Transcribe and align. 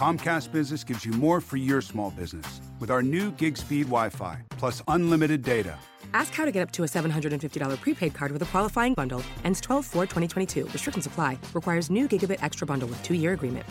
Comcast 0.00 0.50
Business 0.50 0.82
gives 0.82 1.04
you 1.04 1.12
more 1.12 1.42
for 1.42 1.58
your 1.58 1.82
small 1.82 2.10
business 2.12 2.62
with 2.78 2.90
our 2.90 3.02
new 3.02 3.32
gig 3.32 3.58
speed 3.58 3.82
Wi 3.82 4.08
Fi 4.08 4.38
plus 4.56 4.82
unlimited 4.88 5.42
data. 5.42 5.78
Ask 6.14 6.32
how 6.32 6.46
to 6.46 6.50
get 6.50 6.62
up 6.62 6.70
to 6.72 6.84
a 6.84 6.86
$750 6.86 7.78
prepaid 7.78 8.14
card 8.14 8.32
with 8.32 8.40
a 8.40 8.46
qualifying 8.46 8.94
bundle. 8.94 9.22
Ends 9.44 9.60
12 9.60 9.84
4 9.84 10.04
2022. 10.06 10.64
Restrictions 10.72 11.04
apply. 11.04 11.38
Requires 11.52 11.90
new 11.90 12.08
gigabit 12.08 12.42
extra 12.42 12.66
bundle 12.66 12.88
with 12.88 13.02
two 13.02 13.12
year 13.12 13.34
agreement. 13.34 13.66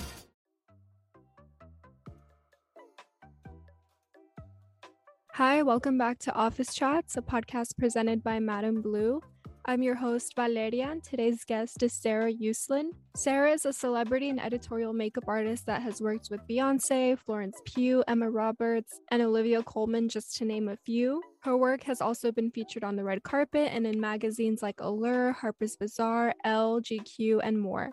Hi, 5.33 5.63
welcome 5.63 5.97
back 5.97 6.19
to 6.19 6.33
Office 6.33 6.75
Chats, 6.75 7.17
a 7.17 7.23
podcast 7.23 7.75
presented 7.75 8.23
by 8.23 8.39
Madam 8.39 8.83
Blue. 8.83 9.21
I'm 9.69 9.83
your 9.83 9.93
host, 9.93 10.33
Valeria, 10.35 10.87
and 10.89 11.03
today's 11.03 11.45
guest 11.45 11.83
is 11.83 11.93
Sarah 11.93 12.33
Uslan. 12.33 12.89
Sarah 13.15 13.51
is 13.51 13.67
a 13.67 13.71
celebrity 13.71 14.29
and 14.29 14.41
editorial 14.41 14.93
makeup 14.93 15.25
artist 15.27 15.67
that 15.67 15.83
has 15.83 16.01
worked 16.01 16.29
with 16.31 16.41
Beyonce, 16.49 17.19
Florence 17.19 17.61
Pugh, 17.65 18.03
Emma 18.07 18.31
Roberts, 18.31 18.99
and 19.11 19.21
Olivia 19.21 19.61
Colman, 19.61 20.09
just 20.09 20.35
to 20.37 20.45
name 20.45 20.69
a 20.69 20.75
few. 20.75 21.21
Her 21.41 21.55
work 21.55 21.83
has 21.83 22.01
also 22.01 22.31
been 22.31 22.49
featured 22.49 22.83
on 22.83 22.95
the 22.95 23.03
red 23.03 23.21
carpet 23.21 23.69
and 23.71 23.85
in 23.85 24.01
magazines 24.01 24.63
like 24.63 24.79
Allure, 24.79 25.33
Harper's 25.33 25.75
Bazaar, 25.75 26.33
Elle, 26.43 26.81
GQ, 26.81 27.41
and 27.43 27.61
more. 27.61 27.91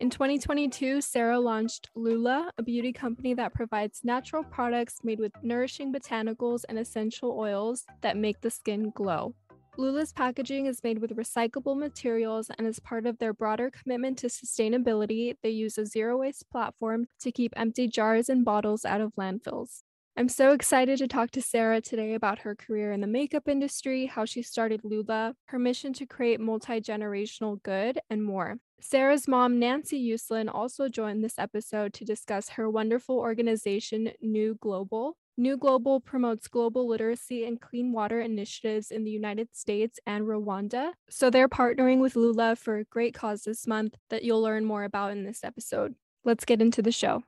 In 0.00 0.08
2022, 0.08 1.02
Sarah 1.02 1.38
launched 1.38 1.90
Lula, 1.94 2.50
a 2.56 2.62
beauty 2.62 2.92
company 2.92 3.34
that 3.34 3.54
provides 3.54 4.00
natural 4.02 4.42
products 4.42 5.04
made 5.04 5.20
with 5.20 5.32
nourishing 5.44 5.92
botanicals 5.92 6.64
and 6.70 6.78
essential 6.78 7.38
oils 7.38 7.84
that 8.00 8.16
make 8.16 8.40
the 8.40 8.50
skin 8.50 8.90
glow. 8.96 9.34
Lula's 9.78 10.12
packaging 10.12 10.66
is 10.66 10.82
made 10.84 10.98
with 10.98 11.16
recyclable 11.16 11.78
materials 11.78 12.50
and 12.58 12.66
as 12.66 12.78
part 12.78 13.06
of 13.06 13.18
their 13.18 13.32
broader 13.32 13.70
commitment 13.70 14.18
to 14.18 14.26
sustainability, 14.26 15.34
they 15.42 15.50
use 15.50 15.78
a 15.78 15.86
zero 15.86 16.18
waste 16.18 16.50
platform 16.50 17.06
to 17.20 17.32
keep 17.32 17.54
empty 17.56 17.88
jars 17.88 18.28
and 18.28 18.44
bottles 18.44 18.84
out 18.84 19.00
of 19.00 19.14
landfills. 19.14 19.82
I'm 20.14 20.28
so 20.28 20.52
excited 20.52 20.98
to 20.98 21.08
talk 21.08 21.30
to 21.30 21.40
Sarah 21.40 21.80
today 21.80 22.12
about 22.12 22.40
her 22.40 22.54
career 22.54 22.92
in 22.92 23.00
the 23.00 23.06
makeup 23.06 23.48
industry, 23.48 24.04
how 24.04 24.26
she 24.26 24.42
started 24.42 24.82
Lula, 24.84 25.34
her 25.46 25.58
mission 25.58 25.94
to 25.94 26.06
create 26.06 26.38
multi 26.38 26.82
generational 26.82 27.62
good, 27.62 27.98
and 28.10 28.22
more. 28.22 28.58
Sarah's 28.78 29.26
mom, 29.26 29.58
Nancy 29.58 30.10
Uslan, 30.12 30.50
also 30.52 30.90
joined 30.90 31.24
this 31.24 31.38
episode 31.38 31.94
to 31.94 32.04
discuss 32.04 32.50
her 32.50 32.68
wonderful 32.68 33.16
organization, 33.16 34.10
New 34.20 34.58
Global, 34.60 35.16
New 35.38 35.56
Global 35.56 35.98
promotes 35.98 36.46
global 36.46 36.86
literacy 36.86 37.46
and 37.46 37.58
clean 37.58 37.92
water 37.92 38.20
initiatives 38.20 38.90
in 38.90 39.04
the 39.04 39.10
United 39.10 39.48
States 39.54 39.98
and 40.06 40.26
Rwanda. 40.26 40.92
So 41.08 41.30
they're 41.30 41.48
partnering 41.48 42.00
with 42.00 42.16
Lula 42.16 42.54
for 42.54 42.76
a 42.76 42.84
great 42.84 43.14
cause 43.14 43.42
this 43.42 43.66
month 43.66 43.96
that 44.10 44.24
you'll 44.24 44.42
learn 44.42 44.66
more 44.66 44.84
about 44.84 45.12
in 45.12 45.24
this 45.24 45.42
episode. 45.42 45.94
Let's 46.22 46.44
get 46.44 46.60
into 46.60 46.82
the 46.82 46.92
show. 46.92 47.22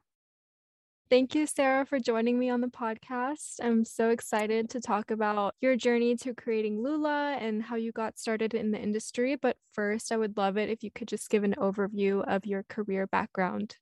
Thank 1.11 1.35
you, 1.35 1.47
Sarah, 1.47 1.87
for 1.87 1.99
joining 1.99 2.39
me 2.39 2.51
on 2.51 2.61
the 2.61 2.69
podcast. 2.69 3.57
I'm 3.63 3.85
so 3.85 4.11
excited 4.11 4.69
to 4.71 4.81
talk 4.81 5.11
about 5.11 5.55
your 5.61 5.77
journey 5.77 6.17
to 6.17 6.35
creating 6.35 6.83
Lula 6.83 7.37
and 7.39 7.63
how 7.63 7.77
you 7.77 7.93
got 7.93 8.19
started 8.19 8.53
in 8.53 8.71
the 8.71 8.81
industry. 8.81 9.37
But 9.37 9.57
first, 9.73 10.13
I 10.13 10.17
would 10.17 10.37
love 10.37 10.57
it 10.57 10.71
if 10.71 10.83
you 10.83 10.91
could 10.91 11.09
just 11.09 11.31
give 11.31 11.45
an 11.45 11.55
overview 11.59 12.25
of 12.27 12.47
your 12.47 12.65
career 12.65 13.07
background. 13.07 13.77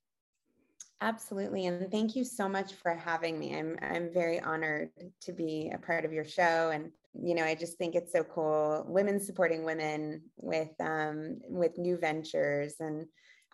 Absolutely. 1.01 1.65
And 1.65 1.91
thank 1.91 2.15
you 2.15 2.23
so 2.23 2.47
much 2.47 2.73
for 2.73 2.93
having 2.95 3.37
me. 3.37 3.57
I'm 3.57 3.77
I'm 3.81 4.13
very 4.13 4.39
honored 4.39 4.89
to 5.21 5.33
be 5.33 5.69
a 5.73 5.77
part 5.77 6.05
of 6.05 6.13
your 6.13 6.23
show. 6.23 6.71
And, 6.73 6.91
you 7.13 7.35
know, 7.35 7.43
I 7.43 7.55
just 7.55 7.77
think 7.77 7.95
it's 7.95 8.13
so 8.13 8.23
cool. 8.23 8.85
Women 8.87 9.19
supporting 9.19 9.65
women 9.65 10.21
with 10.37 10.69
um 10.79 11.39
with 11.49 11.77
new 11.77 11.97
ventures. 11.97 12.75
And 12.79 13.05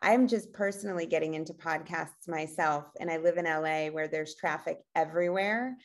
I'm 0.01 0.27
just 0.27 0.53
personally 0.53 1.07
getting 1.07 1.33
into 1.33 1.53
podcasts 1.53 2.27
myself. 2.27 2.85
And 2.99 3.09
I 3.09 3.17
live 3.17 3.37
in 3.37 3.47
LA 3.47 3.87
where 3.87 4.07
there's 4.07 4.35
traffic 4.35 4.79
everywhere. 4.95 5.75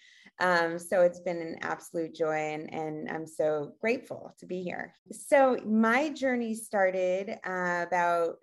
Um, 0.40 0.78
so 0.78 1.00
it's 1.00 1.20
been 1.20 1.40
an 1.40 1.58
absolute 1.62 2.14
joy 2.14 2.52
and, 2.54 2.72
and 2.74 3.08
I'm 3.08 3.26
so 3.26 3.74
grateful 3.80 4.34
to 4.40 4.46
be 4.46 4.62
here. 4.62 4.92
So 5.12 5.56
my 5.64 6.10
journey 6.10 6.54
started 6.54 7.38
uh, 7.46 7.84
about 7.86 8.36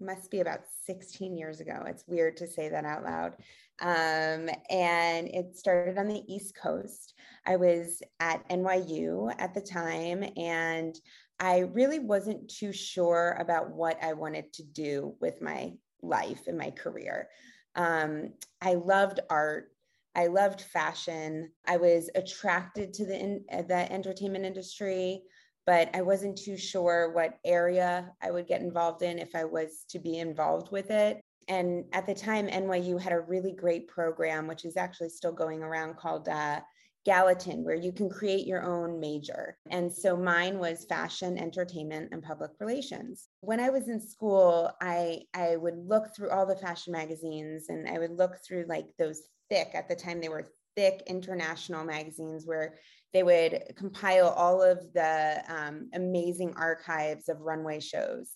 must 0.00 0.30
be 0.30 0.40
about 0.40 0.60
16 0.84 1.36
years 1.36 1.60
ago. 1.60 1.82
It's 1.86 2.04
weird 2.06 2.36
to 2.38 2.46
say 2.46 2.68
that 2.68 2.84
out 2.84 3.04
loud. 3.04 3.34
Um, 3.80 4.48
and 4.70 5.28
it 5.28 5.56
started 5.56 5.98
on 5.98 6.08
the 6.08 6.22
East 6.26 6.56
Coast. 6.56 7.14
I 7.46 7.56
was 7.56 8.02
at 8.20 8.48
NYU 8.48 9.34
at 9.38 9.54
the 9.54 9.60
time, 9.60 10.24
and 10.36 10.98
I 11.38 11.58
really 11.58 11.98
wasn't 11.98 12.48
too 12.48 12.72
sure 12.72 13.36
about 13.38 13.70
what 13.70 14.02
I 14.02 14.14
wanted 14.14 14.52
to 14.54 14.62
do 14.62 15.14
with 15.20 15.42
my 15.42 15.74
life 16.02 16.46
and 16.46 16.56
my 16.56 16.70
career. 16.70 17.28
Um, 17.74 18.32
I 18.62 18.74
loved 18.74 19.20
art. 19.28 19.72
I 20.14 20.28
loved 20.28 20.62
fashion. 20.62 21.50
I 21.66 21.76
was 21.76 22.08
attracted 22.14 22.94
to 22.94 23.04
the, 23.04 23.18
in, 23.18 23.44
the 23.68 23.92
entertainment 23.92 24.46
industry 24.46 25.22
but 25.66 25.90
I 25.94 26.02
wasn't 26.02 26.38
too 26.38 26.56
sure 26.56 27.12
what 27.12 27.38
area 27.44 28.12
I 28.22 28.30
would 28.30 28.46
get 28.46 28.60
involved 28.60 29.02
in 29.02 29.18
if 29.18 29.34
I 29.34 29.44
was 29.44 29.84
to 29.90 29.98
be 29.98 30.18
involved 30.18 30.70
with 30.70 30.90
it. 30.90 31.20
And 31.48 31.84
at 31.92 32.06
the 32.06 32.14
time, 32.14 32.48
NYU 32.48 33.00
had 33.00 33.12
a 33.12 33.20
really 33.20 33.52
great 33.52 33.88
program, 33.88 34.46
which 34.46 34.64
is 34.64 34.76
actually 34.76 35.10
still 35.10 35.32
going 35.32 35.62
around 35.62 35.96
called 35.96 36.28
uh, 36.28 36.60
Gallatin, 37.04 37.64
where 37.64 37.76
you 37.76 37.92
can 37.92 38.08
create 38.08 38.46
your 38.46 38.64
own 38.64 38.98
major. 38.98 39.56
And 39.70 39.92
so 39.92 40.16
mine 40.16 40.58
was 40.58 40.86
fashion, 40.86 41.38
entertainment, 41.38 42.08
and 42.10 42.22
public 42.22 42.50
relations. 42.58 43.28
When 43.40 43.60
I 43.60 43.70
was 43.70 43.88
in 43.88 44.00
school, 44.00 44.72
I, 44.80 45.22
I 45.34 45.56
would 45.56 45.78
look 45.86 46.14
through 46.14 46.30
all 46.30 46.46
the 46.46 46.56
fashion 46.56 46.92
magazines 46.92 47.66
and 47.68 47.88
I 47.88 47.98
would 47.98 48.18
look 48.18 48.38
through 48.44 48.66
like 48.68 48.86
those 48.98 49.22
thick, 49.48 49.70
at 49.74 49.88
the 49.88 49.94
time, 49.94 50.20
they 50.20 50.28
were 50.28 50.48
thick 50.74 51.04
international 51.06 51.84
magazines 51.84 52.44
where 52.44 52.74
they 53.16 53.22
would 53.22 53.62
compile 53.76 54.28
all 54.28 54.62
of 54.62 54.92
the 54.92 55.42
um, 55.48 55.88
amazing 55.94 56.52
archives 56.54 57.30
of 57.30 57.40
runway 57.40 57.80
shows. 57.80 58.32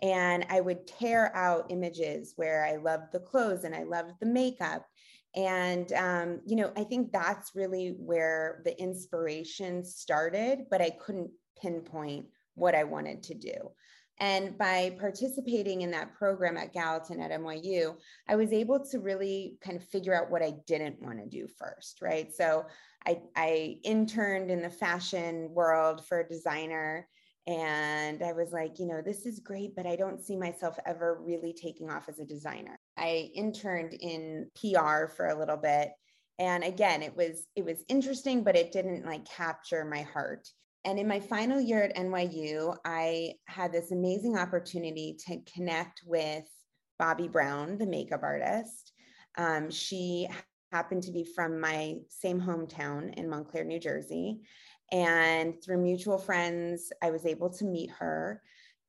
And 0.00 0.46
I 0.48 0.62
would 0.62 0.86
tear 0.86 1.36
out 1.36 1.66
images 1.68 2.32
where 2.36 2.64
I 2.64 2.76
loved 2.76 3.12
the 3.12 3.20
clothes 3.20 3.64
and 3.64 3.74
I 3.74 3.82
loved 3.82 4.12
the 4.20 4.26
makeup. 4.26 4.86
And, 5.36 5.92
um, 5.92 6.40
you 6.46 6.56
know, 6.56 6.72
I 6.78 6.84
think 6.84 7.12
that's 7.12 7.50
really 7.54 7.94
where 7.98 8.62
the 8.64 8.74
inspiration 8.80 9.84
started, 9.84 10.60
but 10.70 10.80
I 10.80 10.88
couldn't 10.88 11.30
pinpoint 11.60 12.24
what 12.54 12.74
I 12.74 12.84
wanted 12.84 13.22
to 13.24 13.34
do. 13.34 13.52
And 14.22 14.56
by 14.56 14.94
participating 15.00 15.82
in 15.82 15.90
that 15.90 16.14
program 16.14 16.56
at 16.56 16.72
Gallatin 16.72 17.20
at 17.20 17.32
NYU, 17.32 17.96
I 18.28 18.36
was 18.36 18.52
able 18.52 18.78
to 18.86 19.00
really 19.00 19.56
kind 19.60 19.76
of 19.76 19.82
figure 19.88 20.14
out 20.14 20.30
what 20.30 20.44
I 20.44 20.54
didn't 20.64 21.02
want 21.02 21.18
to 21.18 21.26
do 21.26 21.48
first, 21.58 21.98
right? 22.00 22.32
So 22.32 22.64
I, 23.04 23.20
I 23.34 23.78
interned 23.82 24.48
in 24.48 24.62
the 24.62 24.70
fashion 24.70 25.48
world 25.52 26.06
for 26.06 26.20
a 26.20 26.28
designer. 26.28 27.08
And 27.48 28.22
I 28.22 28.32
was 28.32 28.52
like, 28.52 28.78
you 28.78 28.86
know, 28.86 29.02
this 29.04 29.26
is 29.26 29.40
great, 29.40 29.74
but 29.74 29.88
I 29.88 29.96
don't 29.96 30.24
see 30.24 30.36
myself 30.36 30.78
ever 30.86 31.20
really 31.20 31.52
taking 31.52 31.90
off 31.90 32.08
as 32.08 32.20
a 32.20 32.24
designer. 32.24 32.78
I 32.96 33.28
interned 33.34 33.94
in 33.94 34.48
PR 34.54 35.08
for 35.08 35.26
a 35.26 35.36
little 35.36 35.56
bit. 35.56 35.90
And 36.38 36.62
again, 36.62 37.02
it 37.02 37.16
was 37.16 37.44
it 37.56 37.64
was 37.64 37.84
interesting, 37.88 38.44
but 38.44 38.54
it 38.54 38.70
didn't 38.70 39.04
like 39.04 39.24
capture 39.24 39.84
my 39.84 40.02
heart. 40.02 40.48
And 40.84 40.98
in 40.98 41.06
my 41.06 41.20
final 41.20 41.60
year 41.60 41.84
at 41.84 41.96
NYU, 41.96 42.76
I 42.84 43.34
had 43.46 43.72
this 43.72 43.92
amazing 43.92 44.36
opportunity 44.36 45.16
to 45.26 45.40
connect 45.54 46.02
with 46.04 46.44
Bobbi 47.00 47.30
Brown, 47.30 47.78
the 47.78 47.86
makeup 47.86 48.22
artist. 48.22 48.92
Um, 49.38 49.70
she 49.70 50.28
happened 50.72 51.04
to 51.04 51.12
be 51.12 51.24
from 51.24 51.60
my 51.60 51.98
same 52.08 52.40
hometown 52.40 53.14
in 53.14 53.28
Montclair, 53.28 53.64
New 53.64 53.78
Jersey. 53.78 54.40
And 54.90 55.62
through 55.62 55.78
mutual 55.78 56.18
friends, 56.18 56.92
I 57.00 57.10
was 57.10 57.26
able 57.26 57.50
to 57.50 57.64
meet 57.64 57.90
her. 57.98 58.42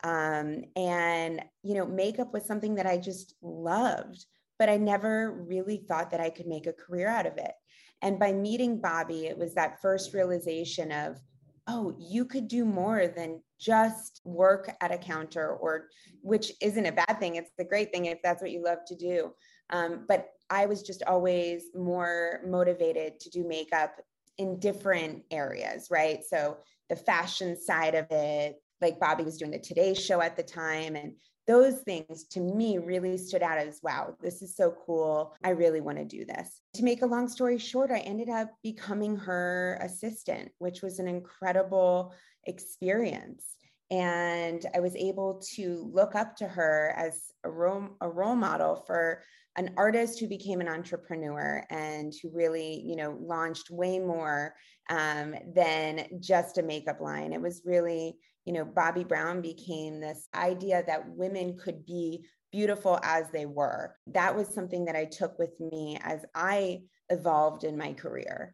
Um, 0.03 0.63
and, 0.75 1.41
you 1.61 1.75
know, 1.75 1.85
makeup 1.85 2.33
was 2.33 2.45
something 2.45 2.75
that 2.75 2.87
I 2.87 2.97
just 2.97 3.35
loved, 3.41 4.25
but 4.57 4.67
I 4.67 4.77
never 4.77 5.45
really 5.47 5.77
thought 5.87 6.11
that 6.11 6.19
I 6.19 6.29
could 6.29 6.47
make 6.47 6.67
a 6.67 6.73
career 6.73 7.07
out 7.07 7.25
of 7.25 7.37
it. 7.37 7.53
And 8.01 8.19
by 8.19 8.33
meeting 8.33 8.81
Bobbi, 8.81 9.25
it 9.25 9.37
was 9.37 9.53
that 9.53 9.81
first 9.81 10.13
realization 10.13 10.91
of, 10.91 11.19
oh, 11.67 11.95
you 11.97 12.25
could 12.25 12.47
do 12.47 12.65
more 12.65 13.07
than 13.07 13.41
just 13.59 14.21
work 14.25 14.75
at 14.81 14.93
a 14.93 14.97
counter, 14.97 15.49
or 15.49 15.87
which 16.21 16.51
isn't 16.61 16.85
a 16.85 16.91
bad 16.91 17.19
thing. 17.19 17.35
It's 17.35 17.53
the 17.57 17.63
great 17.63 17.91
thing 17.91 18.05
if 18.05 18.19
that's 18.21 18.41
what 18.41 18.51
you 18.51 18.63
love 18.63 18.79
to 18.87 18.95
do. 18.95 19.33
Um, 19.69 20.05
but 20.07 20.29
I 20.49 20.65
was 20.65 20.83
just 20.83 21.03
always 21.03 21.67
more 21.73 22.41
motivated 22.45 23.19
to 23.21 23.29
do 23.29 23.47
makeup 23.47 23.95
in 24.37 24.59
different 24.59 25.23
areas, 25.31 25.87
right? 25.89 26.23
So 26.23 26.57
the 26.89 26.95
fashion 26.95 27.59
side 27.59 27.95
of 27.95 28.07
it, 28.11 28.61
like 28.81 28.99
Bobbi 28.99 29.23
was 29.23 29.37
doing 29.37 29.51
the 29.51 29.59
Today 29.59 29.93
Show 29.93 30.21
at 30.21 30.35
the 30.35 30.43
time, 30.43 30.95
and 30.95 31.13
those 31.45 31.79
things 31.81 32.25
to 32.31 32.39
me 32.39 32.77
really 32.77 33.17
stood 33.17 33.43
out 33.43 33.57
as 33.57 33.79
wow, 33.83 34.15
this 34.21 34.41
is 34.41 34.55
so 34.55 34.73
cool. 34.85 35.35
I 35.43 35.49
really 35.49 35.81
want 35.81 35.97
to 35.97 36.05
do 36.05 36.25
this. 36.25 36.61
To 36.75 36.83
make 36.83 37.01
a 37.01 37.07
long 37.07 37.27
story 37.27 37.57
short, 37.57 37.91
I 37.91 37.99
ended 37.99 38.29
up 38.29 38.49
becoming 38.63 39.17
her 39.17 39.77
assistant, 39.81 40.51
which 40.59 40.81
was 40.81 40.99
an 40.99 41.07
incredible 41.07 42.13
experience. 42.45 43.45
And 43.91 44.65
I 44.73 44.79
was 44.79 44.95
able 44.95 45.41
to 45.55 45.91
look 45.93 46.15
up 46.15 46.35
to 46.37 46.47
her 46.47 46.95
as 46.97 47.31
a 47.43 47.51
role, 47.51 47.89
a 48.01 48.09
role 48.09 48.35
model 48.35 48.83
for 48.87 49.21
an 49.55 49.73
artist 49.77 50.19
who 50.19 50.27
became 50.27 50.61
an 50.61 50.67
entrepreneur 50.67 51.63
and 51.69 52.11
who 52.21 52.31
really, 52.33 52.81
you 52.85 52.95
know, 52.95 53.17
launched 53.21 53.69
way 53.69 53.99
more 53.99 54.55
um, 54.89 55.35
than 55.53 56.07
just 56.19 56.57
a 56.57 56.63
makeup 56.63 57.01
line. 57.01 57.33
It 57.33 57.41
was 57.41 57.61
really, 57.65 58.17
you 58.45 58.53
know, 58.53 58.65
Bobbi 58.65 59.07
Brown 59.07 59.41
became 59.41 59.99
this 59.99 60.27
idea 60.35 60.83
that 60.85 61.07
women 61.07 61.57
could 61.57 61.85
be 61.85 62.25
beautiful 62.51 62.99
as 63.03 63.31
they 63.31 63.45
were. 63.45 63.95
That 64.07 64.35
was 64.35 64.47
something 64.47 64.85
that 64.85 64.95
I 64.95 65.05
took 65.05 65.39
with 65.39 65.59
me 65.59 65.97
as 66.01 66.25
I 66.35 66.81
evolved 67.09 67.63
in 67.63 67.77
my 67.77 67.93
career. 67.93 68.53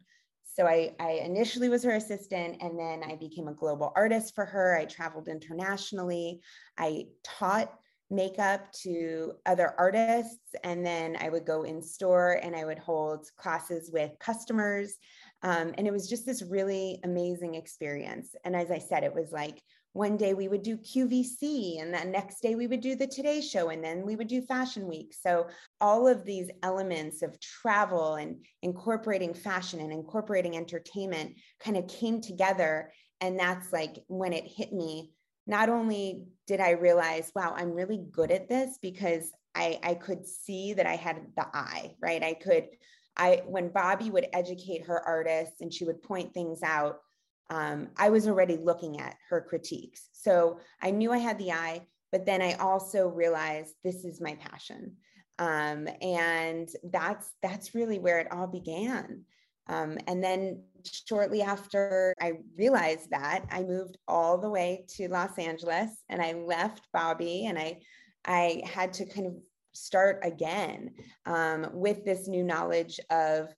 So 0.56 0.66
I, 0.66 0.94
I, 0.98 1.20
initially 1.24 1.68
was 1.68 1.84
her 1.84 1.94
assistant 1.94 2.58
and 2.60 2.78
then 2.78 3.02
I 3.04 3.16
became 3.16 3.48
a 3.48 3.54
global 3.54 3.92
artist 3.94 4.34
for 4.34 4.44
her. 4.44 4.76
I 4.76 4.84
traveled 4.84 5.28
internationally. 5.28 6.40
I 6.76 7.06
taught 7.22 7.72
makeup 8.10 8.72
to 8.82 9.32
other 9.46 9.74
artists 9.78 10.54
and 10.64 10.84
then 10.84 11.16
I 11.20 11.28
would 11.28 11.46
go 11.46 11.62
in 11.62 11.80
store 11.80 12.40
and 12.42 12.56
I 12.56 12.64
would 12.64 12.78
hold 12.78 13.26
classes 13.36 13.90
with 13.92 14.10
customers. 14.18 14.96
Um, 15.42 15.72
and 15.78 15.86
it 15.86 15.92
was 15.92 16.08
just 16.08 16.26
this 16.26 16.42
really 16.42 16.98
amazing 17.04 17.54
experience. 17.54 18.34
And 18.44 18.56
as 18.56 18.70
I 18.70 18.78
said, 18.78 19.04
it 19.04 19.14
was 19.14 19.30
like 19.30 19.62
one 19.92 20.16
day 20.16 20.34
we 20.34 20.48
would 20.48 20.62
do 20.62 20.76
QVC, 20.76 21.80
and 21.80 21.92
the 21.92 22.04
next 22.04 22.40
day 22.40 22.54
we 22.54 22.66
would 22.66 22.80
do 22.80 22.94
the 22.94 23.06
Today 23.06 23.40
Show, 23.40 23.70
and 23.70 23.82
then 23.82 24.06
we 24.06 24.14
would 24.14 24.28
do 24.28 24.40
Fashion 24.42 24.86
Week. 24.86 25.12
So, 25.20 25.48
all 25.80 26.06
of 26.06 26.24
these 26.24 26.48
elements 26.62 27.22
of 27.22 27.40
travel 27.40 28.14
and 28.14 28.44
incorporating 28.62 29.34
fashion 29.34 29.80
and 29.80 29.92
incorporating 29.92 30.56
entertainment 30.56 31.34
kind 31.58 31.76
of 31.76 31.88
came 31.88 32.20
together. 32.20 32.92
And 33.20 33.38
that's 33.38 33.72
like 33.72 33.96
when 34.06 34.32
it 34.32 34.44
hit 34.46 34.72
me. 34.72 35.10
Not 35.46 35.68
only 35.68 36.24
did 36.46 36.60
I 36.60 36.70
realize, 36.72 37.32
wow, 37.34 37.54
I'm 37.56 37.72
really 37.72 38.00
good 38.12 38.30
at 38.30 38.48
this 38.48 38.78
because 38.80 39.32
I, 39.54 39.80
I 39.82 39.94
could 39.94 40.26
see 40.26 40.74
that 40.74 40.86
I 40.86 40.94
had 40.94 41.26
the 41.36 41.46
eye, 41.52 41.94
right? 42.00 42.22
I 42.22 42.34
could, 42.34 42.68
I, 43.16 43.42
when 43.46 43.70
Bobbi 43.70 44.10
would 44.10 44.28
educate 44.32 44.86
her 44.86 45.00
artists 45.00 45.60
and 45.60 45.72
she 45.72 45.84
would 45.84 46.02
point 46.02 46.32
things 46.32 46.62
out, 46.62 47.00
um, 47.50 47.88
I 47.96 48.10
was 48.10 48.26
already 48.26 48.56
looking 48.56 49.00
at 49.00 49.16
her 49.28 49.40
critiques. 49.40 50.08
So 50.12 50.60
I 50.80 50.90
knew 50.90 51.12
I 51.12 51.18
had 51.18 51.38
the 51.38 51.52
eye, 51.52 51.82
but 52.12 52.24
then 52.24 52.40
I 52.40 52.54
also 52.54 53.08
realized 53.08 53.74
this 53.84 54.04
is 54.04 54.20
my 54.20 54.36
passion. 54.36 54.96
Um, 55.38 55.88
and 56.00 56.68
that's 56.84 57.32
that's 57.42 57.74
really 57.74 57.98
where 57.98 58.20
it 58.20 58.30
all 58.30 58.46
began. 58.46 59.24
Um, 59.66 59.98
and 60.06 60.22
then 60.22 60.62
shortly 60.84 61.42
after 61.42 62.14
I 62.20 62.32
realized 62.56 63.10
that, 63.10 63.44
I 63.50 63.62
moved 63.62 63.98
all 64.06 64.38
the 64.38 64.50
way 64.50 64.84
to 64.96 65.08
Los 65.08 65.38
Angeles 65.38 65.90
and 66.08 66.20
I 66.20 66.32
left 66.32 66.88
Bobbi 66.94 67.48
and 67.48 67.58
I 67.58 67.80
I 68.24 68.62
had 68.64 68.92
to 68.94 69.06
kind 69.06 69.26
of 69.26 69.34
start 69.72 70.20
again 70.22 70.90
um, 71.26 71.68
with 71.72 72.04
this 72.04 72.28
new 72.28 72.42
knowledge 72.42 73.00
of 73.10 73.48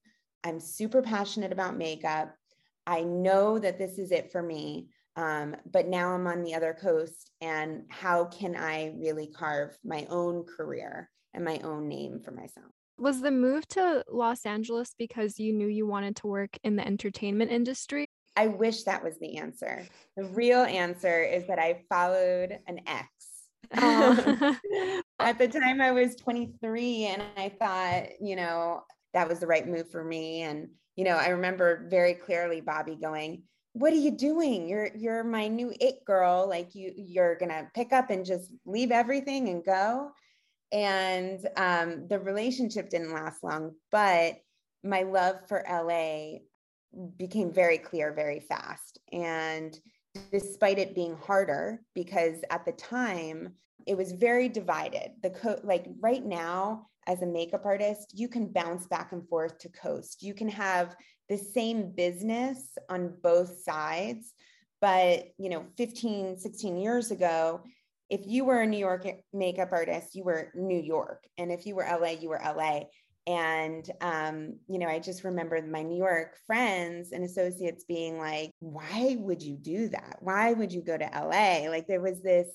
I'm 0.44 0.60
super 0.60 1.02
passionate 1.02 1.52
about 1.52 1.76
makeup. 1.76 2.34
I 2.87 3.02
know 3.02 3.58
that 3.58 3.79
this 3.79 3.99
is 3.99 4.11
it 4.11 4.32
for 4.32 4.43
me. 4.43 4.88
Um, 5.17 5.56
but 5.70 5.88
now 5.88 6.14
I'm 6.14 6.26
on 6.26 6.43
the 6.43 6.55
other 6.55 6.73
coast, 6.73 7.31
and 7.43 7.84
how 7.90 8.25
can 8.25 8.56
I 8.56 8.94
really 8.96 9.26
carve 9.26 9.76
my 9.84 10.06
own 10.08 10.44
career 10.44 11.11
and 11.34 11.44
my 11.44 11.58
own 11.58 11.87
name 11.87 12.20
for 12.25 12.31
myself? 12.31 12.73
Was 12.99 13.20
the 13.20 13.31
move 13.31 13.67
to 13.69 14.05
Los 14.11 14.46
Angeles 14.46 14.94
because 14.99 15.38
you 15.38 15.52
knew 15.52 15.67
you 15.67 15.87
wanted 15.87 16.17
to 16.17 16.29
work 16.29 16.58
in 16.64 16.76
the 16.76 16.87
entertainment 16.87 17.50
industry? 17.50 18.06
I 18.37 18.46
wish 18.46 18.85
that 18.85 19.05
was 19.05 19.19
the 19.19 19.37
answer. 19.37 19.87
The 20.17 20.25
real 20.25 20.61
answer 20.61 21.23
is 21.23 21.46
that 21.46 21.58
I 21.58 21.82
followed 21.88 22.58
an 22.67 22.81
ex. 22.87 23.08
Oh. 23.76 24.56
At 25.19 25.38
the 25.38 25.49
time, 25.49 25.81
I 25.81 25.93
was 25.93 26.17
23, 26.17 27.05
and 27.06 27.23
I 27.37 27.50
thought, 27.50 28.20
you 28.20 28.37
know, 28.37 28.82
that 29.12 29.28
was 29.28 29.40
the 29.40 29.46
right 29.46 29.67
move 29.67 29.90
for 29.90 30.02
me. 30.02 30.43
And 30.43 30.69
you 30.96 31.04
know, 31.04 31.16
I 31.16 31.28
remember 31.28 31.86
very 31.88 32.14
clearly 32.14 32.60
Bobbi 32.60 33.00
going, 33.00 33.42
what 33.72 33.92
are 33.92 33.96
you 33.96 34.10
doing? 34.10 34.68
You're 34.68 34.90
you're 34.94 35.24
my 35.24 35.48
new 35.48 35.72
it 35.80 36.04
girl. 36.04 36.46
Like 36.48 36.74
you 36.74 36.92
you're 36.96 37.36
gonna 37.36 37.70
pick 37.74 37.92
up 37.92 38.10
and 38.10 38.24
just 38.24 38.52
leave 38.66 38.90
everything 38.92 39.48
and 39.48 39.64
go. 39.64 40.10
And 40.72 41.46
um, 41.56 42.06
the 42.08 42.18
relationship 42.18 42.90
didn't 42.90 43.12
last 43.12 43.42
long, 43.42 43.72
but 43.90 44.36
my 44.82 45.02
love 45.02 45.36
for 45.48 45.64
LA 45.68 46.38
became 47.16 47.52
very 47.52 47.78
clear 47.78 48.12
very 48.12 48.40
fast. 48.40 48.98
And 49.12 49.78
despite 50.30 50.78
it 50.78 50.94
being 50.94 51.16
harder, 51.16 51.82
because 51.94 52.42
at 52.50 52.64
the 52.64 52.72
time 52.72 53.54
it 53.86 53.96
was 53.96 54.12
very 54.12 54.48
divided. 54.48 55.12
The 55.22 55.30
co- 55.30 55.60
like 55.64 55.86
right 56.00 56.24
now, 56.24 56.88
as 57.06 57.22
a 57.22 57.26
makeup 57.26 57.64
artist, 57.64 58.12
you 58.14 58.28
can 58.28 58.52
bounce 58.52 58.87
back 58.87 59.12
and 59.12 59.28
forth 59.28 59.58
to 59.58 59.69
coast. 59.69 60.22
You 60.22 60.34
can 60.34 60.49
have 60.49 60.94
the 61.28 61.37
same 61.37 61.93
business 61.93 62.58
on 62.88 63.14
both 63.22 63.62
sides. 63.62 64.32
But, 64.81 65.28
you 65.38 65.49
know, 65.49 65.66
15, 65.76 66.38
16 66.38 66.76
years 66.76 67.10
ago, 67.10 67.62
if 68.10 68.26
you 68.26 68.44
were 68.44 68.60
a 68.60 68.66
New 68.66 68.78
York 68.78 69.06
makeup 69.32 69.70
artist, 69.72 70.14
you 70.14 70.25
were 70.25 70.50
New 70.54 70.81
York. 70.81 71.25
And 71.38 71.50
if 71.50 71.66
you 71.66 71.76
were 71.76 71.84
LA, 71.84 72.10
you 72.10 72.28
were 72.28 72.40
LA. 72.44 72.82
And, 73.26 73.88
um, 74.00 74.58
you 74.69 74.78
know, 74.78 74.88
I 74.88 74.99
just 74.99 75.22
remember 75.22 75.62
my 75.62 75.82
New 75.82 75.96
York 75.96 76.37
friends 76.46 77.12
and 77.12 77.25
associates 77.25 77.84
being 77.84 78.19
like, 78.19 78.50
why 78.58 79.16
would 79.19 79.40
you 79.43 79.56
do 79.56 79.88
that? 79.88 80.16
Why 80.20 80.52
would 80.52 80.72
you 80.72 80.82
go 80.82 80.99
to 80.99 81.04
LA? 81.04 81.70
Like 81.70 81.87
there 81.87 82.00
was 82.00 82.20
this 82.20 82.49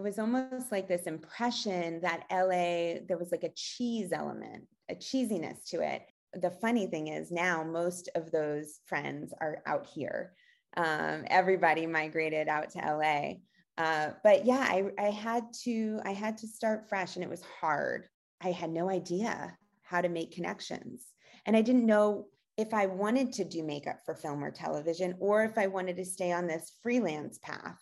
it 0.00 0.02
was 0.02 0.18
almost 0.18 0.72
like 0.72 0.88
this 0.88 1.02
impression 1.02 2.00
that 2.00 2.24
LA, 2.32 3.04
there 3.06 3.18
was 3.18 3.30
like 3.30 3.42
a 3.42 3.52
cheese 3.54 4.12
element, 4.12 4.64
a 4.90 4.94
cheesiness 4.94 5.62
to 5.66 5.82
it. 5.82 6.06
The 6.32 6.50
funny 6.50 6.86
thing 6.86 7.08
is 7.08 7.30
now 7.30 7.62
most 7.62 8.08
of 8.14 8.30
those 8.30 8.80
friends 8.86 9.34
are 9.42 9.58
out 9.66 9.86
here. 9.86 10.32
Um, 10.74 11.24
everybody 11.26 11.84
migrated 11.84 12.48
out 12.48 12.70
to 12.70 12.78
LA. 12.78 13.32
Uh, 13.76 14.12
but 14.24 14.46
yeah, 14.46 14.66
I, 14.66 14.84
I 14.98 15.10
had 15.10 15.44
to, 15.64 16.00
I 16.06 16.12
had 16.14 16.38
to 16.38 16.48
start 16.48 16.88
fresh 16.88 17.16
and 17.16 17.24
it 17.24 17.28
was 17.28 17.42
hard. 17.60 18.06
I 18.40 18.52
had 18.52 18.70
no 18.70 18.88
idea 18.88 19.54
how 19.82 20.00
to 20.00 20.08
make 20.08 20.32
connections. 20.32 21.04
And 21.44 21.54
I 21.54 21.60
didn't 21.60 21.84
know 21.84 22.28
if 22.56 22.72
I 22.72 22.86
wanted 22.86 23.34
to 23.34 23.44
do 23.44 23.62
makeup 23.62 23.98
for 24.06 24.14
film 24.14 24.42
or 24.42 24.50
television 24.50 25.14
or 25.20 25.44
if 25.44 25.58
I 25.58 25.66
wanted 25.66 25.98
to 25.98 26.06
stay 26.06 26.32
on 26.32 26.46
this 26.46 26.72
freelance 26.82 27.38
path. 27.42 27.76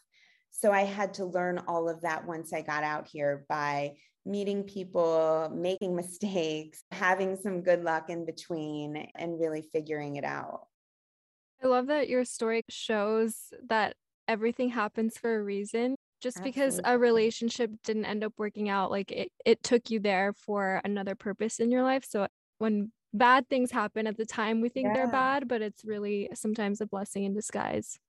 So 0.61 0.73
I 0.73 0.83
had 0.83 1.15
to 1.15 1.25
learn 1.25 1.61
all 1.69 1.89
of 1.89 2.01
that 2.01 2.27
once 2.27 2.53
I 2.53 2.63
got 2.63 2.83
out 2.83 3.07
here 3.07 3.45
by 3.49 3.93
meeting 4.27 4.65
people, 4.65 5.53
making 5.55 5.95
mistakes, 5.97 6.83
having 6.91 7.37
some 7.37 7.63
good 7.63 7.85
luck 7.85 8.11
in 8.11 8.27
between, 8.27 9.07
and 9.15 9.39
really 9.39 9.63
figuring 9.73 10.17
it 10.17 10.25
out. 10.25 10.67
I 11.63 11.69
love 11.69 11.87
that 11.87 12.09
your 12.09 12.25
story 12.25 12.65
shows 12.69 13.53
that 13.69 13.95
everything 14.27 14.71
happens 14.71 15.17
for 15.17 15.39
a 15.39 15.43
reason. 15.43 15.95
Just 16.21 16.39
Absolutely. 16.39 16.61
because 16.61 16.81
a 16.85 16.99
relationship 16.99 17.71
didn't 17.85 18.07
end 18.07 18.25
up 18.25 18.33
working 18.37 18.69
out, 18.69 18.91
like 18.91 19.13
it, 19.13 19.31
it 19.45 19.63
took 19.63 19.91
you 19.91 20.01
there 20.01 20.33
for 20.33 20.81
another 20.85 21.15
purpose 21.15 21.61
in 21.61 21.71
your 21.71 21.85
life. 21.85 22.05
So 22.05 22.27
when 22.59 22.91
bad 23.15 23.49
things 23.49 23.71
happen 23.71 24.09
at 24.09 24.17
the 24.17 24.27
time, 24.27 24.61
we 24.61 24.71
think 24.71 24.89
yeah. 24.89 24.95
they're 24.95 25.13
bad, 25.13 25.47
but 25.47 25.63
it's 25.63 25.85
really 25.85 26.31
sometimes 26.35 26.81
a 26.81 26.87
blessing 26.87 27.23
in 27.23 27.33
disguise. 27.33 28.01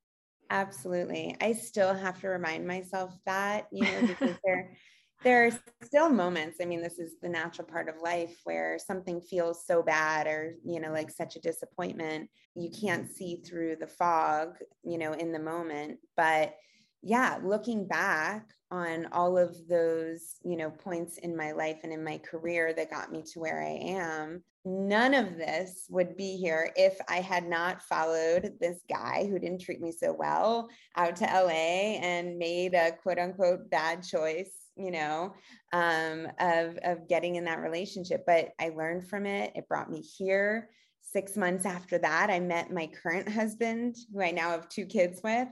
Absolutely. 0.50 1.36
I 1.42 1.54
still 1.54 1.94
have 1.94 2.20
to 2.22 2.28
remind 2.30 2.66
myself 2.68 3.14
that, 3.26 3.68
you 3.72 3.86
know, 3.86 4.02
because 4.08 4.36
there 4.44 4.76
there 5.22 5.48
are 5.48 5.52
still 5.84 6.10
moments. 6.10 6.60
I 6.62 6.66
mean, 6.66 6.82
this 6.82 6.98
is 6.98 7.16
the 7.22 7.28
natural 7.28 7.68
part 7.68 7.90
of 7.90 8.02
life 8.02 8.40
where 8.46 8.80
something 8.80 9.20
feels 9.20 9.66
so 9.68 9.84
bad 9.84 10.28
or, 10.28 10.56
you 10.64 10.80
know, 10.80 10.94
like 10.94 11.12
such 11.12 11.36
a 11.36 11.42
disappointment. 11.42 12.30
You 12.56 12.70
can't 12.72 13.10
see 13.12 13.42
through 13.46 13.76
the 13.82 13.88
fog, 13.88 14.56
you 14.82 14.98
know, 14.98 15.12
in 15.12 15.34
the 15.34 15.40
moment. 15.40 16.00
But 16.16 16.56
yeah, 17.02 17.38
looking 17.44 17.86
back 17.86 18.46
on 18.72 19.08
all 19.12 19.38
of 19.38 19.68
those, 19.68 20.36
you 20.44 20.56
know, 20.56 20.70
points 20.70 21.18
in 21.18 21.36
my 21.36 21.52
life 21.52 21.80
and 21.84 21.92
in 21.92 22.04
my 22.04 22.20
career 22.20 22.74
that 22.74 22.92
got 22.92 23.12
me 23.12 23.24
to 23.34 23.40
where 23.40 23.64
I 23.64 23.80
am, 23.82 24.44
none 24.66 25.14
of 25.14 25.38
this 25.38 25.86
would 25.90 26.16
be 26.16 26.38
here 26.38 26.72
if 26.76 26.98
I 27.08 27.18
had 27.18 27.48
not 27.48 27.82
followed 27.82 28.54
this 28.60 28.80
guy 28.90 29.26
who 29.28 29.40
didn't 29.40 29.62
treat 29.62 29.82
me 29.82 29.92
so 29.92 30.14
well 30.14 30.70
out 30.96 31.16
to 31.18 31.26
LA 31.26 31.98
and 32.00 32.38
made 32.38 32.74
a 32.76 32.92
quote 32.92 33.18
unquote 33.18 33.70
bad 33.70 34.04
choice, 34.04 34.52
you 34.76 34.92
know, 34.92 35.34
um, 35.74 36.28
of, 36.40 36.78
of 36.84 37.08
getting 37.08 37.36
in 37.36 37.46
that 37.46 37.62
relationship. 37.62 38.24
But 38.28 38.50
I 38.60 38.70
learned 38.70 39.10
from 39.10 39.26
it. 39.26 39.52
It 39.56 39.68
brought 39.68 39.90
me 39.90 40.02
here. 40.02 40.70
Six 41.02 41.36
months 41.36 41.66
after 41.66 41.98
that, 41.98 42.30
I 42.30 42.40
met 42.40 42.72
my 42.72 42.88
current 43.02 43.28
husband, 43.28 43.96
who 44.14 44.22
I 44.22 44.30
now 44.30 44.52
have 44.52 44.70
two 44.70 44.86
kids 44.86 45.22
with. 45.24 45.48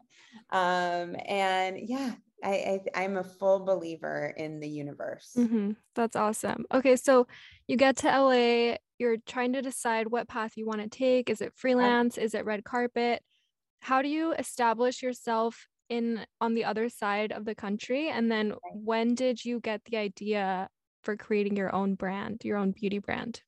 Um, 0.52 1.16
and 1.26 1.80
yeah, 1.82 2.14
I, 2.44 2.80
I 2.96 3.04
am 3.04 3.18
a 3.18 3.24
full 3.24 3.60
believer 3.60 4.34
in 4.38 4.60
the 4.60 4.70
universe. 4.70 5.32
Mm-hmm. 5.38 5.72
That's 5.96 6.16
awesome. 6.16 6.66
Okay, 6.74 6.96
so 6.96 7.28
you 7.68 7.78
get 7.78 7.98
to 7.98 8.08
LA, 8.08 8.76
you're 9.00 9.18
trying 9.26 9.54
to 9.54 9.62
decide 9.62 10.08
what 10.08 10.28
path 10.28 10.56
you 10.56 10.66
want 10.66 10.82
to 10.82 10.90
take. 10.90 11.30
Is 11.30 11.42
it 11.42 11.54
freelance? 11.56 12.18
Is 12.18 12.34
it 12.34 12.46
red 12.46 12.64
carpet? 12.64 13.22
How 13.82 14.02
do 14.02 14.08
you 14.08 14.34
establish 14.34 15.02
yourself 15.02 15.68
in 15.90 16.26
on 16.42 16.54
the 16.54 16.66
other 16.66 16.90
side 16.90 17.32
of 17.32 17.46
the 17.46 17.56
country? 17.56 18.10
And 18.10 18.32
then 18.32 18.54
when 18.74 19.16
did 19.16 19.44
you 19.44 19.60
get 19.60 19.82
the 19.86 19.98
idea 19.98 20.70
for 21.04 21.16
creating 21.16 21.56
your 21.56 21.74
own 21.74 21.96
brand, 21.96 22.42
your 22.44 22.58
own 22.58 22.72
beauty 22.72 23.00
brand? 23.00 23.42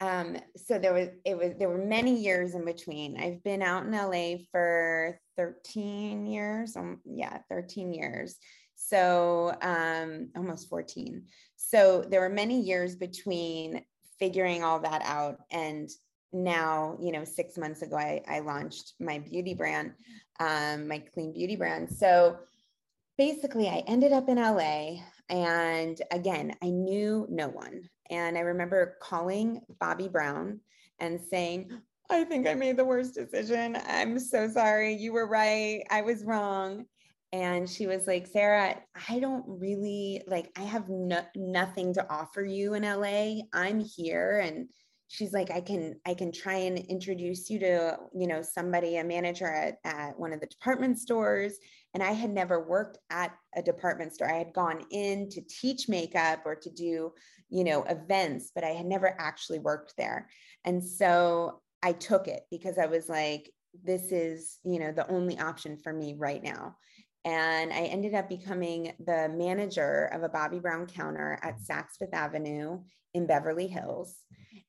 Um, 0.00 0.38
so 0.56 0.78
there 0.78 0.94
was 0.94 1.08
it 1.26 1.36
was 1.36 1.52
there 1.58 1.68
were 1.68 1.84
many 1.84 2.14
years 2.14 2.54
in 2.54 2.64
between. 2.64 3.20
I've 3.20 3.42
been 3.42 3.60
out 3.60 3.84
in 3.84 3.92
LA 3.92 4.44
for 4.50 5.18
13 5.40 6.26
years. 6.26 6.76
Um, 6.76 7.00
yeah, 7.04 7.38
13 7.48 7.94
years. 7.94 8.36
So 8.74 9.54
um 9.62 10.28
almost 10.36 10.68
14. 10.68 11.24
So 11.56 12.04
there 12.08 12.20
were 12.20 12.28
many 12.28 12.60
years 12.60 12.96
between 12.96 13.82
figuring 14.18 14.62
all 14.62 14.80
that 14.80 15.02
out 15.04 15.38
and 15.50 15.90
now 16.32 16.96
you 17.00 17.10
know 17.10 17.24
six 17.24 17.58
months 17.58 17.82
ago 17.82 17.96
i, 17.96 18.22
I 18.28 18.38
launched 18.38 18.94
my 19.00 19.18
beauty 19.18 19.52
brand 19.52 19.94
um, 20.38 20.86
my 20.86 20.98
clean 21.12 21.32
beauty 21.32 21.56
brand 21.56 21.90
so 21.90 22.38
basically 23.18 23.68
i 23.68 23.82
ended 23.88 24.12
up 24.12 24.28
in 24.28 24.36
la 24.36 24.96
and 25.28 26.00
again 26.12 26.54
i 26.62 26.68
knew 26.68 27.26
no 27.28 27.48
one 27.48 27.82
and 28.10 28.38
i 28.38 28.42
remember 28.42 28.96
calling 29.02 29.60
Bobbi 29.82 30.12
brown 30.12 30.60
and 31.00 31.20
saying 31.20 31.70
i 32.10 32.24
think 32.24 32.46
i 32.46 32.54
made 32.54 32.76
the 32.76 32.84
worst 32.84 33.14
decision. 33.14 33.78
I'm 33.86 34.18
so 34.18 34.48
sorry. 34.48 34.94
You 34.94 35.12
were 35.12 35.28
right. 35.28 35.82
I 35.90 36.02
was 36.02 36.24
wrong. 36.24 36.84
And 37.32 37.70
she 37.70 37.86
was 37.86 38.08
like 38.08 38.26
sarah 38.26 38.76
i 39.08 39.20
don't 39.20 39.44
really 39.46 40.20
like 40.26 40.50
i 40.56 40.62
have 40.62 40.88
no, 40.88 41.22
nothing 41.36 41.94
to 41.94 42.12
offer 42.12 42.44
you 42.44 42.74
in 42.74 42.82
la 42.82 43.42
i'm 43.52 43.78
here. 43.78 44.42
And 44.44 44.68
she's 45.06 45.32
like 45.32 45.50
i 45.52 45.60
can 45.60 45.94
i 46.06 46.14
can 46.14 46.32
try 46.32 46.54
and 46.54 46.78
introduce 46.78 47.48
you 47.48 47.58
to 47.60 47.96
you 48.14 48.26
know 48.26 48.42
somebody 48.42 48.96
a 48.96 49.04
manager 49.04 49.46
at, 49.46 49.78
at 49.84 50.18
one 50.18 50.32
of 50.32 50.40
the 50.40 50.46
department 50.46 50.98
stores. 50.98 51.58
And 51.94 52.02
i 52.02 52.10
had 52.10 52.30
never 52.30 52.66
worked 52.68 52.98
at 53.10 53.32
a 53.54 53.62
department 53.62 54.12
store. 54.12 54.32
I 54.32 54.38
had 54.38 54.52
gone 54.52 54.82
in 54.90 55.28
to 55.30 55.40
teach 55.42 55.88
makeup 55.88 56.42
or 56.44 56.56
to 56.56 56.70
do 56.70 57.12
you 57.48 57.64
know 57.64 57.84
events 57.84 58.50
but 58.54 58.64
i 58.64 58.70
had 58.70 58.86
never 58.86 59.14
actually 59.20 59.60
worked 59.60 59.94
there. 59.96 60.28
And 60.64 60.82
so 60.84 61.60
i 61.82 61.92
took 61.92 62.28
it 62.28 62.42
because 62.50 62.78
i 62.78 62.86
was 62.86 63.08
like 63.08 63.50
this 63.84 64.12
is 64.12 64.58
you 64.64 64.78
know 64.78 64.92
the 64.92 65.08
only 65.10 65.38
option 65.38 65.76
for 65.76 65.92
me 65.92 66.14
right 66.18 66.42
now 66.42 66.74
and 67.24 67.72
I 67.72 67.82
ended 67.82 68.14
up 68.14 68.28
becoming 68.28 68.92
the 69.04 69.28
manager 69.28 70.06
of 70.12 70.22
a 70.22 70.28
Bobbi 70.28 70.60
Brown 70.60 70.86
counter 70.86 71.38
at 71.42 71.60
Saks 71.60 71.98
Fifth 71.98 72.14
Avenue 72.14 72.80
in 73.12 73.26
Beverly 73.26 73.66
Hills. 73.66 74.16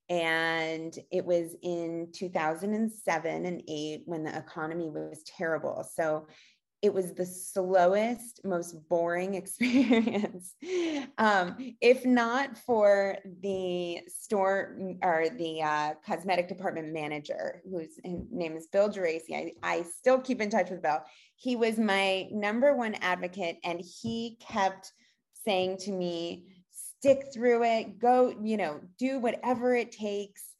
And 0.10 0.94
it 1.10 1.25
was 1.25 1.56
in 1.63 2.10
2007 2.13 3.46
and 3.46 3.63
8 3.65 4.01
when 4.06 4.24
the 4.25 4.38
economy 4.38 4.89
was 4.89 5.24
terrible. 5.24 5.88
So 5.96 6.27
it 6.82 6.94
was 6.94 7.14
the 7.14 7.26
slowest, 7.26 8.42
most 8.44 8.76
boring 8.90 9.36
experience. 9.42 10.56
um, 11.18 11.56
if 11.80 12.06
not 12.06 12.58
for 12.58 13.18
the 13.42 14.00
store 14.08 14.78
or 15.04 15.26
the 15.38 15.62
uh, 15.62 15.94
cosmetic 16.06 16.48
department 16.48 16.92
manager, 16.92 17.62
whose 17.70 18.00
name 18.04 18.56
is 18.56 18.68
Bill 18.68 18.90
Geraci, 18.90 19.34
I, 19.36 19.52
I 19.62 19.84
still 19.84 20.20
keep 20.20 20.42
in 20.42 20.50
touch 20.50 20.70
with 20.70 20.82
Bill. 20.82 21.02
He 21.36 21.56
was 21.56 21.78
my 21.78 22.28
number 22.32 22.76
one 22.76 22.96
advocate, 22.96 23.58
and 23.64 23.80
he 23.82 24.38
kept 24.40 24.92
saying 25.46 25.78
to 25.78 25.92
me, 25.92 26.46
stick 26.72 27.26
through 27.34 27.64
it, 27.64 28.00
go, 28.00 28.34
you 28.44 28.58
know, 28.58 28.80
do 28.98 29.20
whatever 29.20 29.76
it 29.76 29.92
takes 29.92 30.50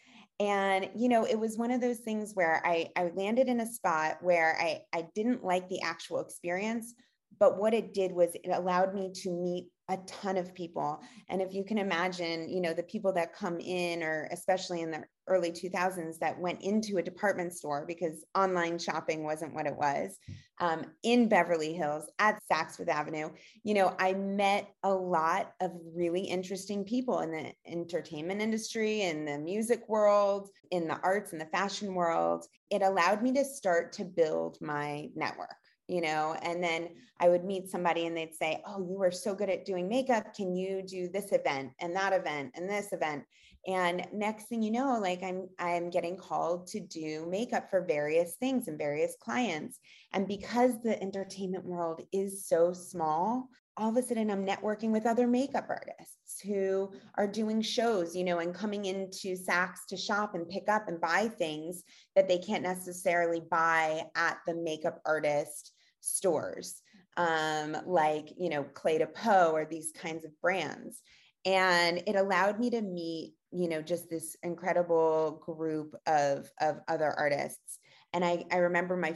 and 0.42 0.90
you 0.96 1.08
know 1.08 1.24
it 1.24 1.40
was 1.40 1.56
one 1.58 1.70
of 1.70 1.80
those 1.80 2.00
things 2.00 2.32
where 2.34 2.62
i 2.66 2.90
i 2.96 3.12
landed 3.16 3.48
in 3.48 3.60
a 3.60 3.66
spot 3.66 4.18
where 4.22 4.58
i 4.60 4.82
i 4.92 5.06
didn't 5.14 5.44
like 5.44 5.70
the 5.70 5.82
actual 5.84 6.20
experience 6.20 6.96
but 7.40 7.60
what 7.60 7.74
it 7.74 7.94
did 7.94 8.12
was 8.12 8.32
it 8.34 8.50
allowed 8.52 8.94
me 8.96 9.12
to 9.14 9.30
meet 9.30 9.68
a 9.92 9.98
ton 10.08 10.38
of 10.38 10.56
people. 10.56 11.02
And 11.30 11.42
if 11.42 11.54
you 11.54 11.64
can 11.64 11.78
imagine 11.78 12.50
you 12.50 12.62
know 12.62 12.74
the 12.74 12.84
people 12.84 13.14
that 13.14 13.36
come 13.36 13.60
in 13.60 14.02
or 14.02 14.28
especially 14.32 14.82
in 14.82 14.92
the 14.92 15.04
early 15.28 15.52
2000s 15.52 16.18
that 16.20 16.40
went 16.40 16.62
into 16.62 16.98
a 16.98 17.04
department 17.04 17.54
store 17.54 17.86
because 17.88 18.26
online 18.36 18.80
shopping 18.80 19.24
wasn't 19.24 19.54
what 19.54 19.68
it 19.68 19.76
was 19.76 20.18
um, 20.60 20.84
in 21.04 21.30
beverly 21.30 21.74
hills 21.74 22.10
at 22.20 22.40
saks 22.52 22.78
fifth 22.78 22.90
avenue 22.90 23.30
you 23.64 23.74
know 23.74 23.96
i 24.00 24.14
met 24.14 24.74
a 24.84 24.94
lot 24.94 25.54
of 25.62 25.72
really 25.96 26.22
interesting 26.22 26.84
people 26.84 27.20
in 27.20 27.32
the 27.32 27.54
entertainment 27.68 28.42
industry 28.42 29.04
in 29.04 29.24
the 29.24 29.38
music 29.38 29.88
world 29.88 30.50
in 30.72 30.88
the 30.88 31.00
arts 31.04 31.34
and 31.34 31.42
the 31.42 31.46
fashion 31.46 31.94
world. 31.94 32.46
It 32.70 32.82
allowed 32.82 33.22
me 33.22 33.34
to 33.34 33.46
start 33.46 33.94
to 33.94 34.06
build 34.06 34.58
my 34.62 35.10
network 35.16 35.56
you 35.92 36.00
know 36.00 36.36
and 36.42 36.64
then 36.64 36.90
i 37.20 37.28
would 37.28 37.44
meet 37.44 37.70
somebody 37.70 38.08
and 38.08 38.16
they'd 38.16 38.34
say 38.34 38.64
oh 38.66 38.82
you 38.90 39.02
are 39.02 39.12
so 39.12 39.36
good 39.36 39.50
at 39.50 39.66
doing 39.66 39.90
makeup. 39.90 40.34
Can 40.34 40.56
you 40.56 40.82
do 40.82 41.10
this 41.10 41.32
event 41.34 41.72
and 41.80 41.96
that 41.96 42.14
event 42.14 42.52
and 42.56 42.70
this 42.70 42.94
event? 42.94 43.24
And 43.68 44.08
next 44.12 44.46
thing 44.46 44.64
you 44.64 44.72
know 44.72 44.98
like 45.00 45.22
i'm 45.22 45.48
i'm 45.60 45.90
getting 45.90 46.18
called 46.18 46.68
to 46.68 46.80
do 46.80 47.28
makeup 47.30 47.70
for 47.70 47.82
various 47.86 48.36
things 48.36 48.68
and 48.68 48.78
various 48.78 49.16
clients. 49.22 49.80
And 50.14 50.28
because 50.28 50.82
the 50.82 51.02
entertainment 51.02 51.66
world 51.66 52.02
is 52.12 52.48
so 52.48 52.74
small 52.74 53.50
all 53.78 53.90
of 53.90 53.98
a 53.98 54.04
sudden 54.04 54.30
i'm 54.30 54.46
networking 54.46 54.92
with 54.92 55.06
other 55.06 55.28
makeup 55.28 55.66
artists 55.70 56.42
who 56.42 56.92
are 57.16 57.28
doing 57.28 57.62
shows 57.62 58.16
you 58.16 58.24
know 58.24 58.40
and 58.40 58.54
coming 58.54 58.86
into 58.86 59.36
saks 59.36 59.86
to 59.88 59.96
shop 59.96 60.36
and 60.36 60.50
pick 60.50 60.68
up 60.68 60.88
and 60.90 61.00
buy 61.00 61.28
things 61.28 61.84
that 62.16 62.28
they 62.28 62.38
can't 62.38 62.64
necessarily 62.64 63.42
buy 63.50 64.04
at 64.16 64.40
the 64.46 64.54
makeup 64.54 65.00
artist 65.06 65.72
stores 66.02 66.82
um, 67.18 67.78
like 67.86 68.34
you 68.38 68.50
know 68.50 68.64
Clé 68.64 69.00
de 69.00 69.08
Peau 69.08 69.52
or 69.52 69.66
these 69.66 69.92
kinds 69.92 70.26
of 70.26 70.40
brands. 70.42 71.02
And 71.44 72.04
it 72.06 72.16
allowed 72.16 72.60
me 72.60 72.70
to 72.72 72.82
meet 72.82 73.34
you 73.52 73.68
know 73.68 73.82
just 73.82 74.10
this 74.10 74.36
incredible 74.44 75.42
group 75.46 75.96
of 76.06 76.50
of 76.60 76.80
other 76.88 77.12
artists. 77.12 77.80
And 78.14 78.24
i 78.24 78.46
i 78.52 78.58
remember 78.58 78.96
my 78.96 79.16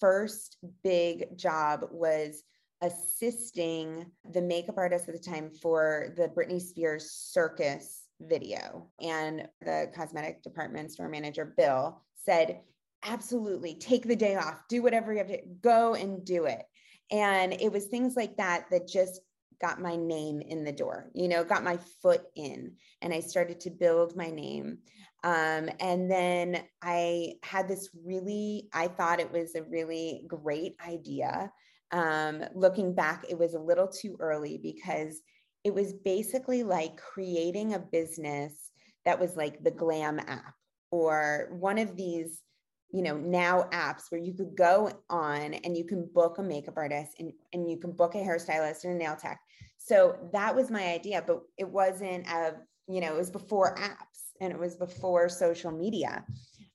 first 0.00 0.58
big 0.82 1.36
job 1.38 1.86
was 1.90 2.42
assisting 2.82 4.04
the 4.32 4.42
makeup 4.42 4.76
artist 4.76 5.08
at 5.08 5.14
the 5.14 5.30
time 5.30 5.50
for 5.50 6.12
the 6.16 6.28
Britney 6.28 6.60
Spears 6.60 7.10
circus 7.10 8.02
video. 8.20 8.90
And 9.00 9.48
the 9.62 9.90
cosmetic 9.94 10.42
department 10.42 10.92
store 10.92 11.08
manager 11.08 11.54
bill 11.56 12.02
said 12.24 12.60
absolutely. 13.04 13.76
Take 13.76 14.04
the 14.04 14.16
day 14.16 14.36
off. 14.36 14.62
Do 14.68 14.82
whatever 14.82 15.12
you 15.12 15.18
have 15.18 15.28
to 15.28 15.40
go 15.60 15.94
and 15.94 16.24
do 16.24 16.46
it. 16.46 16.62
And 17.10 17.52
it 17.52 17.72
was 17.72 17.86
things 17.86 18.16
like 18.16 18.36
that 18.36 18.66
that 18.70 18.88
just 18.88 19.20
got 19.60 19.80
my 19.80 19.96
name 19.96 20.40
in 20.40 20.64
the 20.64 20.72
door 20.72 21.10
you 21.14 21.28
know 21.28 21.42
got 21.42 21.64
my 21.64 21.78
foot 22.02 22.22
in 22.34 22.72
and 23.00 23.12
i 23.12 23.20
started 23.20 23.60
to 23.60 23.70
build 23.70 24.16
my 24.16 24.30
name. 24.30 24.78
Um, 25.24 25.70
and 25.80 26.10
then 26.10 26.62
i 26.82 27.34
had 27.42 27.66
this 27.68 27.88
really 28.04 28.68
i 28.72 28.86
thought 28.86 29.20
it 29.20 29.32
was 29.32 29.54
a 29.54 29.64
really 29.64 30.24
great 30.28 30.76
idea. 30.86 31.50
Um, 31.92 32.42
looking 32.54 32.94
back 32.94 33.24
it 33.28 33.38
was 33.38 33.54
a 33.54 33.60
little 33.60 33.88
too 33.88 34.16
early 34.20 34.58
because 34.62 35.20
it 35.64 35.72
was 35.72 35.92
basically 35.92 36.62
like 36.64 36.96
creating 36.96 37.74
a 37.74 37.78
business 37.78 38.70
that 39.04 39.18
was 39.18 39.36
like 39.36 39.62
the 39.62 39.70
glam 39.70 40.18
app 40.18 40.54
or 40.90 41.48
one 41.58 41.78
of 41.78 41.96
these 41.96 42.42
you 42.90 43.02
know 43.02 43.16
now 43.16 43.68
apps 43.72 44.10
where 44.10 44.20
you 44.20 44.32
could 44.32 44.56
go 44.56 44.90
on 45.10 45.54
and 45.54 45.76
you 45.76 45.84
can 45.84 46.08
book 46.14 46.38
a 46.38 46.42
makeup 46.42 46.74
artist 46.76 47.12
and, 47.18 47.32
and 47.52 47.70
you 47.70 47.78
can 47.78 47.92
book 47.92 48.14
a 48.14 48.18
hairstylist 48.18 48.84
and 48.84 48.94
a 48.94 48.96
nail 48.96 49.16
tech. 49.16 49.40
So 49.78 50.16
that 50.32 50.54
was 50.54 50.70
my 50.70 50.86
idea 50.86 51.22
but 51.26 51.40
it 51.58 51.68
wasn't 51.68 52.26
a 52.26 52.54
you 52.88 53.00
know 53.00 53.14
it 53.14 53.18
was 53.18 53.30
before 53.30 53.76
apps 53.76 54.26
and 54.40 54.52
it 54.52 54.58
was 54.58 54.76
before 54.76 55.28
social 55.28 55.72
media. 55.72 56.24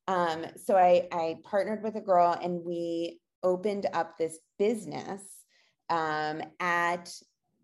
Um, 0.07 0.45
so 0.57 0.75
I, 0.75 1.07
I 1.11 1.37
partnered 1.43 1.83
with 1.83 1.95
a 1.95 2.01
girl 2.01 2.37
and 2.41 2.63
we 2.65 3.19
opened 3.43 3.87
up 3.93 4.17
this 4.17 4.39
business 4.57 5.21
um, 5.89 6.41
at 6.59 7.11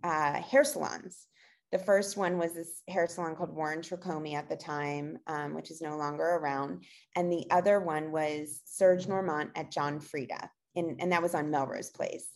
uh, 0.04 0.34
hair 0.42 0.63
salons 0.63 1.27
the 1.72 1.80
first 1.80 2.16
one 2.16 2.38
was 2.38 2.54
this 2.54 2.82
hair 2.88 3.08
salon 3.08 3.36
called 3.36 3.54
Warren 3.54 3.82
Tricomi 3.82 4.36
at 4.36 4.50
the 4.50 4.56
time, 4.56 5.18
um, 5.28 5.54
which 5.54 5.70
is 5.70 5.82
no 5.82 5.98
longer 5.98 6.24
around. 6.24 6.84
And 7.16 7.32
the 7.32 7.46
other 7.52 7.80
one 7.80 8.12
was 8.12 8.62
Serge 8.66 9.08
Normant 9.08 9.52
at 9.56 9.72
John 9.72 10.00
Frieda, 10.00 10.50
in, 10.76 10.96
and 11.00 11.12
that 11.12 11.22
was 11.22 11.36
on 11.36 11.52
Melrose 11.52 11.90
Place. 11.90 12.30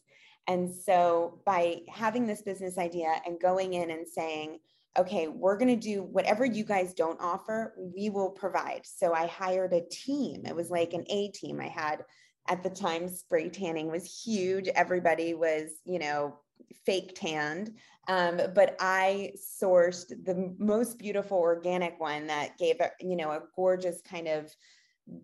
And 0.47 0.73
so 0.73 1.39
by 1.45 1.79
having 1.89 2.27
this 2.27 2.41
business 2.41 2.77
idea 2.77 3.13
and 3.25 3.39
going 3.39 3.73
in 3.73 3.91
and 3.91 4.07
saying, 4.07 4.59
okay, 4.97 5.29
we're 5.29 5.57
going 5.57 5.79
to 5.79 5.87
do 5.87 6.03
whatever 6.03 6.43
you 6.43 6.65
guys 6.65 6.93
don't 6.93 7.21
offer, 7.21 7.73
we 7.77 8.09
will 8.09 8.31
provide. 8.31 8.81
So 8.83 9.13
I 9.13 9.27
hired 9.27 9.71
a 9.71 9.87
team. 9.89 10.45
It 10.45 10.55
was 10.55 10.69
like 10.69 10.93
an 10.93 11.05
A 11.09 11.29
team. 11.29 11.61
I 11.61 11.67
had 11.67 12.03
at 12.49 12.63
the 12.63 12.69
time 12.69 13.07
spray 13.07 13.49
tanning 13.49 13.89
was 13.89 14.21
huge. 14.25 14.67
Everybody 14.67 15.33
was, 15.33 15.69
you 15.85 15.99
know, 15.99 16.39
fake 16.85 17.13
tanned. 17.15 17.75
Um, 18.07 18.41
but 18.55 18.75
I 18.79 19.33
sourced 19.37 20.09
the 20.25 20.53
most 20.57 20.97
beautiful 20.97 21.37
organic 21.37 21.99
one 21.99 22.27
that 22.27 22.57
gave 22.57 22.77
you 22.99 23.15
know, 23.15 23.31
a 23.31 23.43
gorgeous 23.55 24.01
kind 24.01 24.27
of 24.27 24.51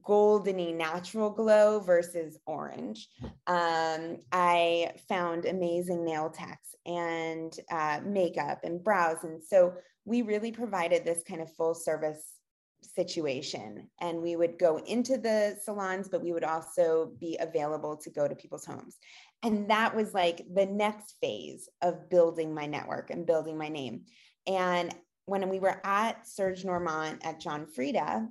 goldeny 0.01 0.75
natural 0.75 1.29
glow 1.29 1.79
versus 1.79 2.37
orange. 2.45 3.07
Um, 3.47 4.17
I 4.31 4.91
found 5.07 5.45
amazing 5.45 6.03
nail 6.03 6.29
techs 6.29 6.75
and 6.85 7.53
uh, 7.71 7.99
makeup 8.05 8.59
and 8.63 8.83
brows. 8.83 9.23
And 9.23 9.41
so 9.41 9.73
we 10.05 10.21
really 10.21 10.51
provided 10.51 11.03
this 11.03 11.23
kind 11.27 11.41
of 11.41 11.53
full 11.55 11.73
service 11.73 12.37
situation. 12.81 13.89
And 14.01 14.21
we 14.21 14.35
would 14.35 14.57
go 14.57 14.77
into 14.79 15.17
the 15.17 15.57
salons, 15.61 16.07
but 16.07 16.23
we 16.23 16.31
would 16.31 16.43
also 16.43 17.11
be 17.19 17.37
available 17.39 17.97
to 17.97 18.09
go 18.09 18.27
to 18.27 18.35
people's 18.35 18.65
homes. 18.65 18.97
And 19.43 19.69
that 19.69 19.95
was 19.95 20.13
like 20.13 20.41
the 20.53 20.65
next 20.65 21.15
phase 21.21 21.69
of 21.81 22.09
building 22.09 22.53
my 22.53 22.65
network 22.65 23.09
and 23.11 23.25
building 23.25 23.57
my 23.57 23.69
name. 23.69 24.05
And 24.47 24.93
when 25.25 25.47
we 25.49 25.59
were 25.59 25.79
at 25.85 26.27
Serge 26.27 26.65
Normant 26.65 27.25
at 27.25 27.39
John 27.39 27.67
Frieda, 27.67 28.27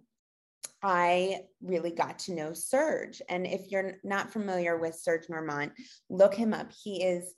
I 0.83 1.43
really 1.63 1.91
got 1.91 2.19
to 2.21 2.35
know 2.35 2.53
Serge. 2.53 3.23
And 3.29 3.47
if 3.47 3.71
you're 3.71 3.99
not 4.03 4.33
familiar 4.33 4.79
with 4.79 4.95
Serge 4.95 5.29
Normant, 5.29 5.73
look 6.11 6.35
him 6.35 6.53
up. 6.53 6.73
He 6.73 7.03
is 7.03 7.35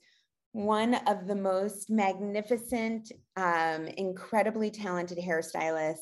one 0.52 0.94
of 1.06 1.26
the 1.26 1.34
most 1.34 1.90
magnificent, 1.90 3.12
um, 3.36 3.86
incredibly 3.86 4.70
talented 4.70 5.18
hairstylists 5.18 5.98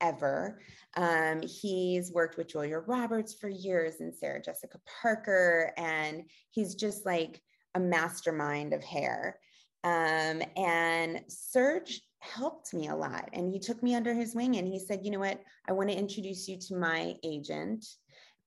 ever. 0.00 0.60
Um, 0.96 1.42
he's 1.42 2.12
worked 2.12 2.36
with 2.36 2.48
Julia 2.48 2.78
Roberts 2.78 3.34
for 3.34 3.48
years 3.48 4.00
and 4.00 4.14
Sarah 4.14 4.42
Jessica 4.42 4.78
Parker, 5.02 5.72
and 5.76 6.22
he's 6.50 6.74
just 6.74 7.06
like 7.06 7.42
a 7.74 7.80
mastermind 7.80 8.72
of 8.72 8.82
hair. 8.82 9.38
Um, 9.84 10.42
and 10.56 11.22
Serge 11.28 12.00
helped 12.20 12.74
me 12.74 12.88
a 12.88 12.96
lot. 12.96 13.28
And 13.32 13.52
he 13.52 13.58
took 13.58 13.82
me 13.82 13.94
under 13.94 14.12
his 14.12 14.34
wing 14.34 14.56
and 14.56 14.66
he 14.66 14.78
said, 14.78 15.00
you 15.04 15.10
know 15.10 15.20
what, 15.20 15.40
I 15.68 15.72
want 15.72 15.88
to 15.90 15.96
introduce 15.96 16.48
you 16.48 16.58
to 16.58 16.76
my 16.76 17.14
agent. 17.22 17.86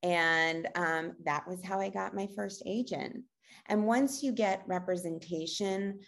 And 0.03 0.67
um, 0.75 1.13
that 1.24 1.48
was 1.48 1.63
how 1.63 1.79
I 1.79 1.89
got 1.89 2.15
my 2.15 2.27
first 2.36 2.63
agent. 2.65 3.24
And 3.67 3.86
once 3.86 4.24
you 4.24 4.31
get 4.31 4.63
representation 4.67 6.00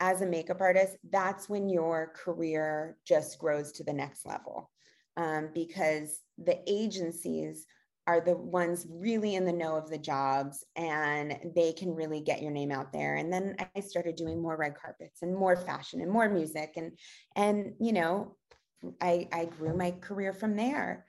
as 0.00 0.20
a 0.20 0.26
makeup 0.26 0.60
artist, 0.60 0.96
that's 1.10 1.48
when 1.48 1.68
your 1.68 2.12
career 2.14 2.98
just 3.06 3.38
grows 3.38 3.72
to 3.72 3.84
the 3.84 3.92
next 3.92 4.26
level 4.26 4.70
um, 5.16 5.50
because 5.54 6.20
the 6.38 6.58
agencies 6.66 7.66
are 8.06 8.20
the 8.20 8.36
ones 8.36 8.86
really 8.88 9.34
in 9.34 9.44
the 9.44 9.52
know 9.52 9.76
of 9.76 9.90
the 9.90 9.98
jobs 9.98 10.64
and 10.76 11.38
they 11.56 11.72
can 11.72 11.92
really 11.92 12.20
get 12.20 12.40
your 12.40 12.52
name 12.52 12.70
out 12.70 12.92
there. 12.92 13.16
And 13.16 13.32
then 13.32 13.56
i 13.74 13.80
started 13.80 14.16
doing 14.16 14.40
more 14.40 14.56
red 14.56 14.74
carpets 14.80 15.22
and 15.22 15.34
more 15.34 15.56
fashion 15.56 16.00
and 16.00 16.10
more 16.10 16.28
music 16.28 16.72
and 16.76 16.92
and 17.34 17.74
you 17.80 17.92
know 17.92 18.36
i 19.00 19.28
i 19.32 19.46
grew 19.46 19.76
my 19.76 19.90
career 19.90 20.32
from 20.32 20.56
there. 20.56 21.06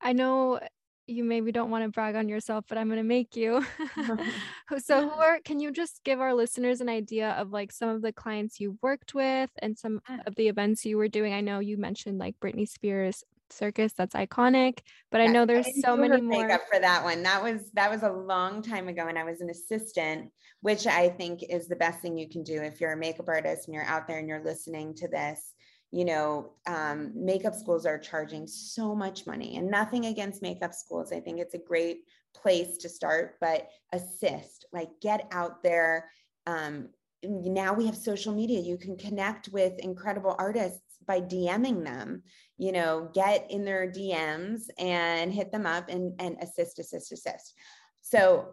I 0.00 0.14
know 0.14 0.60
you 1.06 1.24
maybe 1.24 1.50
don't 1.50 1.70
want 1.70 1.84
to 1.84 1.90
brag 1.90 2.14
on 2.14 2.28
yourself 2.28 2.64
but 2.68 2.78
i'm 2.78 2.88
going 2.88 2.96
to 2.96 3.02
make 3.02 3.36
you. 3.36 3.64
So 4.78 5.10
who 5.10 5.20
are 5.20 5.40
can 5.44 5.58
you 5.58 5.72
just 5.72 6.00
give 6.04 6.20
our 6.20 6.32
listeners 6.32 6.80
an 6.80 6.88
idea 6.88 7.32
of 7.32 7.50
like 7.50 7.72
some 7.72 7.88
of 7.88 8.02
the 8.02 8.12
clients 8.12 8.60
you've 8.60 8.80
worked 8.82 9.14
with 9.14 9.50
and 9.58 9.76
some 9.76 10.00
of 10.24 10.36
the 10.36 10.46
events 10.46 10.86
you 10.86 10.96
were 10.96 11.08
doing? 11.08 11.34
I 11.34 11.40
know 11.40 11.58
you 11.58 11.76
mentioned 11.76 12.18
like 12.18 12.36
britney 12.40 12.68
spears 12.68 13.24
circus 13.52 13.92
that's 13.92 14.14
iconic 14.14 14.80
but 15.10 15.20
i 15.20 15.26
know 15.26 15.44
there's 15.44 15.66
I 15.66 15.80
so 15.80 15.96
many 15.96 16.20
more 16.20 16.48
for 16.70 16.80
that 16.80 17.04
one. 17.04 17.22
That 17.22 17.42
was 17.42 17.70
that 17.74 17.90
was 17.90 18.02
a 18.02 18.10
long 18.10 18.62
time 18.62 18.88
ago 18.88 19.06
and 19.08 19.18
i 19.18 19.24
was 19.24 19.40
an 19.40 19.50
assistant 19.50 20.30
which 20.60 20.86
i 20.86 21.08
think 21.08 21.42
is 21.48 21.68
the 21.68 21.76
best 21.76 22.00
thing 22.00 22.18
you 22.18 22.28
can 22.28 22.42
do 22.42 22.62
if 22.62 22.80
you're 22.80 22.92
a 22.92 22.96
makeup 22.96 23.28
artist 23.28 23.66
and 23.66 23.74
you're 23.74 23.84
out 23.84 24.06
there 24.06 24.18
and 24.18 24.28
you're 24.28 24.44
listening 24.44 24.94
to 24.94 25.08
this 25.08 25.54
you 25.90 26.04
know 26.04 26.52
um, 26.66 27.12
makeup 27.14 27.54
schools 27.54 27.86
are 27.86 27.98
charging 27.98 28.46
so 28.46 28.94
much 28.94 29.26
money 29.26 29.56
and 29.56 29.70
nothing 29.70 30.06
against 30.06 30.40
makeup 30.40 30.72
schools. 30.72 31.12
I 31.12 31.18
think 31.20 31.40
it's 31.40 31.54
a 31.54 31.58
great 31.58 32.04
place 32.32 32.76
to 32.78 32.88
start 32.88 33.36
but 33.40 33.68
assist 33.92 34.66
like 34.72 34.88
get 35.02 35.26
out 35.32 35.64
there 35.64 36.08
um, 36.46 36.90
now 37.22 37.74
we 37.74 37.86
have 37.86 37.96
social 37.96 38.34
media. 38.34 38.60
You 38.60 38.78
can 38.78 38.96
connect 38.96 39.48
with 39.48 39.78
incredible 39.78 40.34
artists 40.38 40.80
by 41.06 41.20
DMing 41.20 41.84
them, 41.84 42.22
you 42.60 42.72
know, 42.72 43.08
get 43.14 43.50
in 43.50 43.64
their 43.64 43.90
DMs 43.90 44.64
and 44.78 45.32
hit 45.32 45.50
them 45.50 45.64
up 45.64 45.88
and, 45.88 46.12
and 46.20 46.36
assist, 46.42 46.78
assist, 46.78 47.10
assist. 47.10 47.54
So, 48.02 48.50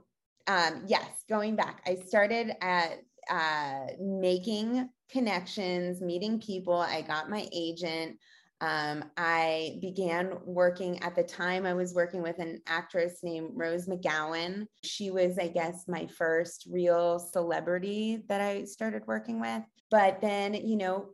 um, 0.48 0.84
yes, 0.88 1.06
going 1.28 1.58
back, 1.58 1.82
I 1.86 1.96
started 1.96 2.54
at 2.62 3.00
uh, 3.30 3.88
making 4.00 4.88
connections, 5.12 6.02
meeting 6.02 6.40
people. 6.40 6.76
I 6.76 7.02
got 7.02 7.30
my 7.30 7.50
agent. 7.52 8.18
Um, 8.62 9.04
I 9.18 9.78
began 9.82 10.38
working 10.46 11.04
at 11.04 11.14
the 11.14 11.24
time, 11.24 11.66
I 11.66 11.74
was 11.74 11.94
working 11.94 12.24
with 12.24 12.40
an 12.40 12.62
actress 12.66 13.20
named 13.24 13.52
Rose 13.56 13.88
McGowan. 13.88 14.68
She 14.86 15.12
was, 15.12 15.38
I 15.38 15.50
guess, 15.50 15.84
my 15.90 16.08
first 16.08 16.66
real 16.72 17.20
celebrity 17.20 18.24
that 18.30 18.40
I 18.40 18.64
started 18.64 19.04
working 19.06 19.42
with. 19.42 19.64
But 19.92 20.22
then, 20.22 20.54
you 20.54 20.78
know, 20.78 21.10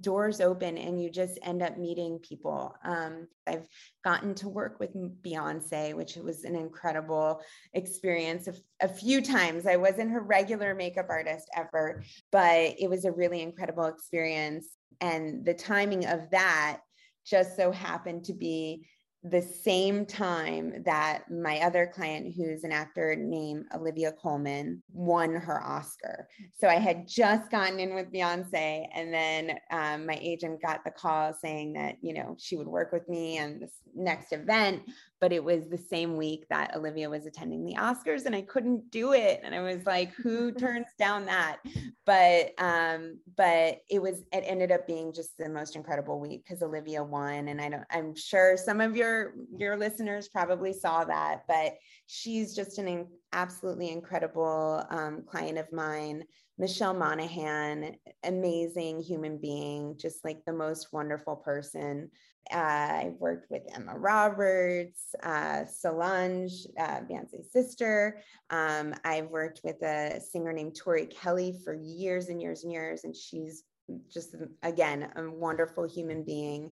doors 0.00 0.40
open 0.40 0.78
and 0.78 1.02
you 1.02 1.10
just 1.10 1.38
end 1.42 1.62
up 1.62 1.78
meeting 1.78 2.18
people. 2.18 2.74
Um, 2.84 3.28
I've 3.46 3.66
gotten 4.04 4.34
to 4.36 4.48
work 4.48 4.78
with 4.80 4.94
Beyonce, 5.22 5.94
which 5.94 6.16
was 6.16 6.44
an 6.44 6.56
incredible 6.56 7.40
experience. 7.74 8.48
A, 8.48 8.54
a 8.80 8.88
few 8.88 9.22
times 9.22 9.66
I 9.66 9.76
wasn't 9.76 10.10
her 10.10 10.20
regular 10.20 10.74
makeup 10.74 11.06
artist 11.08 11.48
ever, 11.56 12.02
but 12.32 12.74
it 12.78 12.88
was 12.88 13.04
a 13.04 13.12
really 13.12 13.42
incredible 13.42 13.86
experience. 13.86 14.68
And 15.00 15.44
the 15.44 15.54
timing 15.54 16.06
of 16.06 16.30
that 16.30 16.80
just 17.24 17.56
so 17.56 17.72
happened 17.72 18.24
to 18.24 18.32
be 18.32 18.86
the 19.30 19.42
same 19.42 20.06
time 20.06 20.82
that 20.84 21.30
my 21.30 21.58
other 21.60 21.90
client, 21.92 22.34
who's 22.36 22.64
an 22.64 22.72
actor 22.72 23.16
named 23.16 23.66
Olivia 23.74 24.12
Colman, 24.12 24.82
won 24.92 25.34
her 25.34 25.62
Oscar. 25.62 26.28
So 26.54 26.68
I 26.68 26.76
had 26.76 27.08
just 27.08 27.50
gotten 27.50 27.80
in 27.80 27.94
with 27.94 28.12
Beyonce, 28.12 28.86
and 28.94 29.12
then 29.12 29.58
um, 29.70 30.06
my 30.06 30.18
agent 30.20 30.62
got 30.62 30.84
the 30.84 30.90
call 30.90 31.32
saying 31.34 31.72
that 31.74 31.96
you 32.02 32.14
know 32.14 32.36
she 32.38 32.56
would 32.56 32.68
work 32.68 32.92
with 32.92 33.08
me 33.08 33.38
on 33.38 33.58
this 33.58 33.72
next 33.94 34.32
event, 34.32 34.82
but 35.20 35.32
it 35.32 35.42
was 35.42 35.68
the 35.68 35.78
same 35.78 36.16
week 36.16 36.46
that 36.50 36.76
Olivia 36.76 37.08
was 37.08 37.26
attending 37.26 37.64
the 37.64 37.74
Oscars, 37.74 38.26
and 38.26 38.34
I 38.34 38.42
couldn't 38.42 38.90
do 38.90 39.12
it, 39.12 39.40
and 39.42 39.54
I 39.54 39.60
was 39.60 39.84
like, 39.86 40.12
who 40.14 40.52
turns 40.58 40.86
down 40.98 41.26
that? 41.26 41.58
But 42.04 42.52
um, 42.58 43.18
but 43.36 43.80
it 43.88 44.00
was 44.00 44.24
it 44.32 44.44
ended 44.46 44.72
up 44.72 44.86
being 44.86 45.12
just 45.12 45.36
the 45.38 45.48
most 45.48 45.76
incredible 45.76 46.20
week 46.20 46.44
because 46.44 46.62
Olivia 46.62 47.02
won, 47.02 47.48
and 47.48 47.60
I 47.60 47.68
don't 47.68 47.84
I'm 47.90 48.14
sure 48.14 48.56
some 48.56 48.80
of 48.80 48.96
your 48.96 49.34
your 49.56 49.76
listeners 49.76 50.28
probably 50.28 50.72
saw 50.72 51.04
that, 51.04 51.42
but 51.48 51.74
she's 52.06 52.54
just 52.54 52.78
an 52.78 52.88
in, 52.88 53.06
absolutely 53.32 53.90
incredible 53.90 54.84
um, 54.90 55.22
client 55.26 55.58
of 55.58 55.72
mine. 55.72 56.24
Michelle 56.58 56.94
Monaghan, 56.94 57.96
amazing 58.24 59.02
human 59.02 59.36
being, 59.36 59.96
just 59.98 60.24
like 60.24 60.42
the 60.46 60.52
most 60.52 60.88
wonderful 60.90 61.36
person. 61.36 62.10
I've 62.52 63.14
worked 63.18 63.50
with 63.50 63.62
Emma 63.74 63.96
Roberts, 63.96 65.14
uh, 65.22 65.64
Solange, 65.66 66.66
uh, 66.78 67.00
Beyonce's 67.00 67.52
sister. 67.52 68.20
Um, 68.50 68.94
I've 69.04 69.30
worked 69.30 69.60
with 69.64 69.82
a 69.82 70.20
singer 70.20 70.52
named 70.52 70.76
Tori 70.76 71.06
Kelly 71.06 71.58
for 71.64 71.74
years 71.74 72.28
and 72.28 72.40
years 72.40 72.64
and 72.64 72.72
years, 72.72 73.04
and 73.04 73.14
she's 73.14 73.64
just 74.12 74.34
again 74.62 75.10
a 75.16 75.30
wonderful 75.30 75.88
human 75.88 76.24
being. 76.24 76.70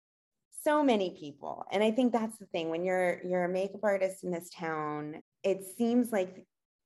So 0.62 0.82
many 0.82 1.16
people. 1.18 1.64
And 1.72 1.82
i 1.82 1.90
think 1.90 2.12
that's 2.12 2.38
the 2.38 2.46
thing 2.46 2.70
when 2.70 2.84
you're 2.84 3.20
you're 3.24 3.44
a 3.44 3.48
makeup 3.48 3.80
artist 3.82 4.24
in 4.24 4.30
this 4.30 4.50
town 4.50 5.20
it 5.42 5.64
seems 5.76 6.12
like 6.12 6.44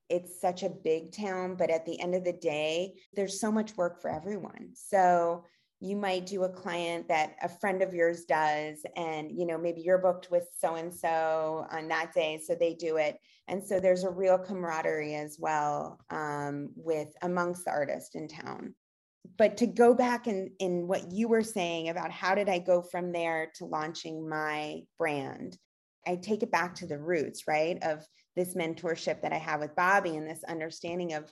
it's 0.09 0.41
such 0.41 0.63
a 0.63 0.69
big 0.69 1.13
town 1.13 1.57
but 1.57 1.71
at 1.71 1.85
the 1.87 1.99
end 2.01 2.15
of 2.15 2.25
the 2.25 2.33
day 2.33 2.95
there's 3.15 3.41
so 3.41 3.51
much 3.51 3.77
work 3.77 4.01
for 4.01 4.11
everyone. 4.11 4.71
So 4.75 5.45
you 5.81 5.97
might 5.97 6.27
do 6.27 6.45
a 6.45 6.49
client 6.49 7.09
that 7.09 7.37
a 7.43 7.49
friend 7.49 7.83
of 7.83 7.93
yours 7.93 8.25
does 8.25 8.79
and 8.97 9.31
you 9.31 9.47
know 9.47 9.59
maybe 9.59 9.81
you're 9.81 9.99
booked 9.99 10.31
with 10.31 10.45
so 10.59 10.77
and 10.77 10.93
so 10.93 11.67
on 11.71 11.89
that 11.89 12.13
day 12.15 12.41
so 12.43 12.55
they 12.55 12.75
do 12.75 12.97
it. 12.97 13.19
And 13.49 13.63
so 13.63 13.79
there's 13.79 14.05
a 14.05 14.11
real 14.11 14.39
camaraderie 14.39 15.15
as 15.15 15.37
well 15.39 16.01
um, 16.11 16.71
with 16.77 17.09
amongst 17.23 17.65
the 17.65 17.73
artists 17.73 18.15
in 18.15 18.29
town. 18.29 18.75
But 19.37 19.57
to 19.59 19.67
go 19.67 19.95
back 19.95 20.27
in 20.27 20.53
in 20.59 20.87
what 20.87 21.11
you 21.11 21.29
were 21.29 21.43
saying 21.43 21.89
about 21.89 22.11
how 22.11 22.35
did 22.35 22.49
I 22.49 22.59
go 22.59 22.83
from 22.83 23.13
there 23.13 23.51
to 23.57 23.65
launching 23.65 24.29
my 24.29 24.83
brand, 24.99 25.59
I 26.07 26.17
take 26.17 26.43
it 26.43 26.51
back 26.51 26.75
to 26.77 26.87
the 26.87 26.99
roots, 26.99 27.45
right, 27.49 27.83
of 27.83 28.07
this 28.37 28.55
mentorship 28.55 29.23
that 29.23 29.33
I 29.33 29.39
have 29.39 29.61
with 29.61 29.75
Bobbi 29.75 30.17
and 30.17 30.29
this 30.29 30.45
understanding 30.47 31.15
of 31.15 31.31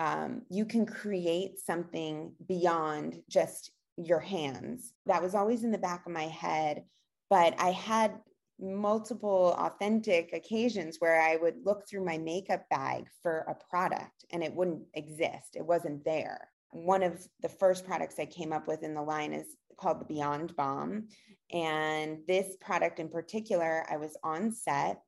um, 0.00 0.42
you 0.50 0.64
can 0.64 0.84
create 0.84 1.60
something 1.60 2.32
beyond 2.48 3.22
just 3.28 3.70
your 3.96 4.18
hands. 4.18 4.92
That 5.06 5.22
was 5.22 5.36
always 5.36 5.62
in 5.62 5.70
the 5.70 5.78
back 5.78 6.06
of 6.06 6.12
my 6.12 6.26
head, 6.26 6.82
but 7.28 7.54
I 7.60 7.70
had 7.70 8.18
multiple 8.58 9.54
authentic 9.58 10.32
occasions 10.32 10.96
where 10.98 11.20
I 11.20 11.36
would 11.36 11.64
look 11.64 11.88
through 11.88 12.04
my 12.04 12.18
makeup 12.18 12.68
bag 12.68 13.06
for 13.22 13.44
a 13.48 13.70
product 13.70 14.24
and 14.32 14.42
it 14.42 14.52
wouldn't 14.52 14.82
exist. 14.94 15.54
It 15.54 15.64
wasn't 15.64 16.04
there 16.04 16.50
one 16.72 17.02
of 17.02 17.26
the 17.42 17.48
first 17.48 17.84
products 17.84 18.18
I 18.18 18.26
came 18.26 18.52
up 18.52 18.68
with 18.68 18.82
in 18.82 18.94
the 18.94 19.02
line 19.02 19.32
is 19.32 19.56
called 19.76 20.00
the 20.00 20.04
Beyond 20.04 20.54
Balm. 20.56 21.08
And 21.52 22.18
this 22.28 22.56
product 22.60 23.00
in 23.00 23.08
particular, 23.08 23.84
I 23.90 23.96
was 23.96 24.16
on 24.22 24.52
set 24.52 25.00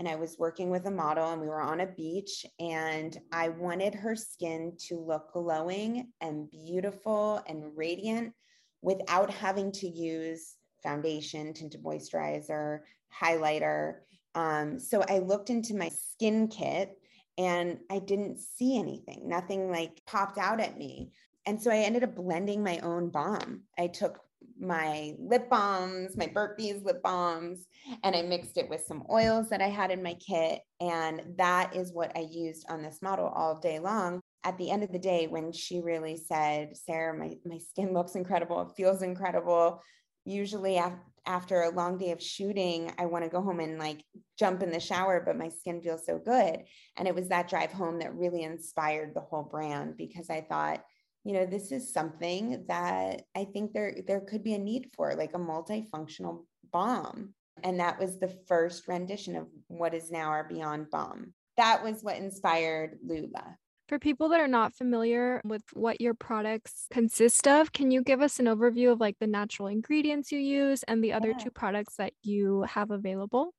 and 0.00 0.08
I 0.08 0.16
was 0.16 0.38
working 0.38 0.70
with 0.70 0.86
a 0.86 0.90
model 0.90 1.30
and 1.30 1.42
we 1.42 1.46
were 1.46 1.60
on 1.60 1.80
a 1.80 1.86
beach 1.86 2.46
and 2.58 3.18
I 3.32 3.50
wanted 3.50 3.94
her 3.94 4.16
skin 4.16 4.72
to 4.88 4.98
look 4.98 5.30
glowing 5.34 6.10
and 6.22 6.50
beautiful 6.50 7.42
and 7.46 7.76
radiant 7.76 8.32
without 8.80 9.30
having 9.30 9.70
to 9.72 9.86
use 9.86 10.56
foundation, 10.82 11.52
tinted 11.52 11.82
moisturizer, 11.82 12.78
highlighter. 13.14 13.96
Um, 14.34 14.78
so 14.78 15.04
I 15.06 15.18
looked 15.18 15.50
into 15.50 15.76
my 15.76 15.90
skin 15.90 16.48
kit 16.48 16.96
and 17.36 17.76
I 17.90 17.98
didn't 17.98 18.38
see 18.38 18.78
anything. 18.78 19.28
Nothing 19.28 19.70
like 19.70 20.00
popped 20.06 20.38
out 20.38 20.60
at 20.60 20.78
me. 20.78 21.10
And 21.44 21.60
so 21.60 21.70
I 21.70 21.76
ended 21.76 22.04
up 22.04 22.16
blending 22.16 22.64
my 22.64 22.78
own 22.78 23.10
balm. 23.10 23.64
I 23.78 23.88
took 23.88 24.18
my 24.60 25.14
lip 25.18 25.48
balms, 25.48 26.16
my 26.16 26.26
Burt's 26.26 26.62
Bees 26.62 26.82
lip 26.82 27.02
balms, 27.02 27.66
and 28.04 28.14
I 28.14 28.22
mixed 28.22 28.58
it 28.58 28.68
with 28.68 28.84
some 28.86 29.04
oils 29.10 29.48
that 29.48 29.62
I 29.62 29.68
had 29.68 29.90
in 29.90 30.02
my 30.02 30.14
kit. 30.14 30.60
And 30.80 31.22
that 31.36 31.74
is 31.74 31.92
what 31.92 32.16
I 32.16 32.26
used 32.30 32.66
on 32.68 32.82
this 32.82 33.00
model 33.02 33.26
all 33.26 33.58
day 33.58 33.78
long. 33.78 34.20
At 34.44 34.56
the 34.58 34.70
end 34.70 34.82
of 34.82 34.92
the 34.92 34.98
day, 34.98 35.26
when 35.26 35.52
she 35.52 35.80
really 35.80 36.16
said, 36.16 36.76
Sarah, 36.76 37.16
my, 37.16 37.36
my 37.44 37.58
skin 37.58 37.92
looks 37.92 38.14
incredible, 38.14 38.62
it 38.62 38.76
feels 38.76 39.02
incredible. 39.02 39.82
Usually 40.24 40.78
af- 40.78 40.94
after 41.26 41.62
a 41.62 41.70
long 41.70 41.98
day 41.98 42.12
of 42.12 42.22
shooting, 42.22 42.92
I 42.98 43.06
want 43.06 43.24
to 43.24 43.30
go 43.30 43.42
home 43.42 43.60
and 43.60 43.78
like 43.78 44.02
jump 44.38 44.62
in 44.62 44.70
the 44.70 44.80
shower, 44.80 45.22
but 45.24 45.36
my 45.36 45.48
skin 45.48 45.82
feels 45.82 46.06
so 46.06 46.18
good. 46.18 46.62
And 46.96 47.06
it 47.06 47.14
was 47.14 47.28
that 47.28 47.48
drive 47.48 47.72
home 47.72 47.98
that 47.98 48.14
really 48.14 48.42
inspired 48.42 49.14
the 49.14 49.20
whole 49.20 49.42
brand 49.42 49.96
because 49.96 50.30
I 50.30 50.40
thought, 50.40 50.82
you 51.24 51.34
know 51.34 51.46
this 51.46 51.70
is 51.70 51.92
something 51.92 52.64
that 52.68 53.22
i 53.36 53.44
think 53.44 53.72
there 53.72 53.94
there 54.06 54.20
could 54.20 54.42
be 54.42 54.54
a 54.54 54.58
need 54.58 54.88
for 54.96 55.14
like 55.14 55.34
a 55.34 55.38
multifunctional 55.38 56.44
balm. 56.72 57.34
And 57.62 57.78
that 57.80 57.98
was 57.98 58.18
the 58.18 58.34
first 58.46 58.88
rendition 58.88 59.36
of 59.36 59.46
what 59.68 59.94
is 59.94 60.10
now 60.10 60.28
our 60.28 60.44
beyond 60.44 60.90
balm. 60.90 61.34
That 61.56 61.82
was 61.84 62.02
what 62.02 62.16
inspired 62.16 62.98
lula. 63.04 63.56
For 63.88 63.98
people 63.98 64.28
that 64.28 64.40
are 64.40 64.48
not 64.48 64.74
familiar 64.74 65.42
with 65.44 65.62
what 65.72 66.00
your 66.00 66.14
products 66.14 66.86
consist 66.92 67.48
of 67.48 67.72
can 67.72 67.90
you 67.90 68.02
give 68.02 68.22
us 68.22 68.38
an 68.38 68.46
overview 68.46 68.92
of 68.92 69.00
like 69.00 69.16
the 69.18 69.26
natural 69.26 69.68
ingredients 69.68 70.30
you 70.30 70.38
use 70.38 70.84
and 70.84 71.02
the 71.02 71.12
other 71.12 71.30
yeah. 71.30 71.38
two 71.38 71.50
products 71.50 71.96
that 71.96 72.12
you 72.22 72.62
have 72.62 72.92
available? 72.92 73.52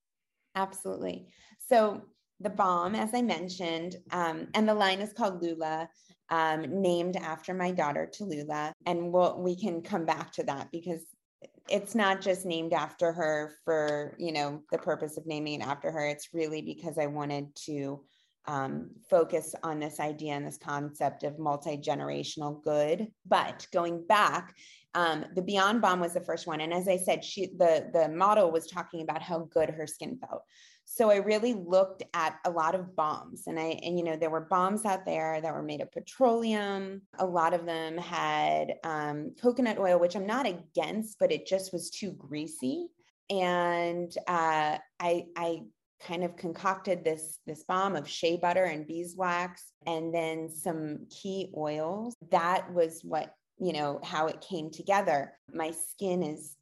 Absolutely. 0.56 1.28
So 1.68 2.02
the 2.40 2.50
balm, 2.50 2.96
as 2.96 3.14
i 3.14 3.22
mentioned 3.22 3.98
um, 4.12 4.48
and 4.56 4.68
the 4.68 4.74
line 4.74 5.00
is 5.00 5.14
called 5.14 5.44
lula 5.44 5.88
um, 6.32 6.82
named 6.82 7.18
after 7.18 7.54
my 7.54 7.72
daughter 7.72 8.10
Tallulah. 8.12 8.72
And 8.86 9.12
we'll, 9.12 9.40
we 9.40 9.56
can 9.56 9.82
come 9.82 10.06
back 10.06 10.32
to 10.34 10.44
that 10.44 10.70
because 10.72 11.06
it's 11.70 11.94
not 11.94 12.22
just 12.22 12.46
named 12.46 12.74
after 12.74 13.12
her 13.12 13.54
for, 13.66 14.16
you 14.18 14.32
know, 14.32 14.62
the 14.72 14.78
purpose 14.78 15.18
of 15.18 15.28
naming 15.28 15.62
it 15.62 15.68
after 15.68 15.92
her. 15.92 16.08
It's 16.08 16.30
really 16.34 16.62
because 16.62 16.98
I 16.98 17.06
wanted 17.08 17.56
to 17.66 18.02
um, 18.46 18.90
focus 19.10 19.56
on 19.64 19.80
this 19.80 20.00
idea 20.00 20.34
and 20.34 20.46
this 20.46 20.58
concept 20.58 21.24
of 21.24 21.40
multi-generational 21.40 22.64
good. 22.64 23.08
But 23.26 23.68
going 23.72 24.06
back, 24.06 24.56
um, 24.94 25.26
the 25.36 25.42
Beyond 25.42 25.82
Balm 25.82 26.00
was 26.00 26.14
the 26.14 26.22
first 26.22 26.48
one. 26.48 26.62
And 26.62 26.74
as 26.74 26.88
I 26.88 26.98
said, 26.98 27.24
she 27.24 27.48
the 27.58 27.90
the 27.94 28.10
model 28.10 28.52
was 28.52 28.68
talking 28.68 29.02
about 29.02 29.22
how 29.22 29.40
good 29.54 29.70
her 29.70 29.88
skin 29.88 30.18
felt. 30.18 30.44
So 30.86 31.10
I 31.10 31.18
really 31.18 31.54
looked 31.54 32.04
at 32.14 32.40
a 32.44 32.52
lot 32.52 32.76
of 32.76 32.96
balms, 32.98 33.44
and 33.48 33.58
I, 33.58 33.80
and 33.82 33.98
you 33.98 34.04
know, 34.04 34.18
there 34.18 34.30
were 34.30 34.42
balms 34.42 34.84
out 34.84 35.06
there 35.06 35.40
that 35.40 35.54
were 35.54 35.64
made 35.64 35.80
of 35.80 35.92
petroleum. 35.92 37.04
A 37.20 37.26
lot 37.26 37.54
of 37.54 37.66
them 37.66 37.98
had 37.98 38.74
um, 38.84 39.32
coconut 39.42 39.80
oil, 39.80 40.00
which 40.00 40.16
I'm 40.16 40.26
not 40.26 40.46
against, 40.46 41.18
but 41.18 41.32
it 41.32 41.48
just 41.48 41.72
was 41.72 41.92
too 41.92 42.12
greasy. 42.12 42.88
And 43.30 44.14
uh, 44.28 44.80
I, 45.00 45.26
I 45.38 45.62
kind 46.06 46.24
of 46.24 46.36
concocted 46.36 47.04
this 47.04 47.40
this 47.46 47.64
balm 47.64 47.96
of 47.96 48.08
shea 48.08 48.38
butter 48.38 48.66
and 48.66 48.88
beeswax 48.88 49.74
and 49.86 50.14
then 50.14 50.50
some 50.50 51.06
key 51.10 51.52
oils 51.56 52.16
that 52.32 52.72
was 52.74 53.02
what 53.04 53.36
you 53.60 53.74
know 53.74 54.00
how 54.04 54.28
it 54.28 54.42
came 54.42 54.72
together 54.72 55.34
my 55.54 55.72
skin 55.72 56.24
is 56.24 56.56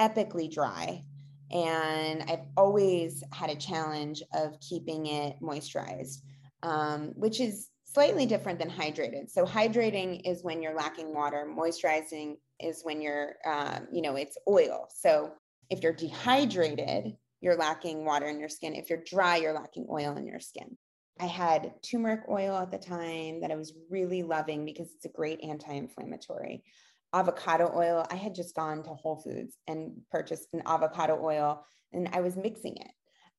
epically 0.00 0.52
dry 0.52 1.02
and 1.50 2.22
I've 2.28 2.46
always 2.56 3.24
had 3.32 3.50
a 3.50 3.56
challenge 3.56 4.22
of 4.32 4.58
keeping 4.60 5.06
it 5.06 5.36
moisturized, 5.42 6.18
um, 6.62 7.12
which 7.16 7.40
is 7.40 7.68
slightly 7.84 8.24
different 8.24 8.58
than 8.60 8.70
hydrated. 8.70 9.30
So 9.30 9.44
hydrating 9.44 10.20
is 10.24 10.44
when 10.44 10.62
you're 10.62 10.76
lacking 10.76 11.12
water. 11.12 11.48
Moisturizing 11.48 12.36
is 12.60 12.82
when 12.84 13.00
you're, 13.00 13.34
um, 13.44 13.88
you 13.92 14.00
know, 14.00 14.14
it's 14.14 14.38
oil. 14.46 14.86
So 14.94 15.32
if 15.70 15.82
you're 15.82 15.92
dehydrated, 15.92 17.16
you're 17.40 17.56
lacking 17.56 18.04
water 18.04 18.26
in 18.26 18.38
your 18.38 18.48
skin. 18.48 18.74
If 18.74 18.90
you're 18.90 19.02
dry, 19.04 19.36
you're 19.36 19.52
lacking 19.52 19.86
oil 19.90 20.16
in 20.16 20.26
your 20.26 20.40
skin. 20.40 20.76
I 21.18 21.26
had 21.26 21.74
turmeric 21.82 22.22
oil 22.28 22.56
at 22.56 22.70
the 22.70 22.78
time 22.78 23.40
that 23.40 23.50
I 23.50 23.56
was 23.56 23.74
really 23.90 24.22
loving 24.22 24.64
because 24.64 24.92
it's 24.94 25.04
a 25.04 25.10
great 25.10 25.40
anti 25.42 25.72
inflammatory 25.72 26.64
avocado 27.12 27.72
oil. 27.74 28.06
I 28.10 28.14
had 28.14 28.34
just 28.34 28.54
gone 28.54 28.82
to 28.84 28.90
Whole 28.90 29.16
Foods 29.16 29.56
and 29.66 29.92
purchased 30.10 30.48
an 30.52 30.62
avocado 30.66 31.18
oil 31.22 31.64
and 31.92 32.08
I 32.12 32.20
was 32.20 32.36
mixing 32.36 32.76
it. 32.76 32.90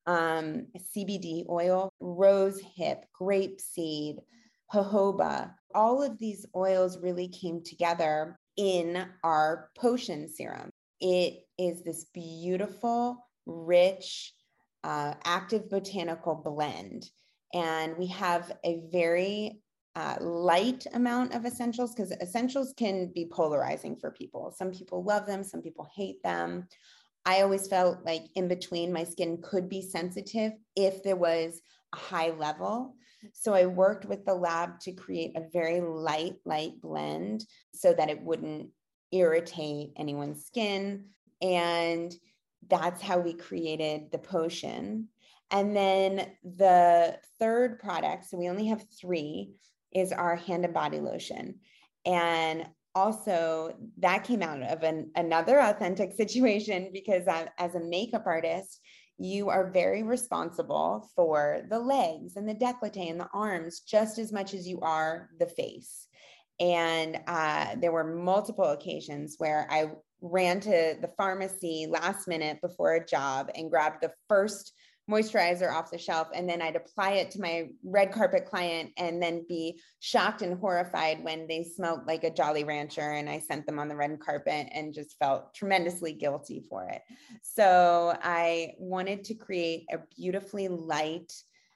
Um, 0.06 0.66
CBD 0.94 1.48
oil, 1.48 1.90
rose 2.00 2.60
hip, 2.76 3.04
grape 3.12 3.60
seed, 3.60 4.16
jojoba. 4.72 5.54
All 5.74 6.02
of 6.02 6.18
these 6.18 6.44
oils 6.54 6.98
really 6.98 7.28
came 7.28 7.62
together 7.62 8.38
in 8.56 9.06
our 9.24 9.70
potion 9.78 10.28
serum. 10.28 10.70
It 11.00 11.44
is 11.58 11.82
this 11.82 12.06
beautiful, 12.12 13.24
rich, 13.46 14.32
uh, 14.84 15.14
active 15.24 15.68
botanical 15.68 16.34
blend. 16.34 17.08
And 17.54 17.96
we 17.96 18.06
have 18.08 18.52
a 18.64 18.80
very 18.90 19.60
uh, 19.94 20.16
light 20.20 20.86
amount 20.94 21.34
of 21.34 21.44
essentials 21.44 21.94
because 21.94 22.12
essentials 22.12 22.72
can 22.76 23.12
be 23.14 23.28
polarizing 23.30 23.96
for 23.96 24.10
people. 24.10 24.54
Some 24.56 24.70
people 24.70 25.04
love 25.04 25.26
them, 25.26 25.44
some 25.44 25.60
people 25.60 25.88
hate 25.94 26.22
them. 26.22 26.66
I 27.24 27.42
always 27.42 27.68
felt 27.68 28.04
like 28.04 28.24
in 28.34 28.48
between, 28.48 28.92
my 28.92 29.04
skin 29.04 29.40
could 29.42 29.68
be 29.68 29.82
sensitive 29.82 30.52
if 30.74 31.02
there 31.02 31.16
was 31.16 31.60
a 31.94 31.96
high 31.96 32.30
level. 32.30 32.96
So 33.32 33.54
I 33.54 33.66
worked 33.66 34.06
with 34.06 34.24
the 34.24 34.34
lab 34.34 34.80
to 34.80 34.92
create 34.92 35.36
a 35.36 35.48
very 35.52 35.80
light, 35.80 36.36
light 36.44 36.80
blend 36.80 37.44
so 37.72 37.92
that 37.92 38.10
it 38.10 38.20
wouldn't 38.20 38.70
irritate 39.12 39.92
anyone's 39.96 40.44
skin. 40.46 41.04
And 41.40 42.12
that's 42.68 43.02
how 43.02 43.18
we 43.18 43.34
created 43.34 44.10
the 44.12 44.18
potion. 44.18 45.08
And 45.50 45.76
then 45.76 46.30
the 46.42 47.18
third 47.38 47.78
product, 47.78 48.26
so 48.26 48.38
we 48.38 48.48
only 48.48 48.66
have 48.66 48.84
three, 48.98 49.52
is 49.92 50.12
our 50.12 50.36
hand 50.36 50.64
and 50.64 50.72
body 50.72 51.00
lotion. 51.00 51.56
And 52.06 52.66
also, 52.94 53.74
that 53.98 54.24
came 54.24 54.42
out 54.42 54.62
of 54.62 54.82
an, 54.82 55.10
another 55.14 55.60
authentic 55.60 56.12
situation 56.16 56.90
because 56.92 57.28
I, 57.28 57.48
as 57.58 57.74
a 57.74 57.80
makeup 57.80 58.24
artist, 58.26 58.80
you 59.18 59.50
are 59.50 59.70
very 59.70 60.02
responsible 60.02 61.08
for 61.14 61.62
the 61.68 61.78
legs 61.78 62.36
and 62.36 62.48
the 62.48 62.54
décolleté 62.54 63.10
and 63.10 63.20
the 63.20 63.28
arms 63.32 63.80
just 63.80 64.18
as 64.18 64.32
much 64.32 64.54
as 64.54 64.66
you 64.66 64.80
are 64.80 65.30
the 65.38 65.46
face. 65.46 66.08
And 66.58 67.20
uh, 67.26 67.76
there 67.76 67.92
were 67.92 68.04
multiple 68.04 68.64
occasions 68.64 69.36
where 69.38 69.66
I 69.70 69.90
ran 70.22 70.60
to 70.60 70.96
the 71.00 71.10
pharmacy 71.16 71.86
last 71.90 72.28
minute 72.28 72.60
before 72.62 72.94
a 72.94 73.04
job 73.04 73.50
and 73.54 73.70
grabbed 73.70 74.02
the 74.02 74.12
first 74.28 74.72
moisturizer 75.10 75.70
off 75.70 75.90
the 75.90 75.98
shelf 75.98 76.28
and 76.32 76.48
then 76.48 76.62
I'd 76.62 76.76
apply 76.76 77.12
it 77.12 77.32
to 77.32 77.40
my 77.40 77.68
red 77.84 78.12
carpet 78.12 78.46
client 78.46 78.92
and 78.96 79.20
then 79.20 79.44
be 79.48 79.80
shocked 79.98 80.42
and 80.42 80.58
horrified 80.58 81.24
when 81.24 81.48
they 81.48 81.64
smelled 81.64 82.06
like 82.06 82.22
a 82.22 82.30
Jolly 82.30 82.62
Rancher 82.62 83.12
and 83.12 83.28
I 83.28 83.40
sent 83.40 83.66
them 83.66 83.80
on 83.80 83.88
the 83.88 83.96
red 83.96 84.18
carpet 84.20 84.68
and 84.72 84.94
just 84.94 85.18
felt 85.18 85.54
tremendously 85.54 86.12
guilty 86.12 86.64
for 86.70 86.88
it. 86.88 87.02
So 87.42 88.16
I 88.22 88.74
wanted 88.78 89.24
to 89.24 89.34
create 89.34 89.86
a 89.92 89.98
beautifully 90.16 90.68
light, 90.68 91.32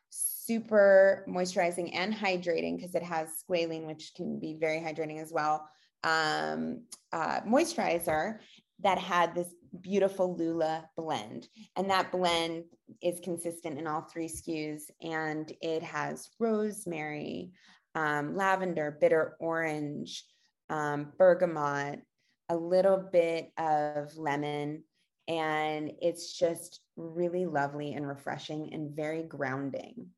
super 0.09 1.27
moisturizing 1.29 1.91
and 1.95 2.15
hydrating 2.15 2.77
because 2.77 2.95
it 2.95 3.03
has 3.03 3.29
squalene, 3.43 3.87
which 3.87 4.13
can 4.17 4.39
be 4.39 4.57
very 4.59 4.79
hydrating 4.79 5.21
as 5.21 5.33
well. 5.33 5.69
Um, 6.05 6.83
uh, 7.13 7.41
moisturizer 7.41 8.39
that 8.81 8.99
had 8.99 9.35
this 9.35 9.49
beautiful 9.81 10.37
Lula 10.37 10.89
blend. 10.97 11.49
And 11.77 11.91
that 11.91 12.13
blend 12.13 12.65
is 13.03 13.21
consistent 13.21 13.79
in 13.79 13.87
all 13.87 14.03
three 14.03 14.29
SKUs. 14.29 14.83
And 15.01 15.53
it 15.61 15.83
has 15.83 16.31
rosemary, 16.39 17.53
um, 17.95 18.37
lavender, 18.37 18.97
bitter 19.01 19.37
orange, 19.41 20.25
um, 20.69 21.13
bergamot, 21.19 22.01
a 22.49 22.57
little 22.57 22.99
bit 22.99 23.51
of 23.59 24.17
lemon. 24.17 24.85
And 25.29 25.93
it's 26.01 26.39
just 26.39 26.81
really 26.97 27.47
lovely 27.47 27.95
and 27.95 28.07
refreshing 28.07 28.73
and 28.73 28.95
very 28.95 29.23
grounding. 29.23 30.09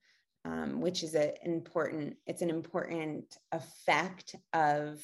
Um, 0.44 0.80
which 0.80 1.02
is 1.02 1.14
an 1.14 1.32
important 1.44 2.16
it's 2.26 2.42
an 2.42 2.48
important 2.48 3.36
effect 3.52 4.34
of 4.54 4.98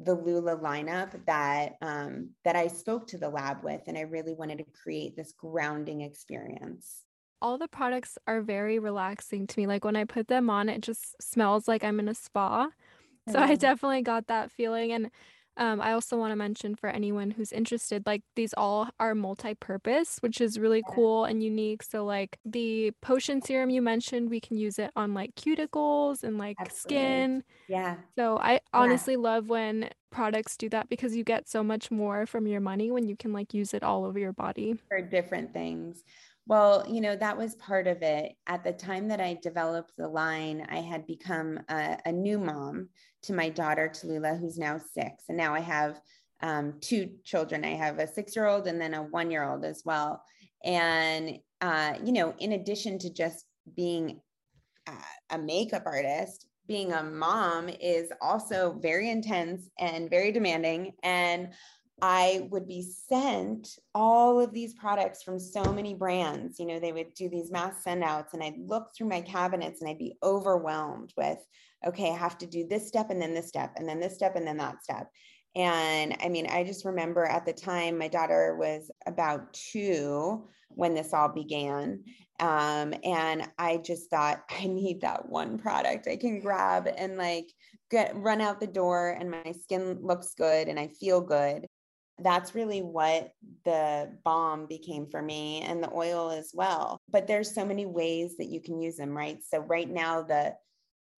the 0.00 0.14
Lula 0.14 0.56
lineup 0.56 1.24
that 1.26 1.72
um, 1.82 2.30
that 2.44 2.56
I 2.56 2.68
spoke 2.68 3.06
to 3.08 3.18
the 3.18 3.28
lab 3.28 3.64
with, 3.64 3.82
and 3.86 3.98
I 3.98 4.02
really 4.02 4.34
wanted 4.34 4.58
to 4.58 4.64
create 4.82 5.16
this 5.16 5.32
grounding 5.32 6.02
experience. 6.02 7.04
All 7.40 7.58
the 7.58 7.68
products 7.68 8.18
are 8.26 8.40
very 8.40 8.78
relaxing 8.78 9.46
to 9.46 9.60
me. 9.60 9.66
Like 9.66 9.84
when 9.84 9.96
I 9.96 10.04
put 10.04 10.28
them 10.28 10.50
on, 10.50 10.68
it 10.68 10.80
just 10.80 11.20
smells 11.22 11.68
like 11.68 11.84
I'm 11.84 12.00
in 12.00 12.08
a 12.08 12.14
spa. 12.14 12.68
So 13.30 13.38
I 13.38 13.54
definitely 13.56 14.02
got 14.02 14.28
that 14.28 14.50
feeling. 14.50 14.92
And 14.92 15.10
um, 15.58 15.80
I 15.80 15.92
also 15.92 16.16
want 16.16 16.32
to 16.32 16.36
mention 16.36 16.74
for 16.76 16.88
anyone 16.88 17.30
who's 17.30 17.52
interested, 17.52 18.06
like 18.06 18.22
these 18.36 18.54
all 18.56 18.88
are 18.98 19.14
multi-purpose, 19.14 20.18
which 20.20 20.40
is 20.40 20.58
really 20.58 20.82
cool 20.88 21.24
and 21.24 21.42
unique. 21.42 21.82
So 21.82 22.04
like 22.04 22.38
the 22.44 22.92
potion 23.02 23.42
serum 23.42 23.68
you 23.70 23.82
mentioned, 23.82 24.30
we 24.30 24.40
can 24.40 24.56
use 24.56 24.78
it 24.78 24.90
on 24.96 25.14
like 25.14 25.34
cuticles 25.34 26.22
and 26.22 26.38
like 26.38 26.56
Absolutely. 26.60 26.98
skin. 26.98 27.44
Yeah. 27.68 27.96
So 28.16 28.38
I 28.38 28.60
honestly 28.72 29.16
love 29.16 29.48
when 29.48 29.90
products 30.10 30.56
do 30.56 30.68
that 30.70 30.88
because 30.88 31.14
you 31.14 31.24
get 31.24 31.48
so 31.48 31.62
much 31.62 31.90
more 31.90 32.24
from 32.24 32.46
your 32.46 32.60
money 32.60 32.90
when 32.90 33.08
you 33.08 33.16
can 33.16 33.32
like 33.32 33.52
use 33.52 33.74
it 33.74 33.82
all 33.82 34.04
over 34.04 34.18
your 34.18 34.32
body. 34.32 34.78
For 34.88 35.02
different 35.02 35.52
things. 35.52 36.02
Well, 36.48 36.82
you 36.88 37.02
know, 37.02 37.14
that 37.14 37.36
was 37.36 37.54
part 37.56 37.86
of 37.86 38.00
it. 38.00 38.32
At 38.46 38.64
the 38.64 38.72
time 38.72 39.08
that 39.08 39.20
I 39.20 39.38
developed 39.42 39.92
the 39.98 40.08
line, 40.08 40.66
I 40.70 40.78
had 40.78 41.06
become 41.06 41.60
a, 41.68 41.98
a 42.06 42.10
new 42.10 42.38
mom 42.38 42.88
to 43.24 43.34
my 43.34 43.50
daughter, 43.50 43.92
Tallulah, 43.92 44.40
who's 44.40 44.56
now 44.56 44.78
six. 44.78 45.24
And 45.28 45.36
now 45.36 45.54
I 45.54 45.60
have 45.60 46.00
um, 46.40 46.74
two 46.80 47.10
children. 47.22 47.66
I 47.66 47.74
have 47.74 47.98
a 47.98 48.06
six 48.06 48.34
year 48.34 48.46
old 48.46 48.66
and 48.66 48.80
then 48.80 48.94
a 48.94 49.02
one 49.02 49.30
year 49.30 49.44
old 49.44 49.62
as 49.62 49.82
well. 49.84 50.22
And, 50.64 51.38
uh, 51.60 51.96
you 52.02 52.12
know, 52.12 52.34
in 52.38 52.52
addition 52.52 52.98
to 53.00 53.12
just 53.12 53.44
being 53.76 54.18
uh, 54.86 54.92
a 55.28 55.38
makeup 55.38 55.82
artist, 55.84 56.46
being 56.66 56.92
a 56.92 57.02
mom 57.02 57.68
is 57.68 58.10
also 58.22 58.78
very 58.80 59.10
intense 59.10 59.68
and 59.78 60.08
very 60.08 60.32
demanding. 60.32 60.92
And 61.02 61.48
I 62.00 62.46
would 62.50 62.68
be 62.68 62.82
sent 62.82 63.78
all 63.94 64.40
of 64.40 64.52
these 64.52 64.74
products 64.74 65.22
from 65.22 65.38
so 65.38 65.72
many 65.72 65.94
brands. 65.94 66.58
You 66.58 66.66
know, 66.66 66.78
they 66.78 66.92
would 66.92 67.12
do 67.14 67.28
these 67.28 67.50
mass 67.50 67.82
send 67.82 68.04
outs, 68.04 68.34
and 68.34 68.42
I'd 68.42 68.58
look 68.58 68.94
through 68.94 69.08
my 69.08 69.20
cabinets 69.20 69.80
and 69.80 69.90
I'd 69.90 69.98
be 69.98 70.16
overwhelmed 70.22 71.12
with, 71.16 71.38
okay, 71.86 72.10
I 72.10 72.16
have 72.16 72.38
to 72.38 72.46
do 72.46 72.66
this 72.66 72.86
step 72.86 73.10
and 73.10 73.20
then 73.20 73.34
this 73.34 73.48
step 73.48 73.74
and 73.76 73.88
then 73.88 74.00
this 74.00 74.14
step 74.14 74.36
and 74.36 74.46
then 74.46 74.58
that 74.58 74.82
step. 74.82 75.10
And 75.56 76.16
I 76.22 76.28
mean, 76.28 76.46
I 76.46 76.62
just 76.62 76.84
remember 76.84 77.24
at 77.24 77.44
the 77.44 77.52
time 77.52 77.98
my 77.98 78.08
daughter 78.08 78.56
was 78.56 78.90
about 79.06 79.52
two 79.52 80.46
when 80.68 80.94
this 80.94 81.12
all 81.12 81.28
began. 81.28 82.04
Um, 82.38 82.94
and 83.02 83.48
I 83.58 83.78
just 83.78 84.10
thought, 84.10 84.44
I 84.50 84.66
need 84.66 85.00
that 85.00 85.28
one 85.28 85.58
product 85.58 86.06
I 86.06 86.16
can 86.16 86.38
grab 86.38 86.88
and 86.96 87.16
like 87.16 87.50
get 87.90 88.14
run 88.14 88.40
out 88.40 88.60
the 88.60 88.66
door 88.66 89.16
and 89.18 89.30
my 89.30 89.52
skin 89.62 89.98
looks 90.00 90.34
good 90.34 90.68
and 90.68 90.78
I 90.78 90.88
feel 90.88 91.20
good 91.20 91.66
that's 92.20 92.54
really 92.54 92.82
what 92.82 93.32
the 93.64 94.10
balm 94.24 94.66
became 94.66 95.06
for 95.06 95.22
me 95.22 95.62
and 95.62 95.82
the 95.82 95.92
oil 95.92 96.30
as 96.30 96.50
well. 96.54 97.00
But 97.10 97.26
there's 97.26 97.54
so 97.54 97.64
many 97.64 97.86
ways 97.86 98.36
that 98.38 98.48
you 98.48 98.60
can 98.60 98.80
use 98.80 98.96
them 98.96 99.16
right? 99.16 99.38
So 99.44 99.60
right 99.60 99.88
now 99.88 100.22
the 100.22 100.54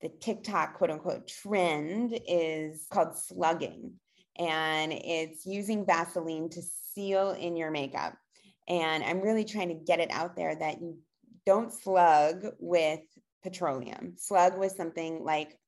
the 0.03 0.09
tiktok 0.09 0.75
quote 0.75 0.91
unquote 0.91 1.29
trend 1.29 2.19
is 2.27 2.87
called 2.91 3.17
slugging. 3.17 3.93
And 4.39 4.93
it's 4.93 5.45
using 5.45 5.85
vaseline 5.85 6.49
to 6.51 6.63
seal 6.95 7.33
in 7.33 7.57
your 7.57 7.71
makeup. 7.71 8.15
And 8.69 9.03
i'm 9.05 9.21
really 9.21 9.45
trying 9.45 9.69
to 9.69 9.75
get 9.75 10.01
it 10.01 10.11
out 10.11 10.37
there 10.37 10.55
that 10.55 10.81
you 10.81 10.99
don't 11.47 11.73
slug 11.73 12.47
with 12.59 13.01
petroleum. 13.43 14.15
Slug 14.17 14.59
with 14.59 14.73
something 14.73 15.25
like 15.25 15.59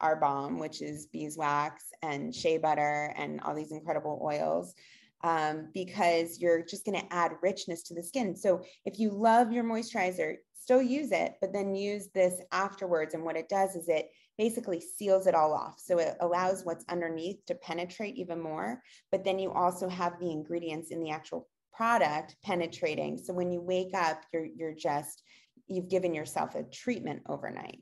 our 0.00 0.16
balm, 0.16 0.58
which 0.58 0.82
is 0.82 1.06
beeswax 1.06 1.84
and 2.02 2.34
shea 2.34 2.58
butter 2.58 3.12
and 3.16 3.40
all 3.40 3.54
these 3.54 3.72
incredible 3.72 4.20
oils. 4.22 4.74
Um, 5.22 5.68
because 5.74 6.38
you're 6.40 6.64
just 6.64 6.86
going 6.86 6.98
to 6.98 7.12
add 7.12 7.32
richness 7.42 7.82
to 7.84 7.94
the 7.94 8.02
skin. 8.02 8.34
So 8.34 8.62
if 8.86 8.98
you 8.98 9.10
love 9.10 9.52
your 9.52 9.64
moisturizer, 9.64 10.36
still 10.54 10.80
use 10.80 11.12
it, 11.12 11.34
but 11.42 11.52
then 11.52 11.74
use 11.74 12.08
this 12.14 12.40
afterwards. 12.52 13.12
And 13.12 13.24
what 13.24 13.36
it 13.36 13.48
does 13.50 13.76
is 13.76 13.88
it 13.88 14.10
basically 14.38 14.80
seals 14.80 15.26
it 15.26 15.34
all 15.34 15.52
off. 15.52 15.78
So 15.78 15.98
it 15.98 16.16
allows 16.20 16.64
what's 16.64 16.86
underneath 16.88 17.44
to 17.46 17.54
penetrate 17.56 18.16
even 18.16 18.40
more. 18.40 18.82
But 19.12 19.22
then 19.22 19.38
you 19.38 19.52
also 19.52 19.88
have 19.88 20.18
the 20.18 20.30
ingredients 20.30 20.90
in 20.90 21.00
the 21.00 21.10
actual 21.10 21.48
product 21.74 22.36
penetrating. 22.42 23.18
So 23.18 23.34
when 23.34 23.50
you 23.50 23.60
wake 23.60 23.94
up, 23.94 24.22
you're 24.32 24.46
you're 24.46 24.74
just 24.74 25.22
you've 25.66 25.88
given 25.88 26.14
yourself 26.14 26.54
a 26.54 26.62
treatment 26.64 27.22
overnight. 27.28 27.80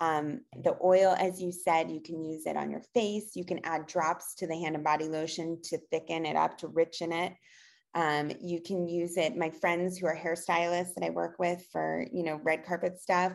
Um, 0.00 0.40
the 0.62 0.76
oil, 0.82 1.14
as 1.18 1.40
you 1.40 1.52
said, 1.52 1.90
you 1.90 2.00
can 2.00 2.22
use 2.22 2.46
it 2.46 2.56
on 2.56 2.70
your 2.70 2.82
face. 2.94 3.36
You 3.36 3.44
can 3.44 3.60
add 3.64 3.86
drops 3.86 4.34
to 4.36 4.46
the 4.46 4.56
hand 4.56 4.74
and 4.74 4.84
body 4.84 5.06
lotion 5.06 5.60
to 5.64 5.78
thicken 5.90 6.26
it 6.26 6.36
up, 6.36 6.58
to 6.58 6.68
richen 6.68 7.12
it. 7.12 7.34
Um, 7.94 8.32
you 8.40 8.60
can 8.60 8.88
use 8.88 9.16
it. 9.16 9.36
My 9.36 9.50
friends 9.50 9.96
who 9.96 10.06
are 10.06 10.16
hairstylists 10.16 10.94
that 10.94 11.04
I 11.04 11.10
work 11.10 11.36
with 11.38 11.64
for, 11.70 12.04
you 12.12 12.24
know, 12.24 12.40
red 12.42 12.66
carpet 12.66 13.00
stuff 13.00 13.32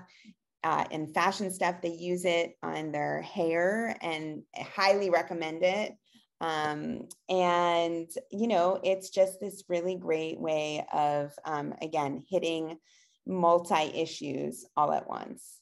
uh, 0.64 0.84
and 0.92 1.14
fashion 1.14 1.50
stuff, 1.52 1.82
they 1.82 1.94
use 1.94 2.26
it 2.26 2.56
on 2.62 2.92
their 2.92 3.22
hair 3.22 3.96
and 4.02 4.44
highly 4.58 5.10
recommend 5.10 5.64
it. 5.64 5.94
Um, 6.42 7.08
and, 7.30 8.10
you 8.32 8.48
know, 8.48 8.80
it's 8.84 9.10
just 9.10 9.40
this 9.40 9.64
really 9.70 9.96
great 9.96 10.40
way 10.40 10.86
of, 10.92 11.32
um, 11.46 11.74
again, 11.82 12.24
hitting 12.30 12.78
multi 13.26 13.84
issues 13.96 14.66
all 14.76 14.92
at 14.92 15.08
once. 15.08 15.59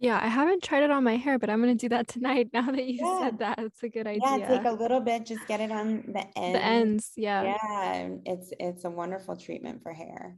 Yeah, 0.00 0.18
I 0.22 0.28
haven't 0.28 0.62
tried 0.62 0.84
it 0.84 0.90
on 0.90 1.02
my 1.02 1.16
hair, 1.16 1.38
but 1.38 1.50
I'm 1.50 1.60
gonna 1.60 1.74
do 1.74 1.88
that 1.88 2.06
tonight 2.08 2.50
now 2.52 2.70
that 2.70 2.84
you 2.86 3.04
Yeah. 3.04 3.18
said 3.18 3.38
that. 3.38 3.58
It's 3.58 3.82
a 3.82 3.88
good 3.88 4.06
idea. 4.06 4.38
Yeah, 4.38 4.48
take 4.58 4.64
a 4.64 4.70
little 4.70 5.00
bit, 5.00 5.26
just 5.26 5.46
get 5.46 5.60
it 5.60 5.72
on 5.72 6.02
the 6.12 6.26
end. 6.38 6.54
The 6.54 6.62
ends, 6.64 7.12
yeah. 7.16 7.42
Yeah, 7.44 8.08
it's 8.24 8.52
it's 8.60 8.84
a 8.84 8.90
wonderful 8.90 9.36
treatment 9.36 9.82
for 9.82 9.92
hair. 9.92 10.36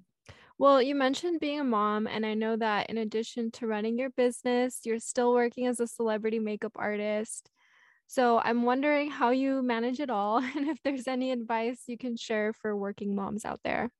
Well, 0.59 0.83
you 0.83 0.95
mentioned 0.95 1.41
being 1.41 1.61
a 1.61 1.65
mom, 1.65 2.07
and 2.07 2.25
I 2.27 2.35
know 2.35 2.57
that 2.57 2.91
in 2.91 2.99
addition 2.99 3.51
to 3.53 3.67
running 3.67 3.99
your 3.99 4.11
business, 4.11 4.81
you're 4.85 4.99
still 4.99 5.33
working 5.33 5.67
as 5.67 5.81
a 5.81 5.87
celebrity 5.87 6.39
makeup 6.39 6.73
artist. 6.77 7.51
So 8.07 8.41
I'm 8.41 8.65
wondering 8.65 9.11
how 9.11 9.31
you 9.31 9.63
manage 9.63 10.01
it 10.01 10.11
all 10.11 10.39
and 10.57 10.69
if 10.69 10.79
there's 10.83 11.09
any 11.09 11.33
advice 11.33 11.85
you 11.87 11.99
can 11.99 12.17
share 12.17 12.53
for 12.53 12.77
working 12.77 13.15
moms 13.15 13.45
out 13.45 13.61
there. 13.65 13.91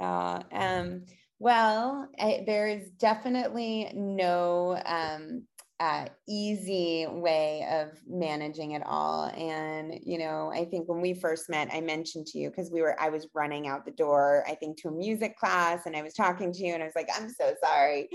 Uh, 0.00 0.42
um, 0.52 1.04
well, 1.38 2.08
I, 2.18 2.42
there 2.46 2.66
is 2.66 2.90
definitely 2.98 3.90
no 3.94 4.80
um, 4.84 5.44
uh, 5.80 6.06
easy 6.28 7.06
way 7.08 7.64
of 7.70 8.00
managing 8.08 8.72
it 8.72 8.82
all. 8.84 9.26
And, 9.26 10.00
you 10.02 10.18
know, 10.18 10.50
I 10.52 10.64
think 10.64 10.88
when 10.88 11.00
we 11.00 11.14
first 11.14 11.48
met, 11.48 11.68
I 11.72 11.80
mentioned 11.80 12.26
to 12.28 12.38
you 12.38 12.50
because 12.50 12.70
we 12.72 12.82
were, 12.82 13.00
I 13.00 13.10
was 13.10 13.28
running 13.34 13.68
out 13.68 13.84
the 13.84 13.92
door, 13.92 14.44
I 14.48 14.56
think 14.56 14.80
to 14.82 14.88
a 14.88 14.92
music 14.92 15.38
class, 15.38 15.86
and 15.86 15.94
I 15.94 16.02
was 16.02 16.14
talking 16.14 16.52
to 16.52 16.64
you, 16.64 16.74
and 16.74 16.82
I 16.82 16.86
was 16.86 16.96
like, 16.96 17.10
I'm 17.14 17.28
so 17.28 17.54
sorry. 17.62 18.08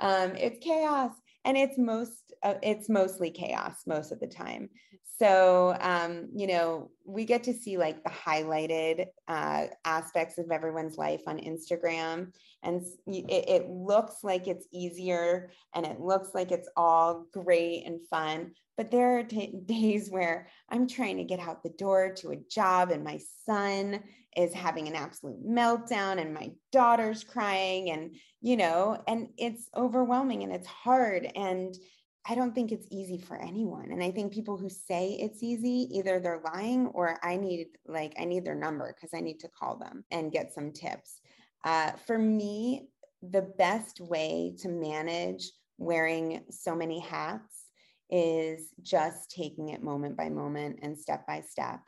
Um, 0.00 0.34
it's 0.34 0.58
chaos. 0.64 1.12
And 1.44 1.56
it's 1.56 1.78
most, 1.78 2.32
uh, 2.42 2.54
it's 2.62 2.88
mostly 2.88 3.30
chaos 3.30 3.82
most 3.86 4.10
of 4.10 4.18
the 4.18 4.26
time. 4.26 4.70
So, 5.18 5.76
um, 5.80 6.28
you 6.34 6.48
know, 6.48 6.90
we 7.04 7.24
get 7.24 7.44
to 7.44 7.54
see 7.54 7.78
like 7.78 8.02
the 8.02 8.10
highlighted 8.10 9.06
uh, 9.28 9.66
aspects 9.84 10.38
of 10.38 10.50
everyone's 10.50 10.98
life 10.98 11.22
on 11.28 11.38
Instagram. 11.38 12.32
And 12.64 12.82
it, 13.06 13.48
it 13.48 13.68
looks 13.68 14.24
like 14.24 14.48
it's 14.48 14.66
easier 14.72 15.50
and 15.72 15.86
it 15.86 16.00
looks 16.00 16.30
like 16.34 16.50
it's 16.50 16.68
all 16.76 17.26
great 17.32 17.84
and 17.86 18.00
fun. 18.08 18.52
But 18.76 18.90
there 18.90 19.18
are 19.18 19.22
t- 19.22 19.54
days 19.66 20.10
where 20.10 20.48
I'm 20.68 20.88
trying 20.88 21.18
to 21.18 21.24
get 21.24 21.38
out 21.38 21.62
the 21.62 21.70
door 21.70 22.12
to 22.18 22.30
a 22.30 22.42
job 22.50 22.90
and 22.90 23.04
my 23.04 23.20
son 23.46 24.02
is 24.36 24.52
having 24.52 24.88
an 24.88 24.96
absolute 24.96 25.46
meltdown 25.46 26.20
and 26.20 26.34
my 26.34 26.50
daughter's 26.72 27.22
crying 27.22 27.90
and, 27.92 28.16
you 28.40 28.56
know, 28.56 29.00
and 29.06 29.28
it's 29.38 29.68
overwhelming 29.76 30.42
and 30.42 30.52
it's 30.52 30.66
hard. 30.66 31.30
And, 31.36 31.76
I 32.26 32.34
don't 32.34 32.54
think 32.54 32.72
it's 32.72 32.86
easy 32.90 33.18
for 33.18 33.36
anyone. 33.36 33.90
And 33.90 34.02
I 34.02 34.10
think 34.10 34.32
people 34.32 34.56
who 34.56 34.70
say 34.70 35.18
it's 35.20 35.42
easy, 35.42 35.88
either 35.92 36.20
they're 36.20 36.40
lying 36.44 36.86
or 36.88 37.18
I 37.22 37.36
need 37.36 37.66
like 37.86 38.14
I 38.18 38.24
need 38.24 38.44
their 38.44 38.54
number 38.54 38.94
because 38.94 39.12
I 39.14 39.20
need 39.20 39.40
to 39.40 39.48
call 39.48 39.76
them 39.76 40.04
and 40.10 40.32
get 40.32 40.52
some 40.52 40.72
tips. 40.72 41.20
Uh, 41.64 41.92
for 42.06 42.18
me, 42.18 42.88
the 43.22 43.42
best 43.58 44.00
way 44.00 44.54
to 44.60 44.68
manage 44.68 45.50
wearing 45.78 46.44
so 46.50 46.74
many 46.74 47.00
hats 47.00 47.64
is 48.10 48.70
just 48.82 49.30
taking 49.30 49.70
it 49.70 49.82
moment 49.82 50.16
by 50.16 50.28
moment 50.28 50.78
and 50.82 50.98
step 50.98 51.26
by 51.26 51.40
step 51.40 51.80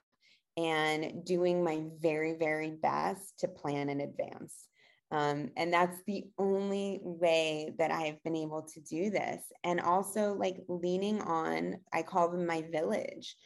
and 0.56 1.24
doing 1.24 1.62
my 1.62 1.82
very, 2.00 2.34
very 2.34 2.70
best 2.70 3.38
to 3.38 3.48
plan 3.48 3.88
in 3.88 4.00
advance. 4.00 4.68
Um, 5.10 5.50
and 5.56 5.72
that's 5.72 5.98
the 6.06 6.24
only 6.38 7.00
way 7.02 7.72
that 7.78 7.90
I've 7.90 8.22
been 8.24 8.36
able 8.36 8.62
to 8.62 8.80
do 8.80 9.10
this. 9.10 9.42
And 9.64 9.80
also, 9.80 10.34
like 10.34 10.56
leaning 10.68 11.20
on, 11.20 11.76
I 11.92 12.02
call 12.02 12.30
them 12.30 12.46
my 12.46 12.62
village. 12.72 13.36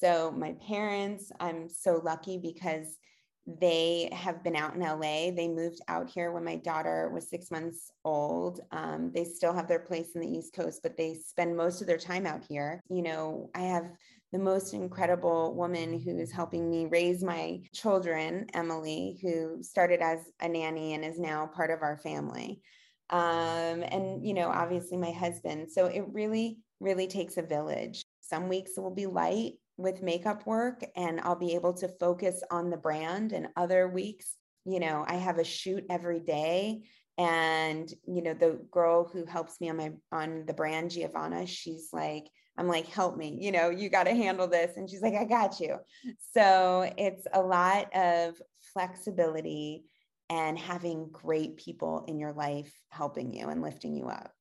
So, 0.00 0.30
my 0.30 0.54
parents, 0.66 1.32
I'm 1.40 1.68
so 1.68 2.00
lucky 2.04 2.38
because 2.38 2.96
they 3.60 4.10
have 4.12 4.44
been 4.44 4.54
out 4.54 4.74
in 4.74 4.80
LA. 4.80 5.30
They 5.30 5.48
moved 5.48 5.80
out 5.88 6.10
here 6.10 6.32
when 6.32 6.44
my 6.44 6.56
daughter 6.56 7.10
was 7.12 7.30
six 7.30 7.50
months 7.50 7.90
old. 8.04 8.60
Um, 8.72 9.10
they 9.14 9.24
still 9.24 9.54
have 9.54 9.66
their 9.66 9.78
place 9.78 10.10
in 10.14 10.20
the 10.20 10.28
East 10.28 10.52
Coast, 10.52 10.80
but 10.82 10.98
they 10.98 11.14
spend 11.14 11.56
most 11.56 11.80
of 11.80 11.86
their 11.86 11.98
time 11.98 12.26
out 12.26 12.44
here. 12.46 12.82
You 12.90 13.02
know, 13.02 13.48
I 13.54 13.62
have 13.62 13.90
the 14.32 14.38
most 14.38 14.74
incredible 14.74 15.54
woman 15.54 15.98
who 15.98 16.18
is 16.18 16.30
helping 16.30 16.68
me 16.70 16.86
raise 16.86 17.22
my 17.22 17.60
children, 17.72 18.46
Emily, 18.52 19.18
who 19.22 19.62
started 19.62 20.00
as 20.00 20.18
a 20.40 20.48
nanny 20.48 20.94
and 20.94 21.04
is 21.04 21.18
now 21.18 21.46
part 21.46 21.70
of 21.70 21.82
our 21.82 21.98
family. 21.98 22.60
Um, 23.10 23.82
and, 23.82 24.26
you 24.26 24.34
know, 24.34 24.48
obviously 24.48 24.98
my 24.98 25.12
husband. 25.12 25.70
So 25.70 25.86
it 25.86 26.04
really, 26.12 26.58
really 26.78 27.06
takes 27.06 27.38
a 27.38 27.42
village. 27.42 28.04
Some 28.20 28.48
weeks 28.48 28.72
will 28.76 28.94
be 28.94 29.06
light 29.06 29.54
with 29.78 30.02
makeup 30.02 30.46
work 30.46 30.84
and 30.94 31.20
I'll 31.20 31.38
be 31.38 31.54
able 31.54 31.72
to 31.74 31.88
focus 31.88 32.42
on 32.50 32.68
the 32.68 32.76
brand. 32.76 33.32
And 33.32 33.48
other 33.56 33.88
weeks, 33.88 34.34
you 34.66 34.80
know, 34.80 35.04
I 35.06 35.14
have 35.14 35.38
a 35.38 35.44
shoot 35.44 35.84
every 35.88 36.20
day. 36.20 36.82
And, 37.16 37.90
you 38.06 38.22
know, 38.22 38.34
the 38.34 38.60
girl 38.70 39.08
who 39.10 39.24
helps 39.24 39.60
me 39.60 39.70
on 39.70 39.76
my 39.78 39.92
on 40.12 40.44
the 40.46 40.52
brand, 40.52 40.90
Giovanna, 40.90 41.46
she's 41.46 41.88
like, 41.92 42.24
I'm 42.58 42.66
like, 42.66 42.86
help 42.88 43.16
me, 43.16 43.38
you 43.40 43.52
know, 43.52 43.70
you 43.70 43.88
got 43.88 44.04
to 44.04 44.14
handle 44.14 44.48
this. 44.48 44.76
And 44.76 44.90
she's 44.90 45.00
like, 45.00 45.14
I 45.14 45.24
got 45.24 45.60
you. 45.60 45.76
So 46.34 46.92
it's 46.98 47.26
a 47.32 47.40
lot 47.40 47.94
of 47.94 48.34
flexibility 48.72 49.84
and 50.28 50.58
having 50.58 51.08
great 51.10 51.56
people 51.56 52.04
in 52.08 52.18
your 52.18 52.32
life 52.32 52.72
helping 52.90 53.32
you 53.32 53.48
and 53.48 53.62
lifting 53.62 53.94
you 53.96 54.08
up. 54.08 54.32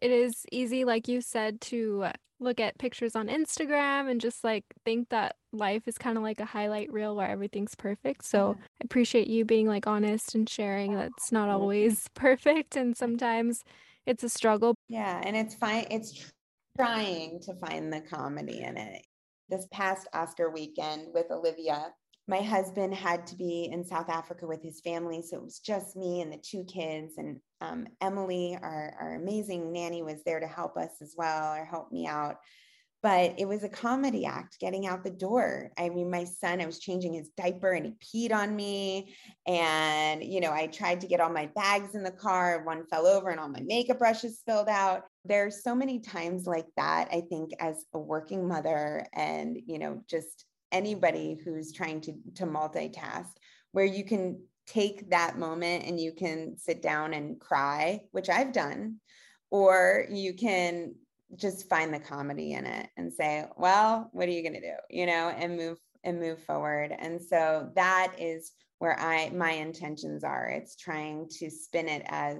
It 0.00 0.10
is 0.10 0.44
easy, 0.50 0.84
like 0.84 1.08
you 1.08 1.20
said, 1.20 1.60
to 1.62 2.06
look 2.38 2.60
at 2.60 2.78
pictures 2.78 3.16
on 3.16 3.28
Instagram 3.28 4.10
and 4.10 4.20
just 4.20 4.44
like 4.44 4.64
think 4.84 5.08
that 5.08 5.36
life 5.52 5.86
is 5.86 5.96
kind 5.96 6.18
of 6.18 6.22
like 6.22 6.40
a 6.40 6.44
highlight 6.44 6.92
reel 6.92 7.16
where 7.16 7.28
everything's 7.28 7.74
perfect. 7.74 8.24
So 8.24 8.50
mm-hmm. 8.50 8.60
I 8.60 8.84
appreciate 8.84 9.28
you 9.28 9.44
being 9.44 9.66
like 9.66 9.86
honest 9.86 10.34
and 10.34 10.48
sharing 10.48 10.94
that's 10.94 11.32
not 11.32 11.48
always 11.48 12.08
perfect 12.14 12.76
and 12.76 12.96
sometimes 12.96 13.62
it's 14.06 14.22
a 14.22 14.28
struggle. 14.28 14.74
Yeah, 14.88 15.20
and 15.24 15.36
it's 15.36 15.54
fine. 15.54 15.86
It's 15.90 16.32
trying 16.76 17.40
to 17.40 17.54
find 17.54 17.92
the 17.92 18.00
comedy 18.00 18.60
in 18.60 18.76
it. 18.76 19.02
This 19.48 19.66
past 19.72 20.08
Oscar 20.12 20.50
weekend 20.50 21.08
with 21.14 21.30
Olivia, 21.30 21.92
my 22.28 22.40
husband 22.40 22.94
had 22.94 23.26
to 23.28 23.36
be 23.36 23.70
in 23.72 23.84
South 23.84 24.08
Africa 24.08 24.46
with 24.46 24.62
his 24.62 24.80
family. 24.80 25.22
So 25.22 25.36
it 25.36 25.44
was 25.44 25.60
just 25.60 25.96
me 25.96 26.20
and 26.20 26.32
the 26.32 26.38
two 26.38 26.64
kids. 26.64 27.14
And 27.18 27.38
um, 27.60 27.86
Emily, 28.00 28.58
our, 28.60 28.94
our 29.00 29.14
amazing 29.14 29.72
nanny, 29.72 30.02
was 30.02 30.22
there 30.24 30.40
to 30.40 30.46
help 30.46 30.76
us 30.76 30.90
as 31.00 31.14
well 31.16 31.54
or 31.54 31.64
help 31.64 31.92
me 31.92 32.06
out. 32.06 32.36
But 33.06 33.38
it 33.38 33.46
was 33.46 33.62
a 33.62 33.68
comedy 33.68 34.26
act 34.26 34.58
getting 34.58 34.88
out 34.88 35.04
the 35.04 35.10
door. 35.10 35.70
I 35.78 35.90
mean, 35.90 36.10
my 36.10 36.24
son, 36.24 36.60
I 36.60 36.66
was 36.66 36.80
changing 36.80 37.14
his 37.14 37.28
diaper 37.36 37.70
and 37.70 37.86
he 37.86 37.92
peed 38.28 38.34
on 38.34 38.56
me. 38.56 39.14
And, 39.46 40.24
you 40.24 40.40
know, 40.40 40.50
I 40.50 40.66
tried 40.66 41.02
to 41.02 41.06
get 41.06 41.20
all 41.20 41.30
my 41.30 41.46
bags 41.54 41.94
in 41.94 42.02
the 42.02 42.10
car. 42.10 42.64
One 42.64 42.84
fell 42.88 43.06
over 43.06 43.28
and 43.28 43.38
all 43.38 43.48
my 43.48 43.62
makeup 43.64 44.00
brushes 44.00 44.40
spilled 44.40 44.68
out. 44.68 45.04
There's 45.24 45.62
so 45.62 45.72
many 45.72 46.00
times 46.00 46.48
like 46.48 46.66
that, 46.76 47.06
I 47.12 47.20
think, 47.30 47.52
as 47.60 47.84
a 47.94 47.98
working 48.00 48.48
mother 48.48 49.06
and, 49.14 49.56
you 49.68 49.78
know, 49.78 50.02
just 50.10 50.44
anybody 50.72 51.38
who's 51.44 51.72
trying 51.72 52.00
to 52.00 52.12
to 52.34 52.44
multitask 52.44 53.30
where 53.70 53.84
you 53.84 54.04
can 54.04 54.42
take 54.66 55.10
that 55.10 55.38
moment 55.38 55.84
and 55.84 56.00
you 56.00 56.12
can 56.12 56.58
sit 56.58 56.82
down 56.82 57.14
and 57.14 57.38
cry 57.38 58.00
which 58.10 58.28
i've 58.28 58.52
done 58.52 58.96
or 59.52 60.06
you 60.10 60.34
can 60.34 60.92
just 61.34 61.68
find 61.68 61.92
the 61.92 61.98
comedy 61.98 62.52
in 62.52 62.64
it 62.66 62.88
and 62.96 63.12
say 63.12 63.44
well 63.56 64.08
what 64.12 64.28
are 64.28 64.32
you 64.32 64.42
going 64.42 64.54
to 64.54 64.60
do? 64.60 64.76
You 64.90 65.06
know 65.06 65.28
and 65.36 65.56
move 65.56 65.78
and 66.04 66.20
move 66.20 66.42
forward. 66.44 66.94
And 66.96 67.20
so 67.20 67.70
that 67.74 68.14
is 68.18 68.52
where 68.78 68.98
i 69.00 69.30
my 69.30 69.52
intentions 69.52 70.22
are. 70.22 70.48
It's 70.48 70.76
trying 70.76 71.28
to 71.38 71.50
spin 71.50 71.88
it 71.88 72.02
as 72.06 72.38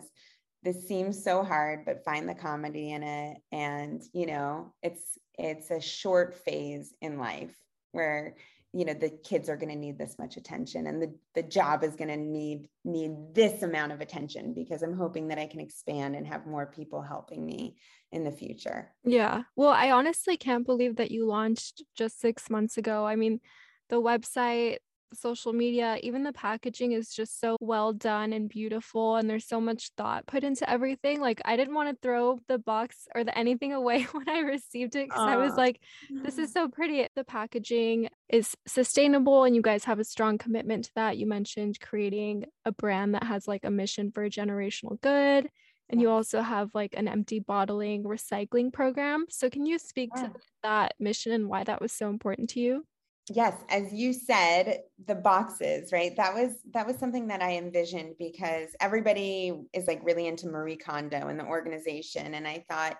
this 0.62 0.86
seems 0.86 1.22
so 1.22 1.42
hard 1.42 1.84
but 1.84 2.04
find 2.04 2.28
the 2.28 2.34
comedy 2.34 2.92
in 2.92 3.02
it. 3.02 3.38
And 3.52 4.02
you 4.12 4.26
know 4.26 4.72
it's 4.82 5.18
it's 5.38 5.70
a 5.70 5.80
short 5.80 6.34
phase 6.34 6.94
in 7.00 7.18
life 7.18 7.54
where 7.92 8.36
you 8.76 8.84
know 8.84 8.92
the 8.92 9.08
kids 9.24 9.48
are 9.48 9.56
going 9.56 9.70
to 9.70 9.76
need 9.76 9.96
this 9.96 10.18
much 10.18 10.36
attention 10.36 10.86
and 10.86 11.00
the, 11.00 11.14
the 11.34 11.42
job 11.42 11.82
is 11.82 11.96
going 11.96 12.08
to 12.08 12.16
need 12.16 12.68
need 12.84 13.12
this 13.32 13.62
amount 13.62 13.90
of 13.90 14.02
attention 14.02 14.52
because 14.52 14.82
i'm 14.82 14.92
hoping 14.92 15.28
that 15.28 15.38
i 15.38 15.46
can 15.46 15.60
expand 15.60 16.14
and 16.14 16.26
have 16.26 16.46
more 16.46 16.66
people 16.66 17.00
helping 17.00 17.44
me 17.44 17.76
in 18.12 18.22
the 18.22 18.30
future. 18.30 18.92
Yeah. 19.02 19.42
Well 19.56 19.70
i 19.70 19.90
honestly 19.90 20.36
can't 20.36 20.66
believe 20.66 20.96
that 20.96 21.10
you 21.10 21.26
launched 21.26 21.82
just 21.96 22.20
six 22.20 22.50
months 22.50 22.76
ago. 22.76 23.06
I 23.06 23.16
mean 23.16 23.40
the 23.88 24.00
website 24.00 24.76
social 25.14 25.52
media, 25.52 25.98
even 26.02 26.22
the 26.22 26.32
packaging 26.32 26.92
is 26.92 27.12
just 27.12 27.40
so 27.40 27.56
well 27.60 27.92
done 27.92 28.32
and 28.32 28.48
beautiful. 28.48 29.16
And 29.16 29.28
there's 29.28 29.46
so 29.46 29.60
much 29.60 29.90
thought 29.96 30.26
put 30.26 30.44
into 30.44 30.68
everything. 30.68 31.20
Like, 31.20 31.40
I 31.44 31.56
didn't 31.56 31.74
want 31.74 31.90
to 31.90 31.98
throw 32.02 32.38
the 32.48 32.58
box 32.58 33.08
or 33.14 33.24
the 33.24 33.36
anything 33.36 33.72
away 33.72 34.02
when 34.12 34.28
I 34.28 34.40
received 34.40 34.96
it 34.96 35.08
because 35.08 35.28
I 35.28 35.36
was 35.36 35.52
ah. 35.52 35.56
like, 35.56 35.80
this 36.10 36.38
is 36.38 36.50
mm-hmm. 36.50 36.64
so 36.64 36.68
pretty. 36.68 37.06
The 37.14 37.24
packaging 37.24 38.08
is 38.28 38.56
sustainable, 38.66 39.44
and 39.44 39.54
you 39.54 39.62
guys 39.62 39.84
have 39.84 39.98
a 39.98 40.04
strong 40.04 40.38
commitment 40.38 40.86
to 40.86 40.90
that. 40.96 41.18
You 41.18 41.26
mentioned 41.26 41.80
creating 41.80 42.44
a 42.64 42.72
brand 42.72 43.14
that 43.14 43.24
has 43.24 43.46
like 43.46 43.64
a 43.64 43.70
mission 43.70 44.10
for 44.10 44.28
generational 44.28 45.00
good. 45.00 45.48
And 45.88 46.00
you 46.00 46.10
also 46.10 46.42
have 46.42 46.74
like 46.74 46.94
an 46.96 47.06
empty 47.06 47.38
bottling 47.38 48.02
recycling 48.02 48.72
program. 48.72 49.26
So, 49.28 49.48
can 49.48 49.66
you 49.66 49.78
speak 49.78 50.10
yeah. 50.16 50.22
to 50.22 50.32
that 50.64 50.94
mission 50.98 51.30
and 51.30 51.48
why 51.48 51.62
that 51.62 51.80
was 51.80 51.92
so 51.92 52.08
important 52.08 52.50
to 52.50 52.60
you? 52.60 52.84
Yes 53.28 53.54
as 53.68 53.92
you 53.92 54.12
said 54.12 54.80
the 55.06 55.14
boxes 55.14 55.92
right? 55.92 56.16
That 56.16 56.34
was 56.34 56.52
that 56.72 56.86
was 56.86 56.96
something 56.96 57.26
that 57.28 57.42
i 57.42 57.56
envisioned 57.56 58.14
because 58.18 58.68
everybody 58.80 59.52
is 59.72 59.86
like 59.86 60.00
really 60.04 60.26
into 60.26 60.48
marie 60.48 60.76
kondo 60.76 61.28
and 61.28 61.38
the 61.38 61.44
organization. 61.44 62.34
And 62.34 62.46
i 62.46 62.64
thought 62.68 62.96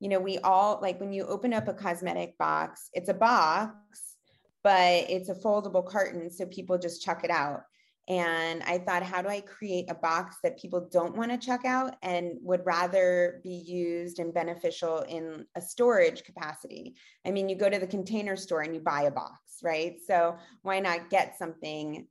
you 0.00 0.08
know 0.08 0.18
we 0.18 0.38
all 0.38 0.80
like 0.82 0.98
when 0.98 1.12
you 1.12 1.26
open 1.26 1.52
up 1.52 1.68
a 1.68 1.74
cosmetic 1.74 2.36
box 2.38 2.88
it's 2.94 3.08
a 3.08 3.14
box 3.14 3.74
but 4.62 5.08
it's 5.08 5.28
a 5.28 5.34
foldable 5.34 5.86
carton 5.86 6.30
so 6.30 6.46
people 6.46 6.78
just 6.78 7.02
chuck 7.02 7.22
it 7.22 7.30
out 7.30 7.62
and 8.08 8.62
I 8.64 8.78
thought, 8.78 9.02
how 9.02 9.22
do 9.22 9.28
I 9.28 9.40
create 9.40 9.90
a 9.90 9.94
box 9.94 10.36
that 10.42 10.58
people 10.58 10.88
don't 10.90 11.16
want 11.16 11.30
to 11.30 11.38
check 11.38 11.64
out 11.64 11.94
and 12.02 12.32
would 12.42 12.64
rather 12.64 13.40
be 13.44 13.62
used 13.66 14.18
and 14.18 14.34
beneficial 14.34 15.00
in 15.08 15.44
a 15.56 15.60
storage 15.60 16.24
capacity? 16.24 16.96
I 17.26 17.30
mean, 17.30 17.48
you 17.48 17.54
go 17.54 17.70
to 17.70 17.78
the 17.78 17.86
container 17.86 18.36
store 18.36 18.62
and 18.62 18.74
you 18.74 18.80
buy 18.80 19.02
a 19.02 19.10
box, 19.10 19.38
right? 19.62 19.96
So 20.04 20.36
why 20.62 20.80
not 20.80 21.10
get 21.10 21.38
something 21.38 22.06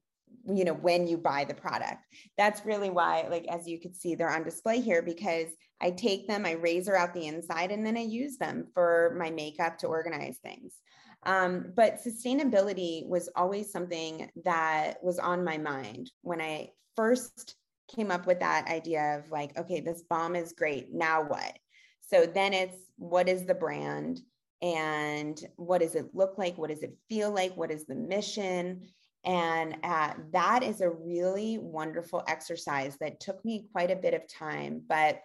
you 0.48 0.64
know 0.64 0.74
when 0.74 1.08
you 1.08 1.18
buy 1.18 1.44
the 1.44 1.54
product 1.54 2.06
that's 2.38 2.66
really 2.66 2.90
why 2.90 3.28
like 3.30 3.46
as 3.48 3.68
you 3.68 3.80
could 3.80 3.96
see 3.96 4.16
they're 4.16 4.30
on 4.30 4.44
display 4.44 4.80
here 4.80 5.02
because 5.02 5.48
i 5.82 5.90
take 5.90 6.28
them 6.28 6.46
i 6.46 6.52
razor 6.52 6.96
out 6.96 7.14
the 7.14 7.26
inside 7.26 7.72
and 7.72 7.86
then 7.86 7.98
i 7.98 8.02
use 8.02 8.38
them 8.38 8.68
for 8.74 9.16
my 9.18 9.30
makeup 9.32 9.78
to 9.78 9.88
organize 9.88 10.38
things 10.38 10.76
um, 11.24 11.74
but 11.76 12.04
sustainability 12.04 13.08
was 13.08 13.30
always 13.36 13.72
something 13.72 14.30
that 14.46 15.04
was 15.04 15.20
on 15.20 15.44
my 15.44 15.58
mind 15.58 16.12
when 16.22 16.42
I 16.42 16.70
first 16.96 17.56
came 17.94 18.12
up 18.12 18.26
with 18.26 18.40
that 18.40 18.68
idea 18.68 19.18
of 19.18 19.32
like, 19.32 19.58
okay, 19.58 19.82
this 19.82 20.04
balm 20.10 20.36
is 20.36 20.54
great. 20.54 20.94
Now 20.94 21.24
what? 21.24 21.58
So 22.02 22.26
then 22.26 22.54
it's 22.54 22.78
what 22.98 23.28
is 23.28 23.46
the 23.46 23.56
brand 23.56 24.22
and 24.62 25.40
what 25.56 25.82
does 25.82 25.96
it 25.96 26.14
look 26.14 26.38
like? 26.38 26.58
What 26.58 26.70
does 26.70 26.84
it 26.84 26.98
feel 27.10 27.32
like? 27.32 27.56
What 27.56 27.72
is 27.72 27.86
the 27.86 27.96
mission? 27.96 28.88
And 29.26 29.78
uh, 29.84 30.14
that 30.32 30.64
is 30.64 30.82
a 30.82 30.90
really 30.90 31.58
wonderful 31.58 32.24
exercise 32.28 32.98
that 33.00 33.20
took 33.20 33.44
me 33.44 33.68
quite 33.72 33.92
a 33.92 33.96
bit 33.96 34.14
of 34.14 34.28
time. 34.28 34.82
But 34.88 35.22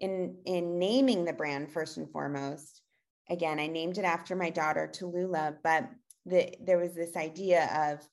in 0.00 0.36
in 0.44 0.78
naming 0.78 1.24
the 1.24 1.32
brand 1.32 1.72
first 1.72 1.96
and 1.96 2.10
foremost, 2.10 2.82
again, 3.28 3.58
I 3.58 3.66
named 3.66 3.98
it 3.98 4.04
after 4.04 4.36
my 4.36 4.50
daughter, 4.50 4.90
Tallulah, 4.92 5.56
but 5.62 5.88
the, 6.24 6.54
there 6.60 6.78
was 6.78 6.94
this 6.94 7.16
idea 7.16 7.92
of, 7.92 8.06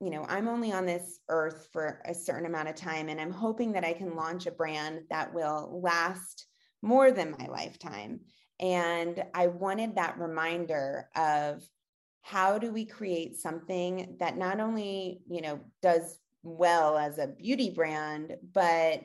you 0.00 0.10
know, 0.10 0.24
I'm 0.28 0.48
only 0.48 0.72
on 0.72 0.84
this 0.84 1.20
earth 1.28 1.68
for 1.72 2.02
a 2.04 2.14
certain 2.14 2.46
amount 2.46 2.68
of 2.68 2.74
time, 2.74 3.08
and 3.08 3.20
I'm 3.20 3.32
hoping 3.32 3.72
that 3.72 3.84
I 3.84 3.92
can 3.92 4.14
launch 4.14 4.46
a 4.46 4.50
brand 4.50 5.00
that 5.10 5.32
will 5.32 5.80
last 5.82 6.46
more 6.82 7.10
than 7.10 7.36
my 7.38 7.46
lifetime. 7.46 8.20
And 8.60 9.22
I 9.34 9.48
wanted 9.48 9.96
that 9.96 10.18
reminder 10.18 11.08
of 11.16 11.62
how 12.22 12.58
do 12.58 12.72
we 12.72 12.84
create 12.84 13.36
something 13.36 14.16
that 14.18 14.36
not 14.36 14.60
only, 14.60 15.20
you 15.28 15.40
know, 15.40 15.60
does 15.80 16.18
well 16.42 16.98
as 16.98 17.18
a 17.18 17.28
beauty 17.28 17.70
brand, 17.70 18.36
but 18.52 19.02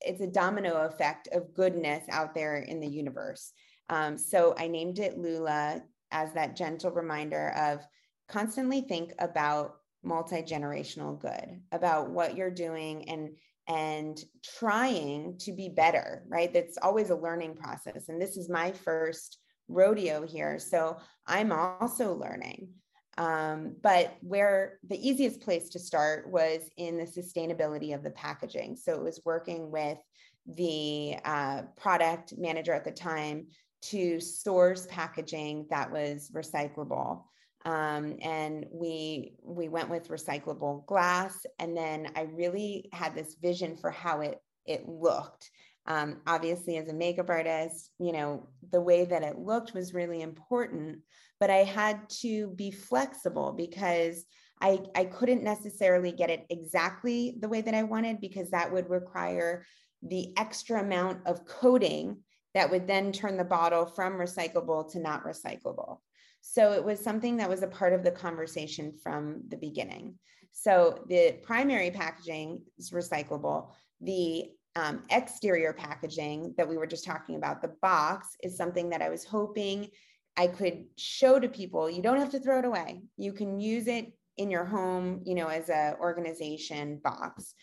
it's 0.00 0.20
a 0.20 0.26
domino 0.26 0.86
effect 0.86 1.28
of 1.32 1.54
goodness 1.54 2.04
out 2.10 2.34
there 2.34 2.56
in 2.56 2.80
the 2.80 2.86
universe. 2.86 3.52
Um, 3.88 4.16
so 4.16 4.54
I 4.58 4.68
named 4.68 4.98
it 4.98 5.18
Lula 5.18 5.82
as 6.10 6.32
that 6.34 6.56
gentle 6.56 6.90
reminder 6.90 7.50
of 7.50 7.86
constantly 8.28 8.82
think 8.82 9.12
about 9.18 9.76
multi-generational 10.02 11.18
good, 11.20 11.60
about 11.72 12.10
what 12.10 12.36
you're 12.36 12.50
doing 12.50 13.08
and 13.08 13.30
and 13.66 14.22
trying 14.42 15.38
to 15.38 15.50
be 15.50 15.70
better, 15.70 16.22
right? 16.28 16.52
That's 16.52 16.76
always 16.76 17.08
a 17.08 17.16
learning 17.16 17.56
process. 17.56 18.10
And 18.10 18.20
this 18.20 18.36
is 18.36 18.50
my 18.50 18.72
first 18.72 19.38
rodeo 19.68 20.26
here. 20.26 20.58
So 20.58 20.98
I'm 21.26 21.50
also 21.50 22.12
learning. 22.14 22.68
Um, 23.16 23.76
but 23.82 24.16
where 24.20 24.80
the 24.86 25.08
easiest 25.08 25.40
place 25.40 25.70
to 25.70 25.78
start 25.78 26.30
was 26.30 26.68
in 26.76 26.98
the 26.98 27.04
sustainability 27.04 27.94
of 27.94 28.02
the 28.02 28.10
packaging. 28.10 28.76
So 28.76 28.92
it 28.92 29.02
was 29.02 29.22
working 29.24 29.70
with 29.70 29.98
the 30.46 31.16
uh, 31.24 31.62
product 31.76 32.34
manager 32.36 32.74
at 32.74 32.84
the 32.84 32.90
time 32.90 33.46
to 33.90 34.20
source 34.20 34.86
packaging 34.90 35.66
that 35.70 35.90
was 35.90 36.30
recyclable. 36.34 37.22
Um, 37.64 38.16
and 38.20 38.66
we 38.70 39.36
we 39.42 39.68
went 39.68 39.88
with 39.88 40.08
recyclable 40.08 40.84
glass, 40.86 41.46
and 41.58 41.76
then 41.76 42.08
I 42.14 42.22
really 42.22 42.90
had 42.92 43.14
this 43.14 43.36
vision 43.40 43.76
for 43.76 43.90
how 43.90 44.20
it 44.20 44.38
it 44.66 44.86
looked. 44.88 45.50
Um, 45.86 46.20
obviously, 46.26 46.76
as 46.76 46.88
a 46.88 46.94
makeup 46.94 47.30
artist, 47.30 47.90
you 47.98 48.12
know 48.12 48.48
the 48.70 48.80
way 48.80 49.06
that 49.06 49.22
it 49.22 49.38
looked 49.38 49.72
was 49.72 49.94
really 49.94 50.20
important, 50.20 50.98
but 51.40 51.50
I 51.50 51.64
had 51.64 52.06
to 52.20 52.48
be 52.50 52.70
flexible 52.70 53.52
because 53.52 54.26
I 54.60 54.80
I 54.94 55.04
couldn't 55.06 55.42
necessarily 55.42 56.12
get 56.12 56.28
it 56.28 56.44
exactly 56.50 57.38
the 57.40 57.48
way 57.48 57.62
that 57.62 57.74
I 57.74 57.82
wanted 57.82 58.20
because 58.20 58.50
that 58.50 58.72
would 58.72 58.90
require 58.90 59.64
the 60.02 60.34
extra 60.36 60.80
amount 60.80 61.26
of 61.26 61.46
coating 61.46 62.18
that 62.54 62.70
would 62.70 62.86
then 62.86 63.12
turn 63.12 63.36
the 63.36 63.44
bottle 63.44 63.84
from 63.84 64.14
recyclable 64.14 64.90
to 64.92 65.00
not 65.00 65.24
recyclable. 65.24 65.98
So 66.40 66.72
it 66.72 66.84
was 66.84 67.00
something 67.00 67.36
that 67.38 67.48
was 67.48 67.62
a 67.62 67.68
part 67.68 67.92
of 67.92 68.04
the 68.04 68.10
conversation 68.10 68.92
from 69.02 69.42
the 69.48 69.56
beginning. 69.56 70.18
So 70.52 71.04
the 71.08 71.38
primary 71.42 71.90
packaging 71.90 72.62
is 72.78 72.90
recyclable. 72.90 73.70
The 74.00 74.50
um, 74.76 75.02
exterior 75.10 75.72
packaging 75.72 76.54
that 76.56 76.68
we 76.68 76.76
were 76.76 76.86
just 76.86 77.04
talking 77.04 77.36
about, 77.36 77.62
the 77.62 77.74
box, 77.80 78.36
is 78.42 78.56
something 78.56 78.90
that 78.90 79.02
I 79.02 79.08
was 79.08 79.24
hoping 79.24 79.88
I 80.36 80.48
could 80.48 80.84
show 80.96 81.38
to 81.38 81.48
people. 81.48 81.88
You 81.88 82.02
don't 82.02 82.18
have 82.18 82.30
to 82.32 82.40
throw 82.40 82.58
it 82.58 82.64
away. 82.64 83.02
You 83.16 83.32
can 83.32 83.60
use 83.60 83.86
it 83.86 84.12
in 84.36 84.50
your 84.50 84.64
home, 84.64 85.22
you 85.24 85.34
know, 85.34 85.46
as 85.46 85.68
a 85.68 85.96
organization 86.00 87.00
box. 87.02 87.54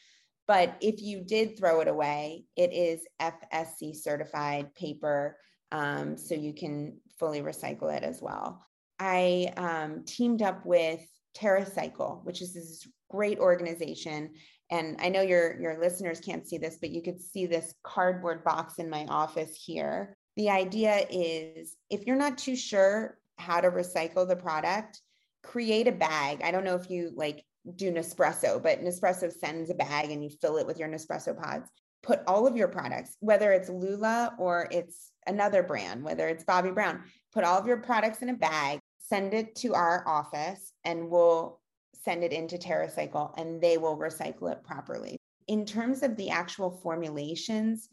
But 0.47 0.75
if 0.81 1.01
you 1.01 1.21
did 1.21 1.57
throw 1.57 1.81
it 1.81 1.87
away, 1.87 2.45
it 2.55 2.73
is 2.73 3.05
FSC 3.21 3.95
certified 3.95 4.73
paper, 4.75 5.37
um, 5.71 6.17
so 6.17 6.35
you 6.35 6.53
can 6.53 6.97
fully 7.19 7.41
recycle 7.41 7.95
it 7.95 8.03
as 8.03 8.21
well. 8.21 8.65
I 8.99 9.53
um, 9.57 10.03
teamed 10.05 10.41
up 10.41 10.65
with 10.65 11.01
TerraCycle, 11.37 12.23
which 12.25 12.41
is 12.41 12.53
this 12.53 12.87
great 13.09 13.39
organization. 13.39 14.31
And 14.69 14.97
I 14.99 15.09
know 15.09 15.21
your, 15.21 15.59
your 15.59 15.79
listeners 15.79 16.19
can't 16.19 16.47
see 16.47 16.57
this, 16.57 16.77
but 16.79 16.91
you 16.91 17.01
could 17.01 17.21
see 17.21 17.45
this 17.45 17.73
cardboard 17.83 18.43
box 18.43 18.79
in 18.79 18.89
my 18.89 19.05
office 19.05 19.55
here. 19.55 20.15
The 20.37 20.49
idea 20.49 21.05
is 21.09 21.75
if 21.89 22.05
you're 22.05 22.15
not 22.15 22.37
too 22.37 22.55
sure 22.55 23.17
how 23.37 23.59
to 23.59 23.69
recycle 23.69 24.27
the 24.27 24.35
product, 24.35 25.01
create 25.43 25.87
a 25.87 25.91
bag. 25.91 26.41
I 26.43 26.51
don't 26.51 26.63
know 26.63 26.75
if 26.75 26.89
you 26.89 27.11
like 27.15 27.43
do 27.75 27.91
Nespresso, 27.91 28.61
but 28.61 28.83
Nespresso 28.83 29.31
sends 29.31 29.69
a 29.69 29.75
bag 29.75 30.11
and 30.11 30.23
you 30.23 30.29
fill 30.29 30.57
it 30.57 30.65
with 30.65 30.79
your 30.79 30.89
Nespresso 30.89 31.37
pods. 31.37 31.69
Put 32.03 32.21
all 32.27 32.47
of 32.47 32.57
your 32.57 32.67
products, 32.67 33.15
whether 33.19 33.51
it's 33.51 33.69
Lula 33.69 34.33
or 34.39 34.67
it's 34.71 35.11
another 35.27 35.61
brand, 35.61 36.03
whether 36.03 36.27
it's 36.27 36.43
Bobbi 36.43 36.73
Brown, 36.73 37.03
put 37.31 37.43
all 37.43 37.59
of 37.59 37.67
your 37.67 37.77
products 37.77 38.23
in 38.23 38.29
a 38.29 38.33
bag, 38.33 38.79
send 38.97 39.33
it 39.33 39.55
to 39.57 39.75
our 39.75 40.03
office, 40.07 40.73
and 40.83 41.09
we'll 41.09 41.59
send 42.03 42.23
it 42.23 42.33
into 42.33 42.57
TerraCycle 42.57 43.33
and 43.37 43.61
they 43.61 43.77
will 43.77 43.97
recycle 43.97 44.51
it 44.51 44.63
properly. 44.63 45.17
In 45.47 45.65
terms 45.65 46.01
of 46.01 46.15
the 46.17 46.29
actual 46.29 46.71
formulations, 46.71 47.87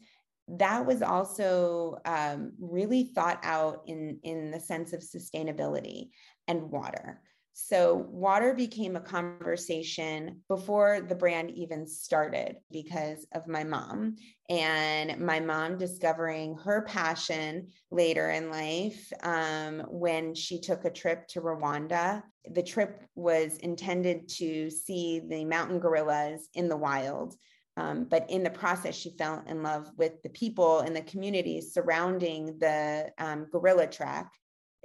that 0.47 0.85
was 0.85 1.03
also 1.03 1.99
um, 2.05 2.53
really 2.59 3.03
thought 3.03 3.39
out 3.43 3.83
in, 3.85 4.19
in 4.23 4.49
the 4.49 4.59
sense 4.59 4.93
of 4.93 5.01
sustainability 5.01 6.09
and 6.47 6.71
water. 6.71 7.21
So, 7.61 8.07
water 8.09 8.53
became 8.53 8.95
a 8.95 9.01
conversation 9.01 10.41
before 10.47 11.01
the 11.01 11.13
brand 11.13 11.51
even 11.51 11.85
started 11.85 12.55
because 12.71 13.27
of 13.33 13.47
my 13.47 13.65
mom 13.65 14.15
and 14.49 15.19
my 15.19 15.41
mom 15.41 15.77
discovering 15.77 16.55
her 16.63 16.83
passion 16.83 17.67
later 17.91 18.29
in 18.31 18.49
life 18.49 19.11
um, 19.23 19.81
when 19.89 20.33
she 20.35 20.61
took 20.61 20.85
a 20.85 20.89
trip 20.89 21.27
to 21.27 21.41
Rwanda. 21.41 22.23
The 22.49 22.63
trip 22.63 23.03
was 23.15 23.57
intended 23.57 24.29
to 24.37 24.69
see 24.69 25.19
the 25.19 25.43
mountain 25.43 25.79
gorillas 25.79 26.47
in 26.53 26.69
the 26.69 26.77
wild. 26.77 27.35
Um, 27.75 28.05
but 28.05 28.29
in 28.29 28.43
the 28.43 28.49
process, 28.49 28.95
she 28.95 29.15
fell 29.17 29.43
in 29.45 29.63
love 29.63 29.91
with 29.97 30.21
the 30.23 30.29
people 30.29 30.79
in 30.79 30.93
the 30.93 31.01
communities 31.01 31.73
surrounding 31.73 32.57
the 32.57 33.11
um, 33.17 33.47
gorilla 33.51 33.87
track 33.87 34.31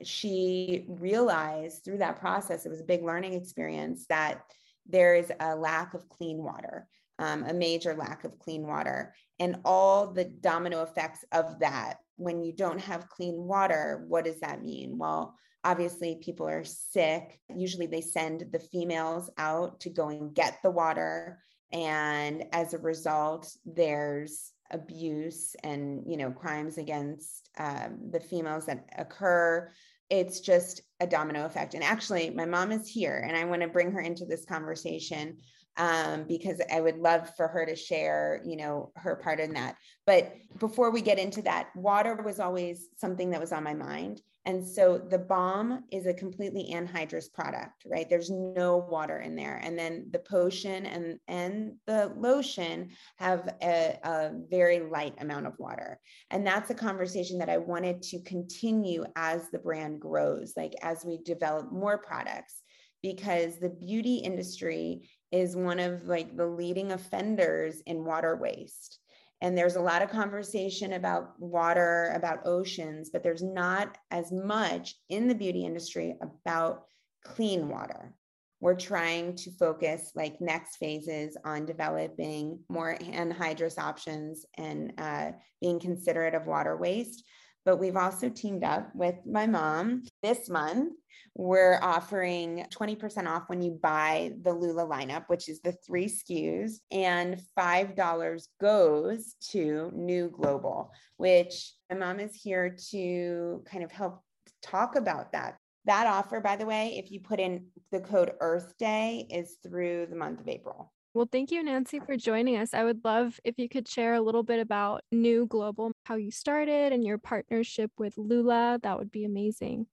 she 0.02 0.84
realized 0.88 1.84
through 1.84 1.98
that 1.98 2.18
process, 2.20 2.66
it 2.66 2.70
was 2.70 2.80
a 2.80 2.84
big 2.84 3.04
learning 3.04 3.34
experience 3.34 4.06
that 4.08 4.42
there 4.86 5.14
is 5.14 5.32
a 5.40 5.54
lack 5.54 5.94
of 5.94 6.08
clean 6.08 6.42
water, 6.42 6.86
um, 7.18 7.44
a 7.44 7.54
major 7.54 7.94
lack 7.94 8.24
of 8.24 8.38
clean 8.38 8.66
water, 8.66 9.14
and 9.38 9.56
all 9.64 10.08
the 10.08 10.24
domino 10.24 10.82
effects 10.82 11.24
of 11.32 11.58
that. 11.60 11.98
When 12.16 12.42
you 12.42 12.52
don't 12.52 12.80
have 12.80 13.08
clean 13.08 13.36
water, 13.36 14.04
what 14.08 14.24
does 14.24 14.40
that 14.40 14.62
mean? 14.62 14.98
Well, 14.98 15.34
obviously, 15.64 16.16
people 16.16 16.48
are 16.48 16.64
sick. 16.64 17.40
Usually, 17.54 17.86
they 17.86 18.00
send 18.00 18.46
the 18.52 18.60
females 18.60 19.30
out 19.38 19.80
to 19.80 19.90
go 19.90 20.08
and 20.08 20.34
get 20.34 20.58
the 20.62 20.70
water. 20.70 21.40
And 21.72 22.44
as 22.52 22.72
a 22.72 22.78
result, 22.78 23.56
there's 23.64 24.52
abuse 24.74 25.56
and 25.62 26.02
you 26.06 26.16
know 26.16 26.30
crimes 26.30 26.76
against 26.76 27.48
um, 27.58 28.10
the 28.10 28.20
females 28.20 28.66
that 28.66 28.84
occur 28.98 29.70
it's 30.10 30.40
just 30.40 30.82
a 31.00 31.06
domino 31.06 31.46
effect. 31.46 31.72
And 31.72 31.82
actually 31.82 32.28
my 32.30 32.44
mom 32.44 32.72
is 32.72 32.86
here 32.86 33.24
and 33.26 33.36
i 33.36 33.44
want 33.44 33.62
to 33.62 33.68
bring 33.68 33.90
her 33.92 34.00
into 34.00 34.26
this 34.26 34.44
conversation 34.44 35.38
um, 35.76 36.24
because 36.24 36.60
i 36.72 36.80
would 36.80 36.98
love 36.98 37.34
for 37.36 37.48
her 37.48 37.64
to 37.66 37.76
share 37.76 38.40
you 38.44 38.56
know 38.56 38.92
her 38.96 39.16
part 39.16 39.40
in 39.40 39.52
that 39.52 39.76
but 40.06 40.34
before 40.58 40.90
we 40.90 41.00
get 41.00 41.18
into 41.18 41.42
that 41.42 41.68
water 41.74 42.14
was 42.24 42.40
always 42.40 42.88
something 42.96 43.30
that 43.30 43.40
was 43.40 43.52
on 43.52 43.64
my 43.64 43.74
mind 43.74 44.20
and 44.46 44.66
so 44.66 44.98
the 44.98 45.18
balm 45.18 45.84
is 45.90 46.06
a 46.06 46.12
completely 46.12 46.70
anhydrous 46.74 47.32
product, 47.32 47.84
right? 47.86 48.08
There's 48.08 48.30
no 48.30 48.76
water 48.76 49.20
in 49.20 49.34
there. 49.36 49.58
And 49.62 49.78
then 49.78 50.08
the 50.10 50.18
potion 50.18 50.84
and, 50.84 51.18
and 51.28 51.76
the 51.86 52.12
lotion 52.16 52.90
have 53.16 53.54
a, 53.62 53.98
a 54.04 54.32
very 54.50 54.80
light 54.80 55.14
amount 55.18 55.46
of 55.46 55.58
water. 55.58 55.98
And 56.30 56.46
that's 56.46 56.68
a 56.68 56.74
conversation 56.74 57.38
that 57.38 57.48
I 57.48 57.56
wanted 57.56 58.02
to 58.02 58.20
continue 58.22 59.04
as 59.16 59.48
the 59.50 59.58
brand 59.58 60.00
grows, 60.00 60.52
like 60.56 60.74
as 60.82 61.06
we 61.06 61.18
develop 61.22 61.72
more 61.72 61.96
products, 61.96 62.60
because 63.02 63.58
the 63.58 63.70
beauty 63.70 64.16
industry 64.16 65.08
is 65.34 65.56
one 65.56 65.80
of 65.80 66.06
like 66.06 66.36
the 66.36 66.46
leading 66.46 66.92
offenders 66.92 67.82
in 67.86 68.04
water 68.04 68.36
waste 68.36 68.98
and 69.44 69.58
there's 69.58 69.76
a 69.76 69.80
lot 69.82 70.00
of 70.00 70.08
conversation 70.08 70.94
about 70.94 71.38
water, 71.38 72.12
about 72.16 72.46
oceans, 72.46 73.10
but 73.10 73.22
there's 73.22 73.42
not 73.42 73.98
as 74.10 74.32
much 74.32 74.94
in 75.10 75.28
the 75.28 75.34
beauty 75.34 75.66
industry 75.66 76.14
about 76.22 76.84
clean 77.24 77.68
water. 77.68 78.14
We're 78.60 78.74
trying 78.74 79.36
to 79.36 79.50
focus 79.50 80.12
like 80.14 80.40
next 80.40 80.76
phases 80.76 81.36
on 81.44 81.66
developing 81.66 82.60
more 82.70 82.96
anhydrous 82.98 83.78
options 83.78 84.46
and 84.56 84.94
uh, 84.96 85.32
being 85.60 85.78
considerate 85.78 86.34
of 86.34 86.46
water 86.46 86.78
waste. 86.78 87.22
But 87.64 87.78
we've 87.78 87.96
also 87.96 88.28
teamed 88.28 88.64
up 88.64 88.94
with 88.94 89.16
my 89.26 89.46
mom 89.46 90.04
this 90.22 90.48
month 90.48 90.92
we're 91.36 91.80
offering 91.82 92.64
20% 92.70 93.26
off 93.26 93.48
when 93.48 93.60
you 93.60 93.72
buy 93.82 94.32
the 94.42 94.52
Lula 94.52 94.86
lineup, 94.86 95.24
which 95.26 95.48
is 95.48 95.60
the 95.60 95.72
three 95.72 96.06
SKUs, 96.06 96.76
and 96.92 97.40
$5 97.58 98.48
goes 98.60 99.34
to 99.50 99.90
New 99.92 100.30
Global, 100.30 100.92
which 101.16 101.72
my 101.90 101.96
mom 101.96 102.20
is 102.20 102.34
here 102.40 102.76
to 102.90 103.64
kind 103.68 103.82
of 103.82 103.90
help 103.90 104.22
talk 104.62 104.94
about 104.94 105.32
that. 105.32 105.56
That 105.86 106.06
offer, 106.06 106.40
by 106.40 106.56
the 106.56 106.66
way, 106.66 106.96
if 106.98 107.10
you 107.10 107.20
put 107.20 107.40
in 107.40 107.66
the 107.90 108.00
code 108.00 108.32
Earth 108.40 108.72
Day, 108.78 109.26
is 109.28 109.56
through 109.62 110.06
the 110.06 110.16
month 110.16 110.40
of 110.40 110.48
April. 110.48 110.92
Well, 111.14 111.28
thank 111.30 111.52
you, 111.52 111.62
Nancy, 111.62 112.00
for 112.00 112.16
joining 112.16 112.56
us. 112.56 112.74
I 112.74 112.82
would 112.82 113.04
love 113.04 113.38
if 113.44 113.56
you 113.56 113.68
could 113.68 113.86
share 113.86 114.14
a 114.14 114.20
little 114.20 114.42
bit 114.42 114.58
about 114.58 115.02
New 115.12 115.46
Global, 115.46 115.92
how 116.06 116.16
you 116.16 116.32
started, 116.32 116.92
and 116.92 117.04
your 117.04 117.18
partnership 117.18 117.92
with 117.98 118.18
Lula. 118.18 118.80
That 118.82 118.98
would 118.98 119.12
be 119.12 119.24
amazing. 119.24 119.86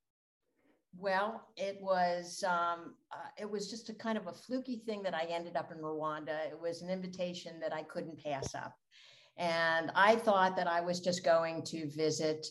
Well, 0.97 1.47
it 1.55 1.77
was 1.79 2.43
um, 2.43 2.95
uh, 3.11 3.29
it 3.37 3.49
was 3.49 3.69
just 3.69 3.89
a 3.89 3.93
kind 3.93 4.17
of 4.17 4.25
a 4.25 4.33
fluky 4.33 4.77
thing 4.77 5.03
that 5.03 5.13
I 5.13 5.25
ended 5.25 5.55
up 5.55 5.71
in 5.71 5.77
Rwanda. 5.77 6.47
It 6.49 6.59
was 6.59 6.81
an 6.81 6.89
invitation 6.89 7.59
that 7.59 7.71
I 7.71 7.83
couldn't 7.83 8.23
pass 8.23 8.55
up, 8.55 8.75
and 9.37 9.91
I 9.93 10.15
thought 10.15 10.55
that 10.55 10.67
I 10.67 10.81
was 10.81 10.99
just 10.99 11.23
going 11.23 11.61
to 11.65 11.87
visit 11.91 12.47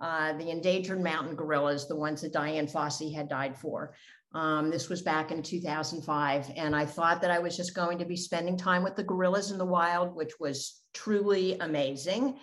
uh, 0.00 0.32
the 0.32 0.50
endangered 0.50 1.02
mountain 1.02 1.36
gorillas, 1.36 1.86
the 1.88 1.96
ones 1.96 2.22
that 2.22 2.32
Dian 2.32 2.66
Fossey 2.66 3.14
had 3.14 3.28
died 3.28 3.56
for. 3.56 3.94
Um, 4.34 4.68
this 4.68 4.88
was 4.88 5.00
back 5.00 5.30
in 5.30 5.42
2005, 5.42 6.50
and 6.56 6.74
I 6.74 6.84
thought 6.84 7.22
that 7.22 7.30
I 7.30 7.38
was 7.38 7.56
just 7.56 7.74
going 7.74 7.98
to 7.98 8.04
be 8.04 8.16
spending 8.16 8.56
time 8.56 8.82
with 8.82 8.96
the 8.96 9.04
gorillas 9.04 9.52
in 9.52 9.58
the 9.58 9.64
wild, 9.64 10.14
which 10.16 10.32
was 10.40 10.82
truly 10.92 11.56
amazing. 11.60 12.38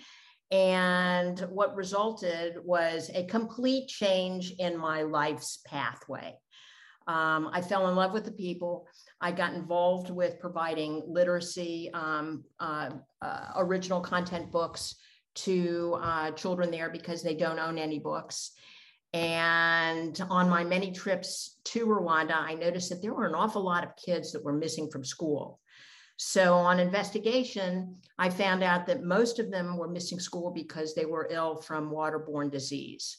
And 0.51 1.39
what 1.49 1.75
resulted 1.75 2.55
was 2.63 3.09
a 3.13 3.25
complete 3.25 3.89
change 3.89 4.53
in 4.57 4.77
my 4.77 5.01
life's 5.01 5.59
pathway. 5.65 6.35
Um, 7.07 7.49
I 7.51 7.61
fell 7.61 7.89
in 7.89 7.95
love 7.95 8.13
with 8.13 8.23
the 8.25 8.31
people. 8.31 8.87
I 9.19 9.31
got 9.31 9.53
involved 9.53 10.09
with 10.09 10.39
providing 10.39 11.03
literacy, 11.07 11.89
um, 11.93 12.45
uh, 12.59 12.91
uh, 13.21 13.51
original 13.57 13.99
content 13.99 14.51
books 14.51 14.95
to 15.33 15.97
uh, 16.01 16.31
children 16.31 16.71
there 16.71 16.89
because 16.89 17.21
they 17.21 17.33
don't 17.33 17.59
own 17.59 17.77
any 17.77 17.99
books. 17.99 18.51
And 19.13 20.19
on 20.29 20.49
my 20.49 20.63
many 20.63 20.91
trips 20.91 21.57
to 21.65 21.85
Rwanda, 21.85 22.35
I 22.35 22.53
noticed 22.53 22.89
that 22.89 23.01
there 23.01 23.13
were 23.13 23.27
an 23.27 23.35
awful 23.35 23.61
lot 23.61 23.83
of 23.83 23.95
kids 23.97 24.31
that 24.31 24.43
were 24.43 24.53
missing 24.53 24.89
from 24.89 25.03
school. 25.03 25.59
So, 26.17 26.53
on 26.53 26.79
investigation, 26.79 27.97
I 28.19 28.29
found 28.29 28.63
out 28.63 28.85
that 28.85 29.03
most 29.03 29.39
of 29.39 29.49
them 29.49 29.75
were 29.75 29.87
missing 29.87 30.19
school 30.19 30.51
because 30.51 30.93
they 30.93 31.05
were 31.05 31.27
ill 31.31 31.57
from 31.57 31.89
waterborne 31.91 32.51
disease. 32.51 33.17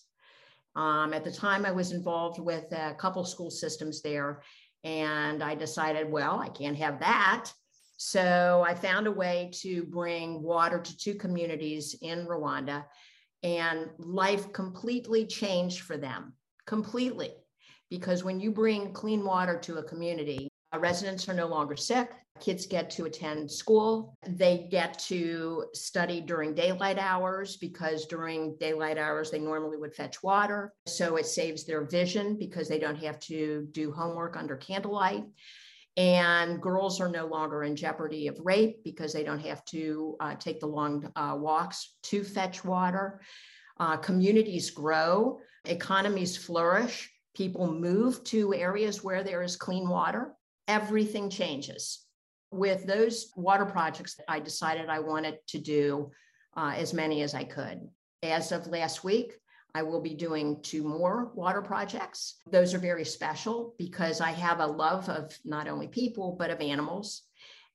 Um, 0.76 1.12
at 1.12 1.24
the 1.24 1.32
time, 1.32 1.66
I 1.66 1.72
was 1.72 1.93
involved 1.93 2.38
with 2.38 2.72
a 2.72 2.95
couple 2.95 3.24
school 3.24 3.51
systems 3.51 4.03
there, 4.03 4.43
and 4.84 5.43
I 5.43 5.55
decided, 5.55 6.11
well, 6.11 6.38
I 6.38 6.49
can't 6.49 6.76
have 6.76 7.01
that. 7.01 7.51
So 7.97 8.64
I 8.66 8.74
found 8.74 9.07
a 9.07 9.12
way 9.12 9.51
to 9.61 9.84
bring 9.84 10.43
water 10.43 10.78
to 10.78 10.97
two 10.97 11.14
communities 11.14 11.95
in 12.03 12.26
Rwanda, 12.26 12.84
and 13.43 13.90
life 13.99 14.53
completely 14.53 15.26
changed 15.26 15.80
for 15.80 15.97
them, 15.97 16.34
completely. 16.66 17.30
Because 17.90 18.24
when 18.24 18.40
you 18.40 18.51
bring 18.51 18.93
clean 18.93 19.24
water 19.24 19.59
to 19.61 19.78
a 19.78 19.82
community, 19.82 20.49
uh, 20.74 20.78
residents 20.78 21.28
are 21.28 21.34
no 21.34 21.47
longer 21.47 21.76
sick, 21.76 22.11
kids 22.40 22.66
get 22.66 22.90
to 22.90 23.05
attend 23.05 23.51
school. 23.51 24.16
They 24.26 24.66
get 24.70 24.99
to 25.01 25.66
study 25.74 26.20
during 26.20 26.55
daylight 26.55 26.99
hours 26.99 27.57
because 27.57 28.07
during 28.07 28.57
daylight 28.59 28.99
hours, 28.99 29.30
they 29.30 29.38
normally 29.38 29.76
would 29.76 29.95
fetch 29.95 30.22
water. 30.22 30.72
So 30.86 31.16
it 31.16 31.26
saves 31.26 31.64
their 31.64 31.84
vision 31.84 32.36
because 32.38 32.68
they 32.68 32.78
don't 32.78 32.97
have 32.97 33.20
to 33.20 33.68
do 33.72 33.93
homework 33.93 34.36
under 34.36 34.57
candlelight. 34.57 35.24
And 35.97 36.61
girls 36.61 37.01
are 37.01 37.09
no 37.09 37.26
longer 37.26 37.64
in 37.64 37.76
jeopardy 37.76 38.26
of 38.26 38.38
rape 38.43 38.82
because 38.82 39.12
they 39.12 39.24
don't 39.24 39.45
have 39.47 39.64
to 39.66 40.16
uh, 40.20 40.34
take 40.36 40.61
the 40.61 40.66
long 40.66 41.11
uh, 41.16 41.36
walks 41.38 41.97
to 42.05 42.24
fetch 42.24 42.64
water. 42.64 43.20
Uh, 43.78 43.97
communities 43.99 44.70
grow, 44.70 45.40
economies 45.66 46.36
flourish, 46.36 47.11
people 47.34 47.70
move 47.70 48.22
to 48.24 48.55
areas 48.55 49.05
where 49.05 49.22
there 49.22 49.43
is 49.43 49.57
clean 49.57 49.88
water. 49.88 50.34
Everything 50.66 51.28
changes 51.28 52.07
with 52.53 52.86
those 52.86 53.32
water 53.34 53.64
projects, 53.64 54.20
I 54.28 54.38
decided 54.38 54.88
I 54.88 55.01
wanted 55.01 55.38
to 55.49 55.59
do 55.59 56.11
uh, 56.57 56.74
as 56.76 56.93
many 56.93 57.22
as 57.22 57.34
I 57.34 57.45
could. 57.45 57.80
As 58.22 58.53
of 58.53 58.66
last 58.66 59.03
week, 59.03 59.32
I 59.74 59.82
will 59.82 60.00
be 60.00 60.14
doing 60.14 60.60
two 60.62 60.82
more 60.82 61.30
water 61.34 61.62
projects. 61.62 62.36
Those 62.50 62.74
are 62.74 62.78
very 62.78 63.04
special 63.04 63.74
because 63.78 64.20
I 64.20 64.32
have 64.32 64.60
a 64.60 64.66
love 64.66 65.08
of 65.08 65.36
not 65.44 65.66
only 65.66 65.88
people, 65.88 66.36
but 66.38 66.50
of 66.50 66.60
animals. 66.60 67.22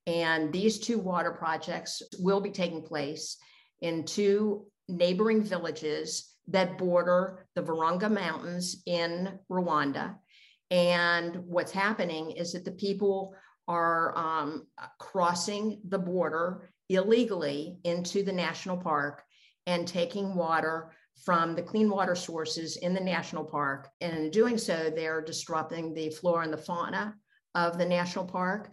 And 0.05 0.53
these 0.53 0.79
two 0.79 0.99
water 0.99 1.31
projects 1.31 2.01
will 2.19 2.39
be 2.39 2.51
taking 2.51 2.83
place 2.83 3.37
in 3.81 4.05
two 4.05 4.67
neighboring 4.87 5.43
villages 5.43 6.33
that 6.47 6.77
border 6.77 7.45
the 7.55 7.63
Virunga 7.63 8.09
Mountains 8.09 8.81
in 8.85 9.39
Rwanda. 9.51 10.15
And 10.71 11.35
what's 11.45 11.71
happening 11.71 12.31
is 12.31 12.53
that 12.53 12.63
the 12.63 12.71
people 12.71 13.35
are 13.67 14.17
um, 14.17 14.67
crossing 14.99 15.81
the 15.87 15.99
border 15.99 16.69
illegally 16.89 17.79
into 17.83 18.23
the 18.23 18.31
national 18.31 18.77
park 18.77 19.23
and 19.65 19.85
taking 19.85 20.35
water 20.35 20.91
from 21.23 21.55
the 21.55 21.61
clean 21.61 21.89
water 21.89 22.15
sources 22.15 22.77
in 22.77 22.93
the 22.93 22.99
national 22.99 23.43
park. 23.43 23.89
And 24.01 24.15
in 24.17 24.31
doing 24.31 24.57
so, 24.57 24.91
they're 24.93 25.21
disrupting 25.21 25.93
the 25.93 26.09
flora 26.09 26.43
and 26.43 26.53
the 26.53 26.57
fauna 26.57 27.15
of 27.55 27.77
the 27.77 27.85
national 27.85 28.25
park. 28.25 28.71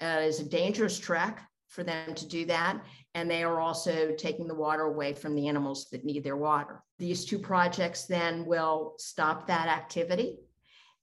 Uh, 0.00 0.18
it's 0.22 0.40
a 0.40 0.44
dangerous 0.48 0.98
trek 0.98 1.40
for 1.68 1.84
them 1.84 2.14
to 2.14 2.26
do 2.26 2.44
that. 2.46 2.80
And 3.14 3.30
they 3.30 3.42
are 3.42 3.60
also 3.60 4.12
taking 4.16 4.46
the 4.46 4.54
water 4.54 4.82
away 4.82 5.12
from 5.12 5.34
the 5.34 5.48
animals 5.48 5.88
that 5.90 6.04
need 6.04 6.24
their 6.24 6.36
water. 6.36 6.82
These 6.98 7.24
two 7.24 7.38
projects 7.38 8.06
then 8.06 8.44
will 8.44 8.94
stop 8.98 9.46
that 9.46 9.68
activity 9.68 10.38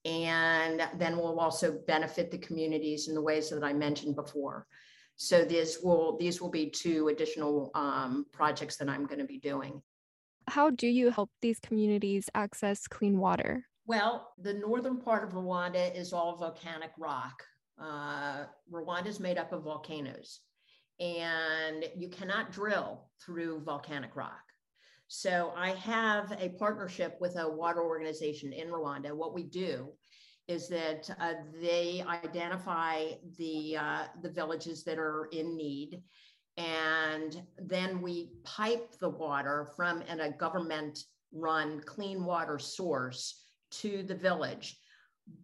and 0.04 0.82
then 0.98 1.18
will 1.18 1.40
also 1.40 1.80
benefit 1.88 2.32
the 2.32 2.38
communities 2.38 3.08
in 3.08 3.16
the 3.16 3.22
ways 3.22 3.50
that 3.50 3.64
I 3.64 3.74
mentioned 3.74 4.16
before. 4.16 4.66
So 5.16 5.46
these 5.46 5.78
will 5.84 6.18
these 6.18 6.42
will 6.42 6.50
be 6.50 6.70
two 6.70 7.10
additional 7.10 7.70
um, 7.76 8.26
projects 8.32 8.78
that 8.78 8.90
I'm 8.90 9.06
going 9.06 9.20
to 9.20 9.26
be 9.26 9.38
doing. 9.38 9.82
How 10.48 10.70
do 10.70 10.88
you 10.88 11.12
help 11.12 11.30
these 11.42 11.60
communities 11.60 12.30
access 12.36 12.88
clean 12.88 13.18
water? 13.20 13.66
Well, 13.86 14.34
the 14.38 14.54
northern 14.54 14.98
part 14.98 15.24
of 15.24 15.34
Rwanda 15.34 15.96
is 15.96 16.14
all 16.14 16.38
volcanic 16.38 16.92
rock. 16.98 17.44
Uh, 17.82 18.46
Rwanda 18.72 19.08
is 19.08 19.20
made 19.20 19.38
up 19.38 19.52
of 19.54 19.64
volcanoes, 19.64 20.42
and 21.00 21.86
you 21.96 22.10
cannot 22.10 22.52
drill 22.52 23.10
through 23.26 23.62
volcanic 23.62 24.16
rock. 24.16 24.42
So 25.08 25.52
I 25.58 25.72
have 25.72 26.32
a 26.40 26.50
partnership 26.50 27.18
with 27.20 27.38
a 27.38 27.50
water 27.50 27.84
organization 27.84 28.54
in 28.54 28.70
Rwanda. 28.70 29.12
What 29.12 29.34
we 29.34 29.44
do 29.44 29.90
is 30.48 30.68
that 30.70 31.10
uh, 31.20 31.34
they 31.62 32.04
identify 32.08 33.08
the 33.38 33.78
uh, 33.78 34.04
the 34.22 34.30
villages 34.30 34.84
that 34.84 34.98
are 34.98 35.28
in 35.32 35.56
need, 35.56 36.02
and 36.62 37.42
then 37.58 38.02
we 38.02 38.32
pipe 38.44 38.98
the 39.00 39.10
water 39.10 39.70
from 39.76 40.04
an, 40.08 40.20
a 40.20 40.32
government-run 40.32 41.82
clean 41.86 42.24
water 42.24 42.60
source 42.60 43.44
to 43.72 44.04
the 44.04 44.16
village. 44.16 44.78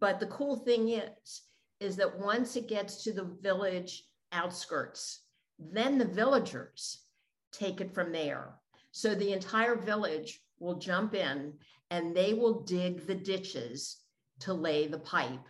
But 0.00 0.20
the 0.20 0.26
cool 0.26 0.56
thing 0.56 0.90
is, 0.90 1.42
is 1.80 1.96
that 1.96 2.18
once 2.18 2.56
it 2.56 2.68
gets 2.68 3.02
to 3.04 3.12
the 3.12 3.36
village 3.40 4.04
outskirts, 4.32 5.22
then 5.58 5.98
the 5.98 6.04
villagers 6.04 7.04
take 7.52 7.80
it 7.80 7.94
from 7.94 8.12
there 8.12 8.54
so 8.92 9.14
the 9.14 9.32
entire 9.32 9.76
village 9.76 10.40
will 10.58 10.74
jump 10.74 11.14
in 11.14 11.54
and 11.90 12.14
they 12.14 12.34
will 12.34 12.62
dig 12.62 13.06
the 13.06 13.14
ditches 13.14 13.98
to 14.40 14.52
lay 14.52 14.86
the 14.86 14.98
pipe 14.98 15.46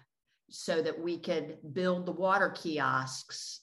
so 0.50 0.80
that 0.82 0.98
we 0.98 1.18
could 1.18 1.58
build 1.72 2.06
the 2.06 2.12
water 2.12 2.50
kiosks 2.50 3.60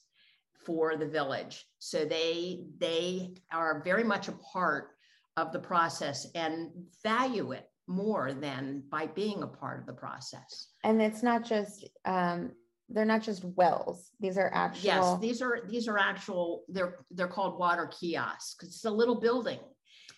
for 0.65 0.95
the 0.97 1.07
village. 1.07 1.65
So 1.79 2.05
they 2.05 2.65
they 2.77 3.33
are 3.51 3.81
very 3.83 4.03
much 4.03 4.27
a 4.27 4.33
part 4.53 4.89
of 5.37 5.51
the 5.51 5.59
process 5.59 6.27
and 6.35 6.71
value 7.03 7.51
it 7.51 7.69
more 7.87 8.33
than 8.33 8.83
by 8.89 9.05
being 9.07 9.43
a 9.43 9.47
part 9.47 9.79
of 9.79 9.85
the 9.85 9.93
process. 9.93 10.69
And 10.83 11.01
it's 11.01 11.21
not 11.21 11.43
just 11.43 11.87
um, 12.05 12.51
they're 12.89 13.05
not 13.05 13.21
just 13.21 13.43
wells 13.43 14.11
these 14.19 14.37
are 14.37 14.51
actual 14.53 14.85
yes 14.85 15.17
these 15.19 15.41
are 15.41 15.61
these 15.67 15.87
are 15.87 15.97
actual 15.97 16.63
they're 16.67 16.99
they're 17.11 17.27
called 17.27 17.59
water 17.59 17.87
kiosks 17.87 18.55
because 18.55 18.75
it's 18.75 18.85
a 18.85 18.91
little 18.91 19.19
building 19.19 19.59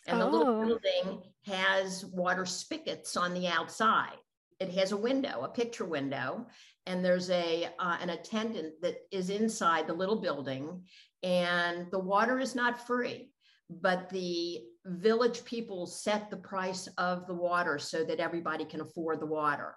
and 0.07 0.21
oh. 0.21 0.25
the 0.25 0.37
little 0.37 0.55
oh. 0.55 0.65
building 0.65 1.21
has 1.45 2.05
water 2.05 2.45
spigots 2.45 3.15
on 3.15 3.33
the 3.33 3.47
outside 3.47 4.17
it 4.59 4.69
has 4.73 4.91
a 4.91 4.97
window 4.97 5.41
a 5.43 5.49
picture 5.49 5.85
window 5.85 6.45
and 6.85 7.03
there's 7.03 7.29
a 7.29 7.67
uh, 7.79 7.97
an 8.01 8.09
attendant 8.09 8.73
that 8.81 8.97
is 9.11 9.29
inside 9.29 9.87
the 9.87 9.93
little 9.93 10.21
building 10.21 10.81
and 11.23 11.87
the 11.91 11.99
water 11.99 12.39
is 12.39 12.55
not 12.55 12.85
free 12.87 13.31
but 13.69 14.09
the 14.09 14.61
village 14.85 15.43
people 15.43 15.85
set 15.85 16.29
the 16.29 16.37
price 16.37 16.87
of 16.97 17.27
the 17.27 17.33
water 17.33 17.77
so 17.77 18.03
that 18.03 18.19
everybody 18.19 18.63
can 18.63 18.81
afford 18.81 19.19
the 19.19 19.25
water. 19.25 19.75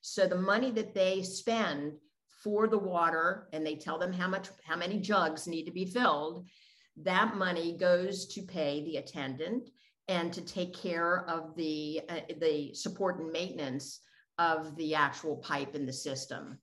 So 0.00 0.26
the 0.26 0.36
money 0.36 0.70
that 0.72 0.94
they 0.94 1.22
spend 1.22 1.92
for 2.42 2.66
the 2.66 2.78
water 2.78 3.48
and 3.52 3.64
they 3.64 3.76
tell 3.76 3.98
them 3.98 4.12
how 4.12 4.28
much 4.28 4.48
how 4.64 4.76
many 4.76 4.98
jugs 5.00 5.46
need 5.46 5.64
to 5.64 5.72
be 5.72 5.84
filled 5.84 6.46
that 6.96 7.36
money 7.36 7.76
goes 7.76 8.26
to 8.26 8.42
pay 8.42 8.84
the 8.84 8.96
attendant 8.96 9.68
and 10.08 10.32
to 10.32 10.40
take 10.40 10.74
care 10.74 11.28
of 11.28 11.54
the 11.56 12.00
uh, 12.08 12.20
the 12.40 12.72
support 12.74 13.18
and 13.18 13.32
maintenance 13.32 14.00
of 14.38 14.76
the 14.76 14.94
actual 14.94 15.36
pipe 15.36 15.74
in 15.74 15.86
the 15.86 15.92
system 15.92 16.58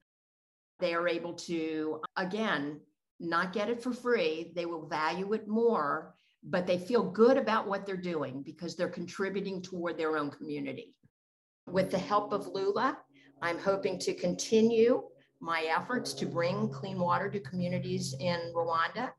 they 0.79 0.93
are 0.93 1.07
able 1.07 1.33
to 1.33 2.01
again 2.17 2.79
not 3.19 3.53
get 3.53 3.69
it 3.69 3.81
for 3.81 3.93
free 3.93 4.51
they 4.55 4.65
will 4.65 4.87
value 4.87 5.33
it 5.33 5.47
more 5.47 6.13
but 6.47 6.67
they 6.67 6.77
feel 6.77 7.03
good 7.03 7.37
about 7.37 7.67
what 7.67 7.85
they're 7.85 7.97
doing 7.97 8.43
because 8.43 8.75
they're 8.75 8.87
contributing 8.87 9.61
toward 9.61 9.97
their 9.97 10.17
own 10.17 10.29
community 10.29 10.95
with 11.67 11.89
the 11.89 11.97
help 11.97 12.33
of 12.33 12.47
lula 12.47 12.97
i'm 13.41 13.57
hoping 13.57 13.97
to 13.97 14.13
continue 14.13 15.01
my 15.45 15.63
efforts 15.63 16.13
to 16.13 16.25
bring 16.25 16.69
clean 16.69 16.99
water 16.99 17.29
to 17.29 17.39
communities 17.39 18.15
in 18.19 18.39
Rwanda. 18.55 19.11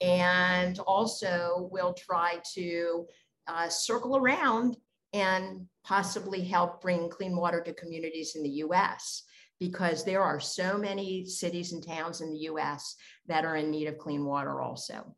And 0.00 0.78
also, 0.80 1.68
we'll 1.72 1.94
try 1.94 2.40
to 2.54 3.06
uh, 3.46 3.68
circle 3.68 4.16
around 4.16 4.76
and 5.14 5.66
possibly 5.84 6.44
help 6.44 6.82
bring 6.82 7.08
clean 7.08 7.34
water 7.34 7.62
to 7.62 7.72
communities 7.72 8.36
in 8.36 8.42
the 8.42 8.50
US 8.66 9.22
because 9.58 10.04
there 10.04 10.22
are 10.22 10.40
so 10.40 10.76
many 10.76 11.24
cities 11.24 11.72
and 11.72 11.86
towns 11.86 12.20
in 12.20 12.30
the 12.30 12.40
US 12.50 12.96
that 13.26 13.46
are 13.46 13.56
in 13.56 13.70
need 13.70 13.86
of 13.86 13.96
clean 13.96 14.26
water 14.26 14.60
also. 14.60 15.16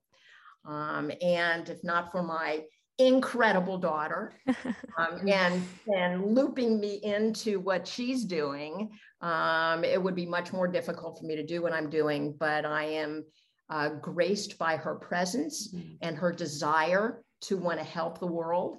Um, 0.64 1.10
and 1.20 1.68
if 1.68 1.82
not 1.82 2.12
for 2.12 2.22
my 2.22 2.62
incredible 2.98 3.76
daughter 3.76 4.32
um, 4.98 5.28
and 5.28 5.62
and 5.94 6.34
looping 6.34 6.80
me 6.80 6.98
into 7.02 7.60
what 7.60 7.86
she's 7.86 8.24
doing 8.24 8.90
um, 9.20 9.84
it 9.84 10.02
would 10.02 10.14
be 10.14 10.26
much 10.26 10.52
more 10.52 10.68
difficult 10.68 11.18
for 11.18 11.24
me 11.24 11.36
to 11.36 11.42
do 11.42 11.62
what 11.62 11.72
I'm 11.72 11.88
doing, 11.88 12.34
but 12.38 12.64
I 12.64 12.84
am 12.84 13.24
uh, 13.70 13.88
graced 13.88 14.58
by 14.58 14.76
her 14.76 14.94
presence 14.94 15.74
mm-hmm. 15.74 15.94
and 16.02 16.16
her 16.16 16.32
desire 16.32 17.22
to 17.42 17.56
want 17.56 17.78
to 17.78 17.84
help 17.84 18.18
the 18.18 18.26
world. 18.26 18.78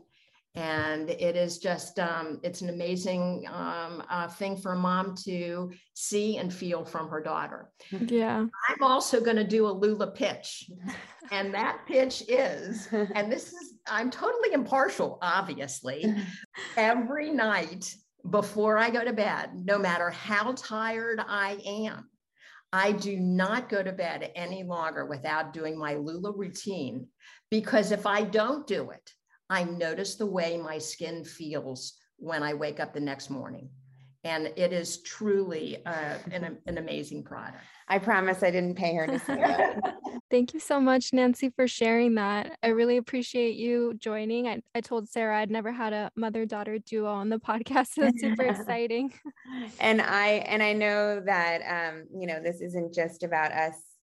And 0.56 1.10
it 1.10 1.36
is 1.36 1.60
just, 1.60 2.00
um, 2.00 2.40
it's 2.42 2.62
an 2.62 2.70
amazing 2.70 3.48
um, 3.52 4.04
uh, 4.10 4.28
thing 4.28 4.58
for 4.58 4.74
a 4.74 4.78
mom 4.78 5.14
to 5.26 5.72
see 5.94 6.38
and 6.38 6.52
feel 6.52 6.84
from 6.84 7.10
her 7.10 7.22
daughter. 7.22 7.70
Yeah. 7.92 8.46
I'm 8.70 8.84
also 8.84 9.22
going 9.22 9.36
to 9.36 9.44
do 9.44 9.68
a 9.68 9.70
Lula 9.70 10.08
pitch. 10.08 10.70
and 11.32 11.54
that 11.54 11.82
pitch 11.88 12.24
is, 12.28 12.88
and 12.92 13.32
this 13.32 13.54
is, 13.54 13.76
I'm 13.88 14.10
totally 14.10 14.54
impartial, 14.54 15.20
obviously. 15.22 16.12
Every 16.76 17.30
night 17.30 17.94
before 18.28 18.78
I 18.78 18.90
go 18.90 19.04
to 19.04 19.14
bed, 19.14 19.52
no 19.54 19.78
matter 19.78 20.10
how 20.10 20.54
tired 20.54 21.22
I 21.26 21.60
am, 21.66 22.10
I 22.74 22.92
do 22.92 23.18
not 23.18 23.70
go 23.70 23.82
to 23.82 23.92
bed 23.92 24.32
any 24.36 24.64
longer 24.64 25.06
without 25.06 25.54
doing 25.54 25.78
my 25.78 25.96
Lula 25.96 26.32
routine 26.32 27.08
because 27.50 27.92
if 27.92 28.06
I 28.06 28.24
don't 28.24 28.68
do 28.68 28.90
it, 28.90 29.14
I 29.50 29.64
notice 29.64 30.16
the 30.16 30.26
way 30.26 30.58
my 30.58 30.78
skin 30.78 31.24
feels 31.24 31.94
when 32.18 32.44
I 32.44 32.54
wake 32.54 32.80
up 32.80 32.94
the 32.94 33.00
next 33.00 33.30
morning. 33.30 33.70
And 34.24 34.48
it 34.58 34.74
is 34.74 35.02
truly 35.04 35.86
uh, 35.86 36.18
an, 36.32 36.58
an 36.66 36.78
amazing 36.78 37.24
product. 37.24 37.64
I 37.88 38.00
promise 38.00 38.44
I 38.44 38.52
didn't 38.52 38.76
pay 38.76 38.94
her 38.96 39.08
to 39.08 39.20
say 39.20 39.36
that. 39.36 39.80
Thank 40.30 40.54
you 40.54 40.60
so 40.60 40.82
much, 40.82 41.14
Nancy, 41.14 41.50
for 41.50 41.70
sharing 41.70 42.16
that. 42.16 42.58
I 42.62 42.68
really 42.68 42.98
appreciate 42.98 43.56
you 43.56 43.94
joining. 43.98 44.48
I, 44.48 44.62
I 44.76 44.82
told 44.82 45.08
Sarah 45.08 45.40
I'd 45.40 45.52
never 45.52 45.72
had 45.72 45.94
a 45.94 46.12
mother 46.18 46.46
daughter 46.46 46.80
duo 46.80 47.10
on 47.10 47.30
the 47.30 47.40
podcast. 47.40 47.94
So 47.94 48.02
that's 48.02 48.20
super 48.20 48.44
exciting. 48.44 49.14
And 49.80 50.02
I 50.02 50.44
and 50.48 50.62
I 50.62 50.74
know 50.74 51.22
that 51.22 51.62
um, 51.62 52.08
you 52.14 52.28
know, 52.28 52.42
this 52.44 52.60
isn't 52.60 52.94
just 52.94 53.24
about 53.24 53.54
us 53.54 53.76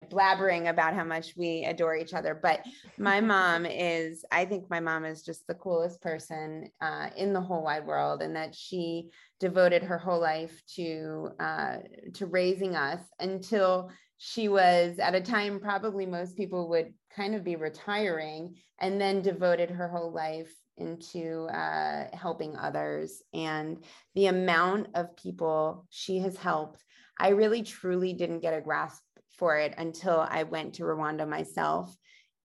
blabbering 0.08 0.68
about 0.68 0.94
how 0.94 1.04
much 1.04 1.34
we 1.36 1.64
adore 1.64 1.96
each 1.96 2.14
other 2.14 2.38
but 2.40 2.60
my 2.98 3.20
mom 3.32 3.66
is 3.66 4.24
i 4.32 4.44
think 4.44 4.68
my 4.70 4.80
mom 4.80 5.04
is 5.04 5.22
just 5.22 5.46
the 5.46 5.54
coolest 5.54 6.00
person 6.00 6.68
uh, 6.80 7.08
in 7.16 7.32
the 7.32 7.40
whole 7.40 7.62
wide 7.62 7.86
world 7.86 8.22
and 8.22 8.34
that 8.34 8.54
she 8.54 9.08
devoted 9.38 9.82
her 9.82 9.98
whole 9.98 10.20
life 10.20 10.62
to 10.66 11.28
uh, 11.38 11.76
to 12.14 12.26
raising 12.26 12.76
us 12.76 13.00
until 13.20 13.90
she 14.16 14.48
was 14.48 14.98
at 14.98 15.14
a 15.14 15.20
time 15.20 15.60
probably 15.60 16.06
most 16.06 16.36
people 16.36 16.68
would 16.68 16.92
kind 17.14 17.34
of 17.34 17.44
be 17.44 17.56
retiring 17.56 18.54
and 18.80 19.00
then 19.00 19.22
devoted 19.22 19.70
her 19.70 19.88
whole 19.88 20.12
life 20.12 20.52
into 20.76 21.44
uh, 21.44 22.04
helping 22.14 22.56
others. 22.56 23.22
And 23.34 23.84
the 24.14 24.26
amount 24.26 24.88
of 24.94 25.16
people 25.16 25.86
she 25.90 26.18
has 26.18 26.36
helped 26.36 26.82
i 27.20 27.28
really 27.28 27.62
truly 27.62 28.12
didn't 28.14 28.40
get 28.40 28.54
a 28.54 28.60
grasp 28.60 29.02
for 29.40 29.56
it 29.56 29.74
until 29.78 30.20
I 30.20 30.44
went 30.44 30.74
to 30.74 30.84
Rwanda 30.84 31.26
myself. 31.26 31.96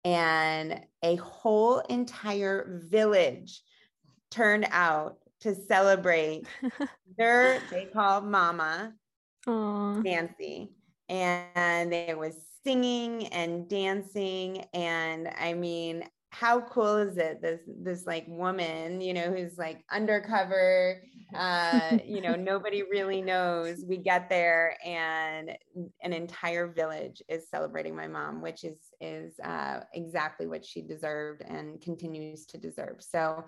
And 0.06 0.80
a 1.04 1.16
whole 1.16 1.80
entire 1.80 2.82
village 2.89 3.62
turned 4.32 4.68
out 4.70 5.18
to 5.41 5.56
celebrate 5.56 6.46
their, 7.18 7.60
they 7.70 7.86
call 7.86 8.22
Mama 8.22 8.94
Aww. 9.48 10.04
Nancy. 10.04 10.70
And 11.10 11.91
there 11.91 12.18
was 12.18 12.36
singing 12.64 13.28
and 13.28 13.68
dancing. 13.68 14.66
And 14.74 15.28
I 15.38 15.54
mean, 15.54 16.06
how 16.34 16.62
cool 16.62 16.98
is 16.98 17.18
it 17.18 17.42
this 17.44 17.62
this 17.68 18.08
like 18.08 18.26
woman 18.28 19.00
you 19.00 19.14
know 19.14 19.32
who's 19.32 19.56
like 19.58 19.84
undercover 19.92 21.00
uh 21.36 21.98
you 22.04 22.22
know 22.22 22.36
nobody 22.52 22.82
really 22.82 23.22
knows. 23.22 23.86
We 23.88 23.98
get 23.98 24.30
there 24.30 24.76
and 24.84 25.52
an 26.02 26.14
entire 26.14 26.68
village 26.68 27.22
is 27.30 27.50
celebrating 27.50 27.96
my 27.96 28.08
mom 28.08 28.42
which 28.42 28.64
is 28.64 28.80
is 29.00 29.40
uh 29.44 29.82
exactly 29.94 30.48
what 30.48 30.66
she 30.66 30.82
deserved 30.82 31.44
and 31.48 31.80
continues 31.82 32.48
to 32.48 32.58
deserve. 32.58 32.98
So 33.00 33.46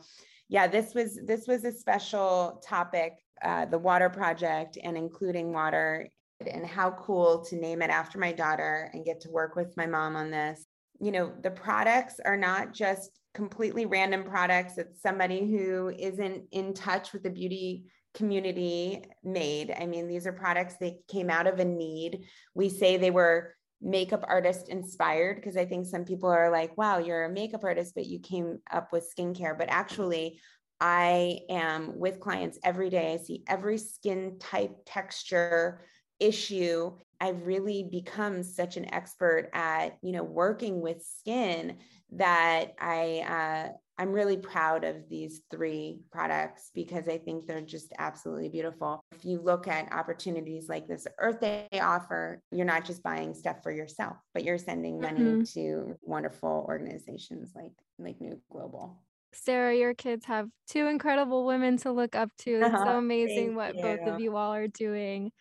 yeah 0.47 0.67
this 0.67 0.93
was 0.93 1.19
this 1.25 1.47
was 1.47 1.65
a 1.65 1.71
special 1.71 2.61
topic 2.63 3.13
uh 3.43 3.65
the 3.65 3.79
water 3.79 4.09
project 4.09 4.77
and 4.83 4.95
including 4.95 5.51
water 5.51 6.07
and 6.45 6.67
how 6.67 6.91
cool 6.91 7.43
to 7.45 7.55
name 7.55 7.81
it 7.81 7.89
after 7.89 8.19
my 8.19 8.31
daughter 8.31 8.91
and 8.93 9.05
get 9.05 9.21
to 9.21 9.31
work 9.31 9.55
with 9.55 9.75
my 9.75 9.87
mom 9.87 10.15
on 10.15 10.29
this 10.29 10.65
you 10.99 11.11
know 11.11 11.33
the 11.41 11.51
products 11.51 12.19
are 12.23 12.37
not 12.37 12.73
just 12.73 13.19
completely 13.33 13.85
random 13.85 14.23
products. 14.23 14.77
It's 14.77 15.01
somebody 15.01 15.39
who 15.51 15.89
isn't 15.89 16.43
in 16.51 16.73
touch 16.73 17.11
with 17.13 17.23
the 17.23 17.29
beauty 17.29 17.85
community 18.13 19.03
made. 19.23 19.75
I 19.77 19.85
mean 19.85 20.07
these 20.07 20.25
are 20.25 20.31
products 20.33 20.75
that 20.79 21.05
came 21.07 21.29
out 21.29 21.47
of 21.47 21.59
a 21.59 21.65
need. 21.65 22.25
We 22.53 22.69
say 22.69 22.97
they 22.97 23.11
were 23.11 23.53
makeup 23.81 24.23
artist 24.27 24.69
inspired 24.69 25.35
because 25.35 25.57
i 25.57 25.65
think 25.65 25.85
some 25.85 26.05
people 26.05 26.29
are 26.29 26.49
like 26.49 26.75
wow 26.77 26.97
you're 26.97 27.25
a 27.25 27.29
makeup 27.29 27.63
artist 27.63 27.93
but 27.93 28.05
you 28.05 28.19
came 28.19 28.57
up 28.71 28.91
with 28.91 29.13
skincare. 29.15 29.55
But 29.57 29.67
actually 29.69 30.39
i 30.79 31.39
am 31.49 31.99
with 31.99 32.19
clients 32.19 32.57
every 32.63 32.89
day. 32.89 33.13
I 33.13 33.17
see 33.17 33.43
every 33.47 33.77
skin 33.77 34.37
type 34.39 34.77
texture 34.85 35.81
issue 36.19 36.91
I've 37.25 37.47
really 37.47 37.87
become 37.91 38.43
such 38.43 38.77
an 38.77 38.93
expert 38.93 39.49
at, 39.51 39.97
you 40.03 40.11
know, 40.11 40.23
working 40.23 40.79
with 40.79 41.03
skin 41.03 41.77
that 42.11 42.75
I 42.79 43.25
uh, 43.27 43.73
I'm 43.97 44.11
really 44.11 44.37
proud 44.37 44.83
of 44.83 45.09
these 45.09 45.41
three 45.49 46.01
products 46.11 46.69
because 46.75 47.07
I 47.07 47.17
think 47.17 47.47
they're 47.47 47.61
just 47.61 47.93
absolutely 47.97 48.49
beautiful. 48.49 49.03
If 49.15 49.25
you 49.25 49.41
look 49.41 49.67
at 49.67 49.91
opportunities 49.91 50.69
like 50.69 50.87
this 50.87 51.07
Earth 51.17 51.39
Day 51.39 51.67
offer, 51.81 52.43
you're 52.51 52.65
not 52.65 52.85
just 52.85 53.01
buying 53.01 53.33
stuff 53.33 53.57
for 53.63 53.71
yourself, 53.71 54.17
but 54.35 54.43
you're 54.43 54.59
sending 54.59 55.01
money 55.01 55.19
mm-hmm. 55.19 55.43
to 55.53 55.95
wonderful 56.03 56.65
organizations 56.69 57.53
like 57.55 57.71
like 57.97 58.21
New 58.21 58.39
Global. 58.51 59.01
Sarah, 59.33 59.75
your 59.75 59.95
kids 59.95 60.25
have 60.25 60.47
two 60.69 60.85
incredible 60.85 61.43
women 61.43 61.77
to 61.77 61.91
look 61.91 62.15
up 62.15 62.29
to. 62.39 62.61
It's 62.61 62.77
so 62.83 62.97
amazing 62.97 63.55
what 63.55 63.75
you. 63.75 63.81
both 63.81 64.01
of 64.01 64.19
you 64.19 64.35
all 64.35 64.53
are 64.53 64.67
doing. 64.67 65.31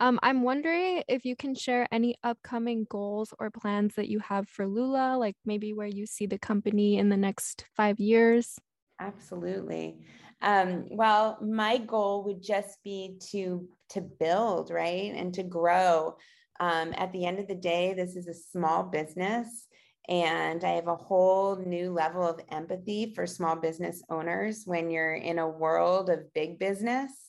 Um, 0.00 0.20
I'm 0.22 0.42
wondering 0.42 1.02
if 1.08 1.24
you 1.24 1.34
can 1.34 1.54
share 1.54 1.88
any 1.90 2.16
upcoming 2.22 2.86
goals 2.88 3.34
or 3.40 3.50
plans 3.50 3.96
that 3.96 4.08
you 4.08 4.20
have 4.20 4.48
for 4.48 4.66
Lula, 4.66 5.16
like 5.18 5.36
maybe 5.44 5.72
where 5.72 5.88
you 5.88 6.06
see 6.06 6.26
the 6.26 6.38
company 6.38 6.98
in 6.98 7.08
the 7.08 7.16
next 7.16 7.64
five 7.76 7.98
years. 7.98 8.58
Absolutely. 9.00 9.98
Um, 10.40 10.84
well, 10.90 11.38
my 11.42 11.78
goal 11.78 12.24
would 12.24 12.42
just 12.42 12.78
be 12.84 13.18
to 13.30 13.68
to 13.90 14.00
build, 14.02 14.70
right, 14.70 15.12
and 15.14 15.34
to 15.34 15.42
grow. 15.42 16.16
Um, 16.60 16.92
at 16.96 17.12
the 17.12 17.24
end 17.24 17.38
of 17.38 17.48
the 17.48 17.54
day, 17.54 17.94
this 17.94 18.14
is 18.14 18.28
a 18.28 18.34
small 18.34 18.84
business, 18.84 19.66
and 20.08 20.62
I 20.62 20.72
have 20.72 20.88
a 20.88 20.96
whole 20.96 21.56
new 21.56 21.92
level 21.92 22.22
of 22.22 22.40
empathy 22.50 23.12
for 23.14 23.26
small 23.26 23.56
business 23.56 24.02
owners 24.10 24.62
when 24.64 24.90
you're 24.90 25.14
in 25.14 25.38
a 25.38 25.48
world 25.48 26.08
of 26.10 26.32
big 26.34 26.58
business 26.58 27.27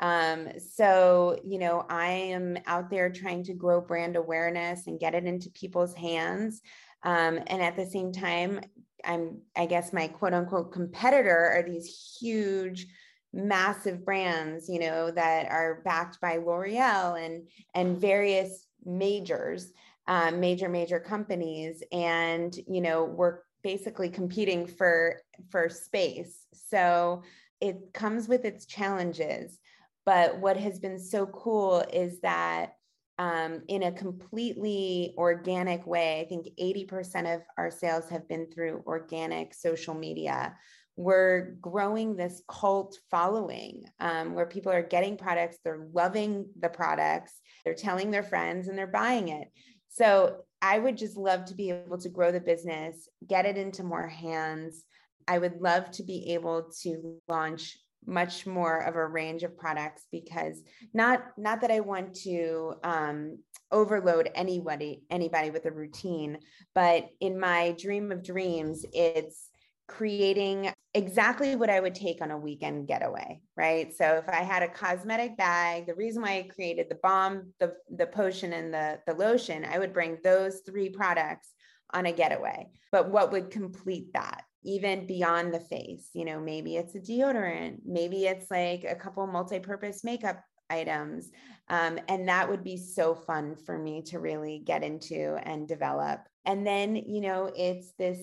um, 0.00 0.48
so, 0.58 1.38
you 1.44 1.58
know, 1.58 1.84
I 1.90 2.10
am 2.10 2.56
out 2.66 2.90
there 2.90 3.10
trying 3.10 3.44
to 3.44 3.54
grow 3.54 3.80
brand 3.80 4.16
awareness 4.16 4.86
and 4.86 4.98
get 4.98 5.14
it 5.14 5.24
into 5.24 5.50
people's 5.50 5.94
hands. 5.94 6.62
Um, 7.02 7.38
and 7.46 7.62
at 7.62 7.76
the 7.76 7.86
same 7.86 8.12
time, 8.12 8.60
I'm, 9.04 9.38
I 9.56 9.66
guess, 9.66 9.92
my 9.92 10.08
quote 10.08 10.34
unquote 10.34 10.72
competitor 10.72 11.50
are 11.54 11.62
these 11.62 12.18
huge, 12.20 12.86
massive 13.32 14.04
brands, 14.04 14.68
you 14.68 14.80
know, 14.80 15.10
that 15.10 15.50
are 15.50 15.82
backed 15.84 16.20
by 16.20 16.36
L'Oreal 16.36 17.22
and 17.22 17.46
and 17.74 18.00
various 18.00 18.66
majors, 18.84 19.72
um, 20.06 20.40
major 20.40 20.68
major 20.68 21.00
companies, 21.00 21.82
and 21.92 22.54
you 22.68 22.80
know, 22.80 23.04
we're 23.04 23.38
basically 23.62 24.08
competing 24.08 24.66
for 24.66 25.20
for 25.50 25.68
space. 25.68 26.46
So 26.52 27.22
it 27.60 27.92
comes 27.92 28.28
with 28.28 28.44
its 28.44 28.66
challenges. 28.66 29.58
But 30.06 30.38
what 30.38 30.56
has 30.56 30.78
been 30.78 30.98
so 30.98 31.26
cool 31.26 31.84
is 31.92 32.20
that 32.20 32.72
um, 33.18 33.62
in 33.68 33.82
a 33.82 33.92
completely 33.92 35.14
organic 35.18 35.86
way, 35.86 36.20
I 36.20 36.24
think 36.24 36.48
80% 36.58 37.34
of 37.34 37.42
our 37.58 37.70
sales 37.70 38.08
have 38.08 38.26
been 38.26 38.50
through 38.50 38.82
organic 38.86 39.52
social 39.52 39.92
media. 39.92 40.56
We're 40.96 41.56
growing 41.60 42.16
this 42.16 42.42
cult 42.48 42.98
following 43.10 43.84
um, 44.00 44.34
where 44.34 44.46
people 44.46 44.72
are 44.72 44.82
getting 44.82 45.18
products, 45.18 45.58
they're 45.62 45.86
loving 45.92 46.46
the 46.58 46.70
products, 46.70 47.32
they're 47.64 47.74
telling 47.74 48.10
their 48.10 48.22
friends, 48.22 48.68
and 48.68 48.78
they're 48.78 48.86
buying 48.86 49.28
it. 49.28 49.48
So 49.90 50.44
I 50.62 50.78
would 50.78 50.96
just 50.96 51.16
love 51.16 51.44
to 51.46 51.54
be 51.54 51.70
able 51.70 51.98
to 51.98 52.08
grow 52.08 52.32
the 52.32 52.40
business, 52.40 53.08
get 53.26 53.44
it 53.44 53.58
into 53.58 53.82
more 53.82 54.08
hands. 54.08 54.84
I 55.28 55.38
would 55.38 55.60
love 55.60 55.90
to 55.92 56.02
be 56.02 56.32
able 56.32 56.70
to 56.82 57.18
launch 57.28 57.78
much 58.06 58.46
more 58.46 58.78
of 58.78 58.96
a 58.96 59.06
range 59.06 59.42
of 59.42 59.56
products 59.56 60.06
because 60.10 60.62
not 60.94 61.24
not 61.36 61.60
that 61.60 61.70
I 61.70 61.80
want 61.80 62.14
to 62.22 62.74
um, 62.82 63.38
overload 63.70 64.30
anybody 64.34 65.02
anybody 65.10 65.50
with 65.50 65.66
a 65.66 65.70
routine, 65.70 66.38
but 66.74 67.08
in 67.20 67.38
my 67.38 67.74
dream 67.78 68.10
of 68.12 68.22
dreams, 68.22 68.84
it's 68.92 69.48
creating 69.86 70.72
exactly 70.94 71.56
what 71.56 71.68
I 71.70 71.80
would 71.80 71.94
take 71.94 72.22
on 72.22 72.30
a 72.30 72.38
weekend 72.38 72.86
getaway, 72.86 73.40
right? 73.56 73.92
So 73.94 74.16
if 74.16 74.28
I 74.28 74.42
had 74.42 74.62
a 74.62 74.68
cosmetic 74.68 75.36
bag, 75.36 75.86
the 75.86 75.94
reason 75.94 76.22
why 76.22 76.38
I 76.38 76.42
created 76.54 76.86
the 76.88 76.98
balm, 77.02 77.52
the 77.58 77.74
the 77.96 78.06
potion 78.06 78.52
and 78.52 78.72
the 78.72 79.00
the 79.06 79.14
lotion, 79.14 79.64
I 79.64 79.78
would 79.78 79.92
bring 79.92 80.18
those 80.22 80.60
three 80.66 80.88
products 80.88 81.48
on 81.92 82.06
a 82.06 82.12
getaway. 82.12 82.68
But 82.92 83.10
what 83.10 83.32
would 83.32 83.50
complete 83.50 84.12
that? 84.14 84.44
Even 84.62 85.06
beyond 85.06 85.54
the 85.54 85.60
face, 85.60 86.10
you 86.12 86.24
know, 86.24 86.40
maybe 86.40 86.76
it's 86.76 86.94
a 86.94 87.00
deodorant, 87.00 87.78
maybe 87.84 88.26
it's 88.26 88.50
like 88.50 88.84
a 88.84 88.94
couple 88.94 89.26
multi-purpose 89.26 90.04
makeup 90.04 90.42
items. 90.68 91.30
Um, 91.68 91.98
and 92.08 92.28
that 92.28 92.48
would 92.48 92.64
be 92.64 92.76
so 92.76 93.14
fun 93.14 93.56
for 93.56 93.78
me 93.78 94.02
to 94.02 94.18
really 94.18 94.62
get 94.64 94.82
into 94.82 95.36
and 95.42 95.66
develop. 95.66 96.20
And 96.44 96.66
then, 96.66 96.96
you 96.96 97.20
know, 97.20 97.50
it's 97.54 97.92
this 97.98 98.18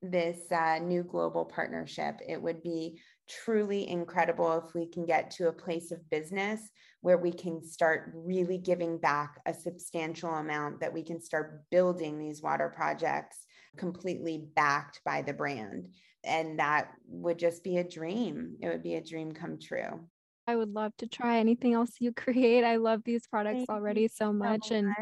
this 0.00 0.38
uh, 0.52 0.78
new 0.78 1.02
global 1.02 1.44
partnership. 1.44 2.20
It 2.26 2.40
would 2.40 2.62
be 2.62 3.00
truly 3.28 3.88
incredible 3.88 4.64
if 4.64 4.74
we 4.74 4.86
can 4.86 5.04
get 5.04 5.30
to 5.32 5.48
a 5.48 5.52
place 5.52 5.90
of 5.90 6.08
business 6.08 6.60
where 7.00 7.18
we 7.18 7.32
can 7.32 7.62
start 7.62 8.12
really 8.14 8.58
giving 8.58 8.98
back 8.98 9.40
a 9.46 9.52
substantial 9.52 10.30
amount 10.30 10.80
that 10.80 10.92
we 10.92 11.02
can 11.02 11.20
start 11.20 11.64
building 11.70 12.18
these 12.18 12.42
water 12.42 12.72
projects 12.74 13.38
completely 13.76 14.48
backed 14.54 15.00
by 15.04 15.22
the 15.22 15.32
brand 15.32 15.88
and 16.24 16.58
that 16.58 16.92
would 17.06 17.38
just 17.38 17.62
be 17.62 17.78
a 17.78 17.84
dream. 17.84 18.56
It 18.60 18.68
would 18.68 18.82
be 18.82 18.94
a 18.94 19.04
dream 19.04 19.32
come 19.32 19.58
true. 19.58 20.00
I 20.46 20.56
would 20.56 20.70
love 20.70 20.92
to 20.98 21.06
try 21.06 21.38
anything 21.38 21.74
else 21.74 21.92
you 22.00 22.12
create. 22.16 22.64
I 22.64 22.76
love 22.76 23.02
these 23.04 23.26
products 23.26 23.58
Thank 23.58 23.70
already 23.70 24.08
so 24.08 24.32
much 24.32 24.68
so 24.68 24.74
much. 24.74 24.84
and 24.84 24.94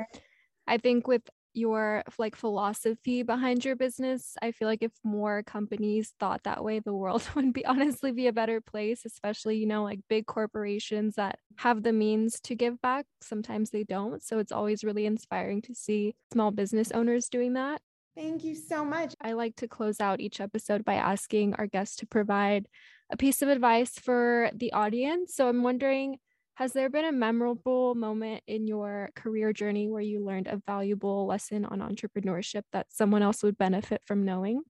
I 0.66 0.78
think 0.78 1.06
with 1.06 1.22
your 1.56 2.02
like 2.18 2.36
philosophy 2.36 3.22
behind 3.22 3.64
your 3.64 3.74
business 3.74 4.34
i 4.42 4.52
feel 4.52 4.68
like 4.68 4.82
if 4.82 4.92
more 5.02 5.42
companies 5.42 6.12
thought 6.20 6.42
that 6.44 6.62
way 6.62 6.80
the 6.80 6.92
world 6.92 7.26
would 7.34 7.50
be 7.50 7.64
honestly 7.64 8.12
be 8.12 8.26
a 8.26 8.32
better 8.32 8.60
place 8.60 9.06
especially 9.06 9.56
you 9.56 9.64
know 9.64 9.82
like 9.82 9.98
big 10.10 10.26
corporations 10.26 11.14
that 11.14 11.38
have 11.56 11.82
the 11.82 11.94
means 11.94 12.38
to 12.40 12.54
give 12.54 12.78
back. 12.82 13.06
Sometimes 13.22 13.70
they 13.70 13.84
don't 13.84 14.22
so 14.22 14.38
it's 14.38 14.52
always 14.52 14.84
really 14.84 15.06
inspiring 15.06 15.62
to 15.62 15.74
see 15.74 16.14
small 16.30 16.50
business 16.50 16.92
owners 16.92 17.30
doing 17.30 17.54
that 17.54 17.80
thank 18.16 18.42
you 18.42 18.54
so 18.54 18.84
much 18.84 19.14
i 19.20 19.32
like 19.32 19.54
to 19.56 19.68
close 19.68 20.00
out 20.00 20.20
each 20.20 20.40
episode 20.40 20.84
by 20.84 20.94
asking 20.94 21.54
our 21.54 21.66
guests 21.66 21.96
to 21.96 22.06
provide 22.06 22.66
a 23.10 23.16
piece 23.16 23.42
of 23.42 23.48
advice 23.48 23.98
for 23.98 24.50
the 24.54 24.72
audience 24.72 25.34
so 25.34 25.48
i'm 25.48 25.62
wondering 25.62 26.18
has 26.56 26.72
there 26.72 26.88
been 26.88 27.04
a 27.04 27.12
memorable 27.12 27.94
moment 27.94 28.42
in 28.46 28.66
your 28.66 29.10
career 29.14 29.52
journey 29.52 29.90
where 29.90 30.00
you 30.00 30.24
learned 30.24 30.46
a 30.46 30.62
valuable 30.66 31.26
lesson 31.26 31.66
on 31.66 31.80
entrepreneurship 31.80 32.62
that 32.72 32.86
someone 32.88 33.22
else 33.22 33.42
would 33.42 33.58
benefit 33.58 34.00
from 34.06 34.24
knowing? 34.24 34.62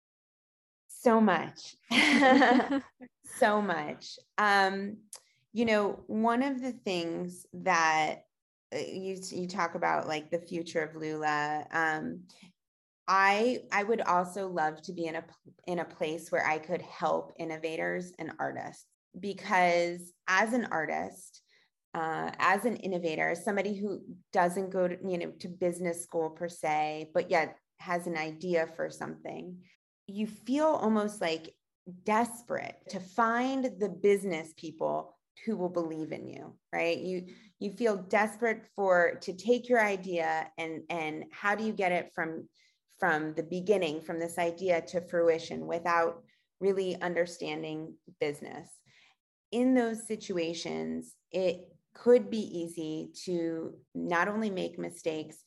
So 0.88 1.20
much. 1.20 1.76
so 3.38 3.62
much. 3.62 4.18
Um, 4.36 4.97
you 5.53 5.64
know, 5.64 6.01
one 6.09 6.42
of 6.42 6.61
the 6.61 6.72
things 6.72 7.47
that 7.53 8.24
uh, 8.74 8.78
you 8.78 9.16
you 9.30 9.47
talk 9.47 9.76
about 9.76 10.09
like 10.09 10.28
the 10.32 10.40
future 10.40 10.82
of 10.82 10.97
Lula 10.97 11.68
um, 11.70 12.22
I 13.09 13.61
I 13.72 13.82
would 13.84 14.00
also 14.00 14.48
love 14.48 14.82
to 14.82 14.92
be 14.92 15.07
in 15.07 15.16
a 15.16 15.24
in 15.66 15.78
a 15.78 15.84
place 15.84 16.30
where 16.30 16.46
I 16.46 16.59
could 16.59 16.82
help 16.82 17.32
innovators 17.38 18.12
and 18.18 18.32
artists 18.38 18.86
because 19.18 20.12
as 20.28 20.52
an 20.52 20.66
artist 20.70 21.42
uh, 21.96 22.30
as 22.38 22.66
an 22.66 22.76
innovator, 22.76 23.30
as 23.30 23.42
somebody 23.42 23.74
who 23.74 24.02
doesn't 24.30 24.68
go 24.68 24.86
to, 24.86 24.98
you 25.09 25.16
know, 25.16 25.30
to 25.38 25.48
business 25.48 26.02
school 26.02 26.28
per 26.28 26.46
se, 26.46 27.09
but 27.14 27.30
yet 27.30 27.57
has 27.78 28.07
an 28.07 28.18
idea 28.18 28.66
for 28.76 28.90
something, 28.90 29.57
you 30.07 30.26
feel 30.26 30.66
almost 30.66 31.22
like 31.22 31.54
desperate 32.04 32.76
to 32.90 33.00
find 33.00 33.70
the 33.78 33.88
business 33.88 34.52
people 34.59 35.16
who 35.46 35.57
will 35.57 35.70
believe 35.70 36.12
in 36.12 36.28
you, 36.28 36.54
right? 36.70 36.98
You 36.98 37.26
you 37.59 37.70
feel 37.70 37.96
desperate 37.96 38.66
for 38.74 39.18
to 39.22 39.32
take 39.32 39.68
your 39.68 39.82
idea 39.82 40.50
and 40.59 40.82
and 40.90 41.24
how 41.32 41.54
do 41.54 41.64
you 41.64 41.72
get 41.72 41.92
it 41.92 42.11
from 42.14 42.46
from 42.99 43.34
the 43.34 43.42
beginning, 43.42 44.01
from 44.01 44.18
this 44.18 44.38
idea 44.38 44.80
to 44.80 45.01
fruition 45.01 45.66
without 45.66 46.22
really 46.61 47.01
understanding 47.03 47.94
business. 48.20 48.68
In 49.53 49.74
those 49.74 50.07
situations, 50.07 51.14
it 51.30 51.68
could 51.94 52.30
be 52.30 52.38
easy 52.38 53.11
to 53.24 53.74
not 53.94 54.28
only 54.28 54.51
make 54.51 54.78
mistakes 54.78 55.38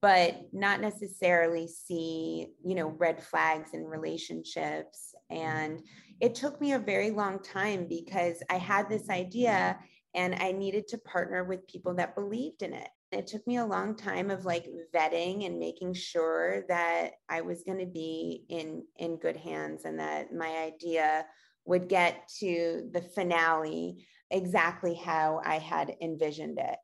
but 0.00 0.36
not 0.52 0.80
necessarily 0.80 1.68
see 1.68 2.48
you 2.64 2.74
know 2.74 2.88
red 2.98 3.22
flags 3.22 3.70
in 3.72 3.84
relationships 3.84 5.14
and 5.30 5.80
it 6.20 6.34
took 6.34 6.60
me 6.60 6.72
a 6.72 6.78
very 6.78 7.10
long 7.10 7.40
time 7.40 7.86
because 7.88 8.42
i 8.50 8.56
had 8.56 8.88
this 8.88 9.08
idea 9.08 9.78
and 10.14 10.34
i 10.40 10.50
needed 10.50 10.88
to 10.88 10.98
partner 10.98 11.44
with 11.44 11.66
people 11.68 11.94
that 11.94 12.16
believed 12.16 12.62
in 12.62 12.74
it 12.74 12.88
it 13.12 13.26
took 13.26 13.46
me 13.46 13.58
a 13.58 13.64
long 13.64 13.94
time 13.94 14.30
of 14.30 14.44
like 14.44 14.66
vetting 14.94 15.46
and 15.46 15.58
making 15.58 15.92
sure 15.92 16.64
that 16.68 17.12
i 17.28 17.40
was 17.40 17.62
going 17.64 17.78
to 17.78 17.86
be 17.86 18.44
in 18.48 18.82
in 18.98 19.16
good 19.16 19.36
hands 19.36 19.84
and 19.84 19.98
that 19.98 20.32
my 20.32 20.48
idea 20.48 21.24
would 21.64 21.88
get 21.88 22.28
to 22.40 22.88
the 22.92 23.00
finale 23.00 24.04
exactly 24.30 24.94
how 24.94 25.40
I 25.44 25.58
had 25.58 25.94
envisioned 26.00 26.58
it. 26.58 26.78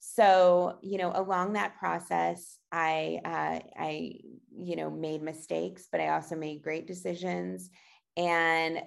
So, 0.00 0.78
you 0.82 0.98
know, 0.98 1.12
along 1.14 1.54
that 1.54 1.78
process, 1.78 2.58
I, 2.72 3.20
uh, 3.24 3.60
I, 3.78 4.20
you 4.56 4.76
know, 4.76 4.90
made 4.90 5.22
mistakes, 5.22 5.88
but 5.90 6.00
I 6.00 6.08
also 6.08 6.36
made 6.36 6.62
great 6.62 6.86
decisions. 6.86 7.70
And 8.16 8.82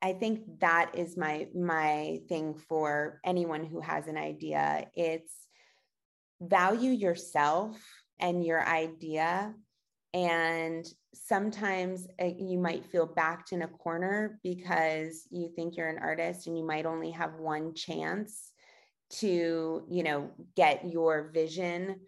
I 0.00 0.12
think 0.12 0.60
that 0.60 0.92
is 0.94 1.16
my 1.16 1.48
my 1.54 2.20
thing 2.28 2.54
for 2.54 3.20
anyone 3.24 3.64
who 3.64 3.80
has 3.80 4.06
an 4.06 4.18
idea. 4.18 4.86
It's 4.94 5.43
value 6.48 6.90
yourself 6.90 7.76
and 8.18 8.44
your 8.44 8.64
idea. 8.66 9.54
And 10.12 10.86
sometimes 11.12 12.06
uh, 12.22 12.26
you 12.38 12.58
might 12.58 12.84
feel 12.86 13.06
backed 13.06 13.52
in 13.52 13.62
a 13.62 13.68
corner 13.68 14.38
because 14.42 15.26
you 15.30 15.50
think 15.54 15.76
you're 15.76 15.88
an 15.88 15.98
artist 16.00 16.46
and 16.46 16.56
you 16.56 16.64
might 16.64 16.86
only 16.86 17.10
have 17.10 17.34
one 17.34 17.74
chance 17.74 18.52
to 19.10 19.84
you 19.88 20.02
know 20.02 20.30
get 20.56 20.90
your 20.90 21.30
vision 21.32 22.00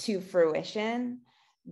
to 0.00 0.20
fruition. 0.20 1.20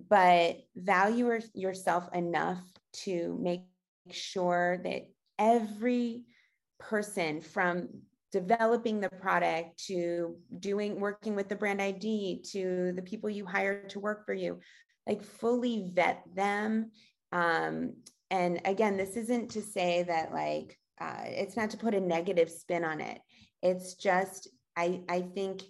But 0.08 0.58
value 0.76 1.40
yourself 1.54 2.08
enough 2.14 2.62
to 3.04 3.36
make 3.40 3.62
sure 4.11 4.80
that 4.84 5.08
every 5.38 6.24
person 6.78 7.40
from 7.40 7.88
developing 8.33 9.01
the 9.01 9.11
product 9.11 9.85
to 9.87 10.37
doing 10.59 11.01
working 11.01 11.35
with 11.35 11.49
the 11.49 11.57
brand 11.57 11.83
ID 11.83 12.45
to 12.53 12.93
the 12.95 13.03
people 13.03 13.28
you 13.28 13.45
hire 13.45 13.87
to 13.89 14.01
work 14.01 14.24
for 14.24 14.35
you 14.35 14.61
like 15.07 15.22
fully 15.22 15.91
vet 15.93 16.22
them. 16.35 16.91
Um, 17.33 17.95
and 18.31 18.61
again 18.64 18.97
this 18.97 19.16
isn't 19.16 19.51
to 19.53 19.62
say 19.62 20.05
that 20.05 20.33
like 20.33 20.78
uh, 21.01 21.22
it's 21.24 21.57
not 21.57 21.70
to 21.70 21.76
put 21.76 21.95
a 21.95 22.01
negative 22.01 22.51
spin 22.51 22.85
on 22.85 23.01
it. 23.01 23.18
It's 23.62 23.95
just 23.95 24.49
i 24.76 25.01
i 25.09 25.20
think 25.20 25.62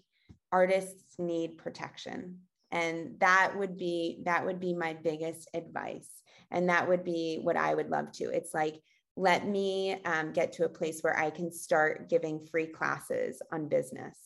artists 0.52 1.14
need 1.18 1.58
protection. 1.58 2.40
And 2.72 3.18
that 3.20 3.52
would 3.56 3.76
be 3.76 4.22
that 4.24 4.44
would 4.44 4.60
be 4.60 4.74
my 4.74 4.94
biggest 4.94 5.48
advice. 5.54 6.08
And 6.50 6.68
that 6.68 6.88
would 6.88 7.04
be 7.04 7.38
what 7.42 7.56
i 7.56 7.74
would 7.74 7.90
love 7.90 8.12
to. 8.12 8.24
It's 8.24 8.52
like 8.52 8.80
let 9.20 9.46
me 9.46 9.96
um, 10.04 10.32
get 10.32 10.52
to 10.52 10.64
a 10.64 10.68
place 10.68 11.00
where 11.02 11.18
i 11.18 11.30
can 11.30 11.52
start 11.52 12.08
giving 12.08 12.46
free 12.50 12.66
classes 12.66 13.42
on 13.52 13.68
business 13.68 14.16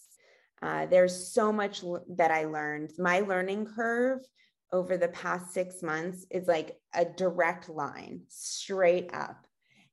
uh, 0.62 0.86
there's 0.86 1.32
so 1.32 1.52
much 1.52 1.82
that 2.08 2.30
i 2.30 2.44
learned 2.44 2.90
my 2.98 3.20
learning 3.20 3.66
curve 3.66 4.20
over 4.74 4.96
the 4.96 5.08
past 5.08 5.54
six 5.54 5.82
months 5.82 6.26
is 6.32 6.48
like 6.48 6.76
a 6.94 7.04
direct 7.04 7.68
line 7.68 8.22
straight 8.28 9.08
up. 9.14 9.46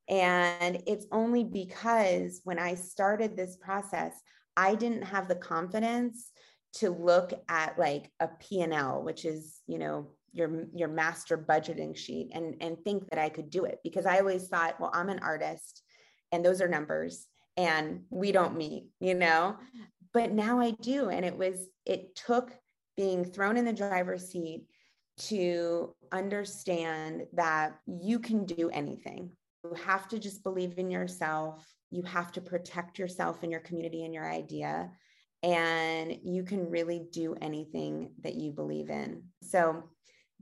And 0.09 0.81
it's 0.87 1.05
only 1.11 1.43
because 1.43 2.41
when 2.45 2.57
I 2.57 2.73
started 2.73 3.37
this 3.37 3.57
process, 3.57 4.19
I 4.57 4.73
didn't 4.73 5.03
have 5.03 5.27
the 5.27 5.35
confidence 5.35 6.31
to 6.73 6.89
look 6.89 7.31
at 7.47 7.77
like 7.77 8.11
a 8.19 8.27
P&L, 8.27 9.03
which 9.03 9.23
is, 9.23 9.59
you 9.67 9.77
know, 9.77 10.09
your 10.33 10.65
your 10.73 10.87
master 10.87 11.37
budgeting 11.37 11.95
sheet 11.95 12.29
and 12.33 12.55
and 12.61 12.77
think 12.83 13.09
that 13.09 13.19
I 13.19 13.29
could 13.29 13.49
do 13.49 13.65
it 13.65 13.79
because 13.83 14.05
I 14.05 14.19
always 14.19 14.47
thought, 14.47 14.79
well, 14.79 14.91
I'm 14.93 15.09
an 15.09 15.19
artist 15.19 15.83
and 16.31 16.43
those 16.43 16.61
are 16.61 16.67
numbers 16.67 17.27
and 17.57 18.01
we 18.09 18.31
don't 18.31 18.57
meet, 18.57 18.87
you 18.99 19.13
know. 19.13 19.57
But 20.13 20.31
now 20.31 20.59
I 20.59 20.71
do 20.71 21.09
and 21.09 21.25
it 21.25 21.37
was 21.37 21.67
it 21.85 22.15
took 22.15 22.51
being 22.97 23.25
thrown 23.25 23.57
in 23.57 23.65
the 23.65 23.73
driver's 23.73 24.29
seat 24.29 24.65
to 25.17 25.93
understand 26.11 27.23
that 27.33 27.77
you 27.85 28.19
can 28.19 28.45
do 28.45 28.69
anything. 28.69 29.29
You 29.63 29.73
have 29.85 30.07
to 30.09 30.19
just 30.19 30.43
believe 30.43 30.77
in 30.77 30.89
yourself. 30.89 31.65
You 31.91 32.03
have 32.03 32.31
to 32.33 32.41
protect 32.41 32.97
yourself 32.97 33.43
and 33.43 33.51
your 33.51 33.61
community 33.61 34.05
and 34.05 34.13
your 34.13 34.29
idea. 34.29 34.91
And 35.43 36.17
you 36.23 36.43
can 36.43 36.69
really 36.69 37.03
do 37.11 37.35
anything 37.41 38.11
that 38.23 38.35
you 38.35 38.51
believe 38.51 38.89
in. 38.89 39.23
So 39.43 39.83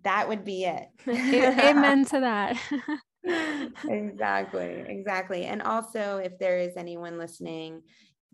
that 0.04 0.28
would 0.28 0.44
be 0.44 0.66
it. 0.66 0.88
Amen 1.08 2.06
to 2.06 2.20
that. 2.20 2.58
exactly, 3.90 4.84
exactly. 4.88 5.46
And 5.46 5.62
also, 5.62 6.18
if 6.18 6.38
there 6.40 6.58
is 6.58 6.78
anyone 6.78 7.18
listening, 7.18 7.82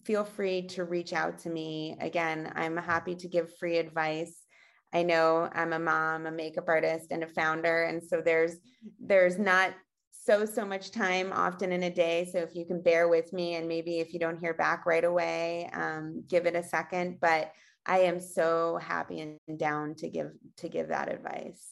feel 0.06 0.24
free 0.24 0.68
to 0.68 0.84
reach 0.84 1.14
out 1.14 1.40
to 1.40 1.50
me. 1.50 1.98
Again, 2.00 2.52
I'm 2.56 2.78
happy 2.78 3.16
to 3.16 3.28
give 3.28 3.58
free 3.58 3.78
advice. 3.78 4.42
I 4.94 5.04
know 5.04 5.50
I'm 5.54 5.74
a 5.74 5.80
mom, 5.80 6.26
a 6.26 6.32
makeup 6.32 6.66
artist, 6.68 7.08
and 7.12 7.24
a 7.24 7.28
founder, 7.28 7.84
and 7.84 8.02
so 8.02 8.22
there's 8.24 8.56
there's 9.00 9.38
not 9.38 9.74
so 10.12 10.46
so 10.46 10.66
much 10.66 10.92
time 10.92 11.32
often 11.34 11.72
in 11.72 11.84
a 11.84 11.90
day. 11.90 12.30
So 12.32 12.40
if 12.40 12.56
you 12.56 12.66
can 12.66 12.82
bear 12.82 13.08
with 13.08 13.34
me, 13.34 13.56
and 13.56 13.68
maybe 13.68 14.00
if 14.00 14.14
you 14.14 14.20
don't 14.20 14.40
hear 14.40 14.54
back 14.54 14.86
right 14.86 15.04
away, 15.04 15.70
um, 15.74 16.24
give 16.30 16.46
it 16.46 16.56
a 16.56 16.64
second. 16.64 17.18
But 17.20 17.52
I 17.86 18.00
am 18.00 18.20
so 18.20 18.78
happy 18.82 19.20
and 19.20 19.40
down 19.58 19.96
to 19.96 20.10
give 20.10 20.32
to 20.58 20.70
give 20.70 20.88
that 20.90 21.12
advice. 21.12 21.64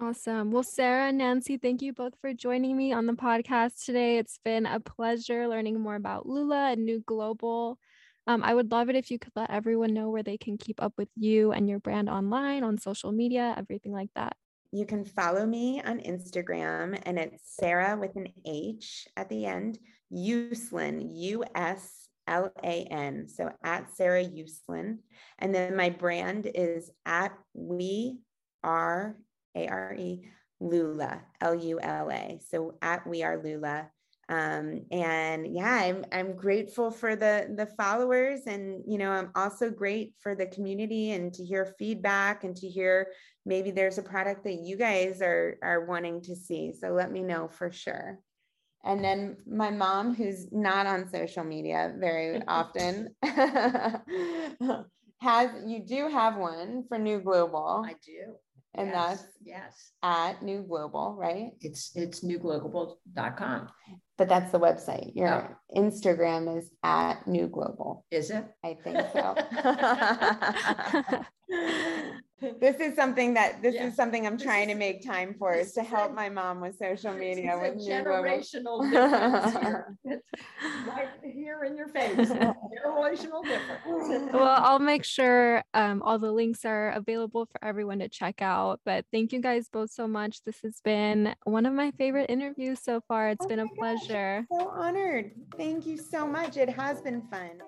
Awesome. 0.00 0.50
Well, 0.50 0.62
Sarah 0.62 1.08
and 1.08 1.18
Nancy, 1.18 1.58
thank 1.58 1.82
you 1.82 1.92
both 1.92 2.14
for 2.20 2.32
joining 2.32 2.76
me 2.76 2.92
on 2.92 3.04
the 3.04 3.12
podcast 3.12 3.84
today. 3.84 4.16
It's 4.16 4.38
been 4.42 4.64
a 4.64 4.80
pleasure 4.80 5.46
learning 5.46 5.78
more 5.78 5.94
about 5.94 6.26
Lula 6.26 6.70
and 6.72 6.86
New 6.86 7.00
Global. 7.06 7.78
Um, 8.26 8.42
I 8.42 8.54
would 8.54 8.70
love 8.70 8.88
it 8.88 8.96
if 8.96 9.10
you 9.10 9.18
could 9.18 9.32
let 9.36 9.50
everyone 9.50 9.92
know 9.92 10.08
where 10.08 10.22
they 10.22 10.38
can 10.38 10.56
keep 10.56 10.82
up 10.82 10.94
with 10.96 11.08
you 11.16 11.52
and 11.52 11.68
your 11.68 11.80
brand 11.80 12.08
online, 12.08 12.64
on 12.64 12.78
social 12.78 13.12
media, 13.12 13.54
everything 13.56 13.92
like 13.92 14.10
that. 14.14 14.36
You 14.72 14.86
can 14.86 15.04
follow 15.04 15.44
me 15.44 15.82
on 15.82 15.98
Instagram, 15.98 16.98
and 17.04 17.18
it's 17.18 17.56
Sarah 17.56 17.98
with 18.00 18.16
an 18.16 18.28
H 18.46 19.06
at 19.16 19.28
the 19.28 19.44
end, 19.44 19.78
Uslan, 20.12 21.10
U 21.12 21.44
S 21.54 21.99
L 22.30 22.50
A 22.64 22.84
N. 22.90 23.28
So 23.28 23.50
at 23.62 23.94
Sarah 23.94 24.24
Uslan. 24.24 24.98
And 25.38 25.54
then 25.54 25.76
my 25.76 25.90
brand 25.90 26.50
is 26.54 26.90
at 27.04 27.32
We 27.52 28.20
Are 28.62 29.16
a 29.54 29.68
R 29.68 29.94
E, 29.98 30.24
Lula, 30.60 31.22
L 31.40 31.54
U 31.54 31.80
L 31.80 32.10
A. 32.10 32.40
So 32.48 32.78
at 32.80 33.06
We 33.06 33.22
Are 33.22 33.42
Lula. 33.42 33.90
Um, 34.30 34.82
and 34.92 35.52
yeah, 35.52 35.72
I'm 35.72 36.04
I'm 36.12 36.36
grateful 36.36 36.92
for 36.92 37.16
the 37.16 37.52
the 37.56 37.66
followers, 37.66 38.42
and 38.46 38.80
you 38.86 38.96
know, 38.96 39.10
I'm 39.10 39.32
also 39.34 39.70
great 39.70 40.14
for 40.20 40.36
the 40.36 40.46
community 40.46 41.10
and 41.10 41.34
to 41.34 41.44
hear 41.44 41.74
feedback 41.80 42.44
and 42.44 42.54
to 42.58 42.68
hear 42.68 43.08
maybe 43.44 43.72
there's 43.72 43.98
a 43.98 44.04
product 44.04 44.44
that 44.44 44.60
you 44.62 44.76
guys 44.76 45.20
are 45.20 45.58
are 45.64 45.84
wanting 45.84 46.22
to 46.22 46.36
see. 46.36 46.72
So 46.72 46.90
let 46.90 47.10
me 47.10 47.22
know 47.22 47.48
for 47.48 47.72
sure. 47.72 48.20
And 48.84 49.04
then 49.04 49.36
my 49.46 49.70
mom, 49.70 50.14
who's 50.14 50.46
not 50.50 50.86
on 50.86 51.08
social 51.10 51.44
media 51.44 51.94
very 51.98 52.42
often, 52.48 53.14
has 55.20 55.50
you 55.66 55.84
do 55.86 56.08
have 56.08 56.36
one 56.36 56.84
for 56.88 56.98
New 56.98 57.20
Global. 57.20 57.84
I 57.86 57.94
do 58.04 58.36
and 58.74 58.88
yes, 58.88 58.96
that's 58.96 59.26
yes 59.44 59.92
at 60.02 60.42
New 60.42 60.62
Global, 60.62 61.16
right? 61.18 61.50
It's 61.60 61.90
it's 61.94 62.24
newglobal.com. 62.24 63.68
But 64.16 64.28
that's 64.28 64.52
the 64.52 64.60
website. 64.60 65.12
Your 65.14 65.58
oh. 65.74 65.80
Instagram 65.80 66.58
is 66.58 66.70
at 66.82 67.26
New 67.26 67.48
Global. 67.48 68.04
Is 68.10 68.30
it? 68.30 68.44
I 68.62 68.76
think 68.84 68.98
so. 69.12 69.34
this 72.60 72.76
is 72.80 72.94
something 72.94 73.34
that 73.34 73.62
this 73.62 73.74
yeah. 73.74 73.86
is 73.86 73.94
something 73.94 74.26
I'm 74.26 74.36
this 74.36 74.42
trying 74.42 74.70
is, 74.70 74.74
to 74.74 74.78
make 74.78 75.04
time 75.04 75.34
for 75.38 75.52
is 75.54 75.72
to 75.72 75.82
help 75.82 76.14
my 76.14 76.28
mom 76.28 76.60
with 76.60 76.76
social 76.76 77.12
media 77.12 77.58
with 77.60 77.76
new 77.76 77.90
generational 77.90 78.82
difference 78.90 79.96
here. 80.02 80.22
right 80.86 81.08
here 81.22 81.64
in 81.64 81.76
your 81.76 81.88
face. 81.88 82.16
generational 82.16 83.42
difference. 83.42 84.32
well, 84.32 84.62
I'll 84.64 84.78
make 84.78 85.04
sure 85.04 85.62
um, 85.74 86.02
all 86.02 86.18
the 86.18 86.32
links 86.32 86.64
are 86.64 86.90
available 86.90 87.46
for 87.46 87.64
everyone 87.64 87.98
to 88.00 88.08
check 88.08 88.42
out. 88.42 88.80
But 88.84 89.04
thank 89.12 89.32
you 89.32 89.40
guys 89.40 89.68
both 89.68 89.90
so 89.90 90.08
much. 90.08 90.42
This 90.44 90.60
has 90.62 90.80
been 90.82 91.34
one 91.44 91.66
of 91.66 91.74
my 91.74 91.90
favorite 91.92 92.30
interviews 92.30 92.80
so 92.82 93.00
far. 93.06 93.28
It's 93.30 93.44
oh 93.44 93.48
been 93.48 93.60
a 93.60 93.68
pleasure. 93.68 94.46
Gosh, 94.50 94.60
so 94.60 94.68
honored. 94.70 95.32
Thank 95.56 95.86
you 95.86 95.96
so 95.96 96.26
much. 96.26 96.56
It 96.56 96.68
has 96.68 97.00
been 97.00 97.22
fun. 97.30 97.60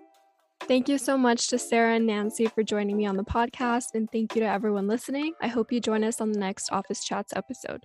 Thank 0.72 0.88
you 0.88 0.96
so 0.96 1.18
much 1.18 1.48
to 1.48 1.58
Sarah 1.58 1.96
and 1.96 2.06
Nancy 2.06 2.46
for 2.46 2.62
joining 2.62 2.96
me 2.96 3.04
on 3.04 3.18
the 3.18 3.24
podcast, 3.24 3.88
and 3.92 4.10
thank 4.10 4.34
you 4.34 4.40
to 4.40 4.48
everyone 4.48 4.86
listening. 4.86 5.34
I 5.42 5.48
hope 5.48 5.70
you 5.70 5.80
join 5.80 6.02
us 6.02 6.18
on 6.18 6.32
the 6.32 6.38
next 6.38 6.72
Office 6.72 7.04
Chats 7.04 7.34
episode. 7.36 7.84